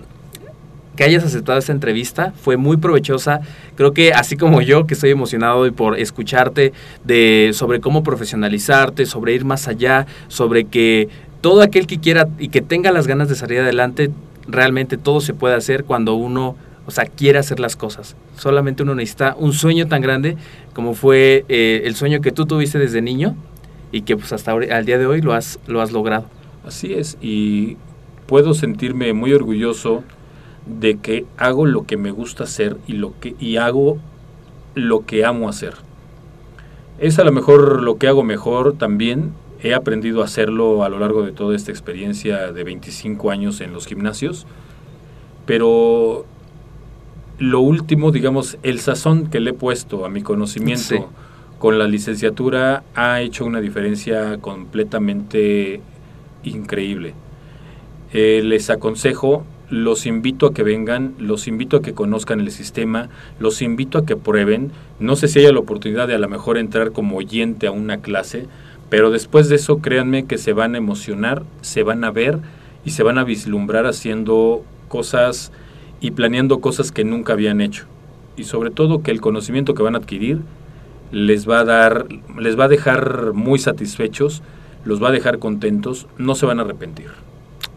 que 0.97 1.05
hayas 1.05 1.25
aceptado 1.25 1.59
esta 1.59 1.73
entrevista. 1.73 2.33
Fue 2.41 2.57
muy 2.57 2.77
provechosa. 2.77 3.41
Creo 3.77 3.93
que 3.93 4.13
así 4.13 4.37
como 4.37 4.61
yo, 4.61 4.87
que 4.87 4.95
estoy 4.95 5.11
emocionado 5.11 5.59
hoy 5.59 5.71
por 5.71 5.99
escucharte 5.99 6.73
de 7.05 7.51
sobre 7.55 7.81
cómo 7.81 8.03
profesionalizarte, 8.03 9.07
sobre 9.07 9.35
ir 9.35 9.45
más 9.45 9.69
allá, 9.69 10.07
sobre 10.29 10.65
que 10.65 11.09
todo 11.41 11.63
aquel 11.63 11.87
que 11.87 11.99
quiera 11.99 12.29
y 12.39 12.49
que 12.49 12.61
tenga 12.61 12.93
las 12.93 13.07
ganas 13.07 13.29
de 13.29 13.35
salir 13.35 13.61
adelante, 13.61 14.11
realmente 14.47 14.97
todo 14.97 15.21
se 15.21 15.35
puede 15.35 15.55
hacer 15.55 15.85
cuando 15.85 16.15
uno, 16.15 16.57
o 16.87 16.91
sea, 16.91 17.07
quiere 17.07 17.39
hacer 17.39 17.59
las 17.59 17.77
cosas. 17.77 18.17
Solamente 18.37 18.83
uno 18.83 18.95
necesita 18.95 19.35
un 19.39 19.53
sueño 19.53 19.89
tan 19.89 20.03
grande 20.03 20.37
como 20.73 20.95
fue 20.95 21.45
eh, 21.49 21.83
el 21.85 21.95
sueño 21.95 22.21
que 22.21 22.33
tú 22.33 22.47
tuviste 22.47 22.79
desde 22.79 23.03
niño 23.03 23.37
y 23.91 24.03
que 24.03 24.17
pues 24.17 24.33
hasta 24.33 24.53
al 24.53 24.87
día 24.87 24.99
de 24.99 25.07
hoy 25.07 25.21
lo 25.21 25.35
has, 25.35 25.59
lo 25.67 25.81
has 25.81 25.93
logrado. 25.93 26.27
Así 26.67 26.95
es, 26.95 27.19
y 27.21 27.77
puedo 28.27 28.55
sentirme 28.55 29.13
muy 29.13 29.33
orgulloso 29.33 30.05
de 30.67 30.99
que 30.99 31.27
hago 31.37 31.67
lo 31.67 31.87
que 31.87 31.97
me 31.97 32.11
gusta 32.11 32.45
hacer 32.45 32.77
y 32.87 32.95
lo 32.95 33.19
que 33.21 33.35
y 33.41 33.57
hago 33.57 33.99
lo 34.75 35.05
que 35.05 35.25
amo 35.25 35.49
hacer. 35.49 35.75
Es 36.99 37.19
a 37.19 37.25
lo 37.25 37.33
mejor 37.33 37.83
lo 37.83 37.99
que 37.99 38.09
hago 38.09 38.23
mejor 38.23 38.75
también. 38.75 39.33
He 39.63 39.75
aprendido 39.75 40.23
a 40.23 40.25
hacerlo 40.25 40.85
a 40.85 40.89
lo 40.89 40.99
largo 40.99 41.23
de 41.23 41.33
toda 41.33 41.55
esta 41.55 41.71
experiencia 41.71 42.53
de 42.53 42.65
25 42.65 43.31
años 43.31 43.61
en 43.61 43.73
los 43.73 43.87
gimnasios. 43.87 44.47
Pero 45.47 46.25
lo 47.39 47.61
último, 47.61 48.13
digamos, 48.13 48.59
el 48.63 48.81
sazón 48.81 49.29
que 49.29 49.41
le 49.41 49.51
he 49.51 49.55
puesto 49.55 50.05
a 50.05 50.09
mi 50.09 50.23
conocimiento 50.23 51.11
con 51.59 51.79
la 51.79 51.87
licenciatura 51.87 52.83
ha 52.95 53.21
hecho 53.21 53.45
una 53.45 53.61
diferencia 53.61 54.39
completamente 54.39 55.81
increíble. 56.45 57.15
Eh, 58.13 58.43
les 58.45 58.69
aconsejo, 58.69 59.45
los 59.73 60.05
invito 60.05 60.45
a 60.45 60.53
que 60.53 60.63
vengan, 60.63 61.15
los 61.19 61.49
invito 61.49 61.79
a 61.79 61.83
que 61.83 61.95
conozcan 61.95 62.41
el 62.41 62.51
sistema, 62.51 63.09
los 63.41 63.63
invito 63.63 63.97
a 63.97 64.05
que 64.05 64.17
prueben. 64.17 64.71
No 65.01 65.17
sé 65.17 65.29
si 65.29 65.39
haya 65.39 65.51
la 65.51 65.61
oportunidad 65.61 66.07
de 66.07 66.15
a 66.15 66.19
lo 66.19 66.29
mejor 66.29 66.59
entrar 66.59 66.93
como 66.93 67.17
oyente 67.17 67.67
a 67.67 67.71
una 67.71 68.03
clase, 68.03 68.49
pero 68.91 69.11
después 69.11 69.49
de 69.49 69.57
eso 69.57 69.79
créanme 69.79 70.27
que 70.27 70.37
se 70.37 70.53
van 70.53 70.75
a 70.75 70.79
emocionar, 70.79 71.45
se 71.63 71.85
van 71.85 72.05
a 72.05 72.11
ver 72.11 72.39
y 72.85 72.91
se 72.91 73.03
van 73.03 73.17
a 73.17 73.25
vislumbrar 73.25 73.87
haciendo 73.87 74.63
cosas 74.89 75.53
y 76.03 76.11
planeando 76.11 76.61
cosas 76.61 76.93
que 76.93 77.05
nunca 77.05 77.33
habían 77.33 77.63
hecho. 77.63 77.87
Y 78.37 78.45
sobre 78.45 78.71
todo 78.71 79.03
que 79.03 79.11
el 79.11 79.23
conocimiento 79.23 79.73
que 79.73 79.83
van 79.83 79.95
a 79.95 79.99
adquirir 80.01 80.41
les 81.13 81.49
va 81.49 81.61
a 81.61 81.65
dar, 81.65 82.09
les 82.39 82.61
va 82.61 82.65
a 82.65 82.69
dejar 82.69 83.33
muy 83.33 83.59
satisfechos, 83.59 84.43
los 84.85 85.03
va 85.03 85.09
a 85.09 85.13
dejar 85.13 85.39
contentos, 85.39 86.09
no 86.19 86.35
se 86.35 86.45
van 86.45 86.59
a 86.59 86.63
arrepentir. 86.63 87.22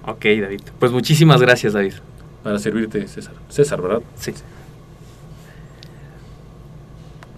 Ok, 0.08 0.24
David. 0.42 0.62
Pues 0.80 0.92
muchísimas 0.92 1.42
gracias, 1.42 1.74
David. 1.74 1.94
Para 2.44 2.60
servirte, 2.60 3.08
César. 3.08 3.34
César, 3.50 3.82
¿verdad? 3.82 4.02
Sí. 4.16 4.34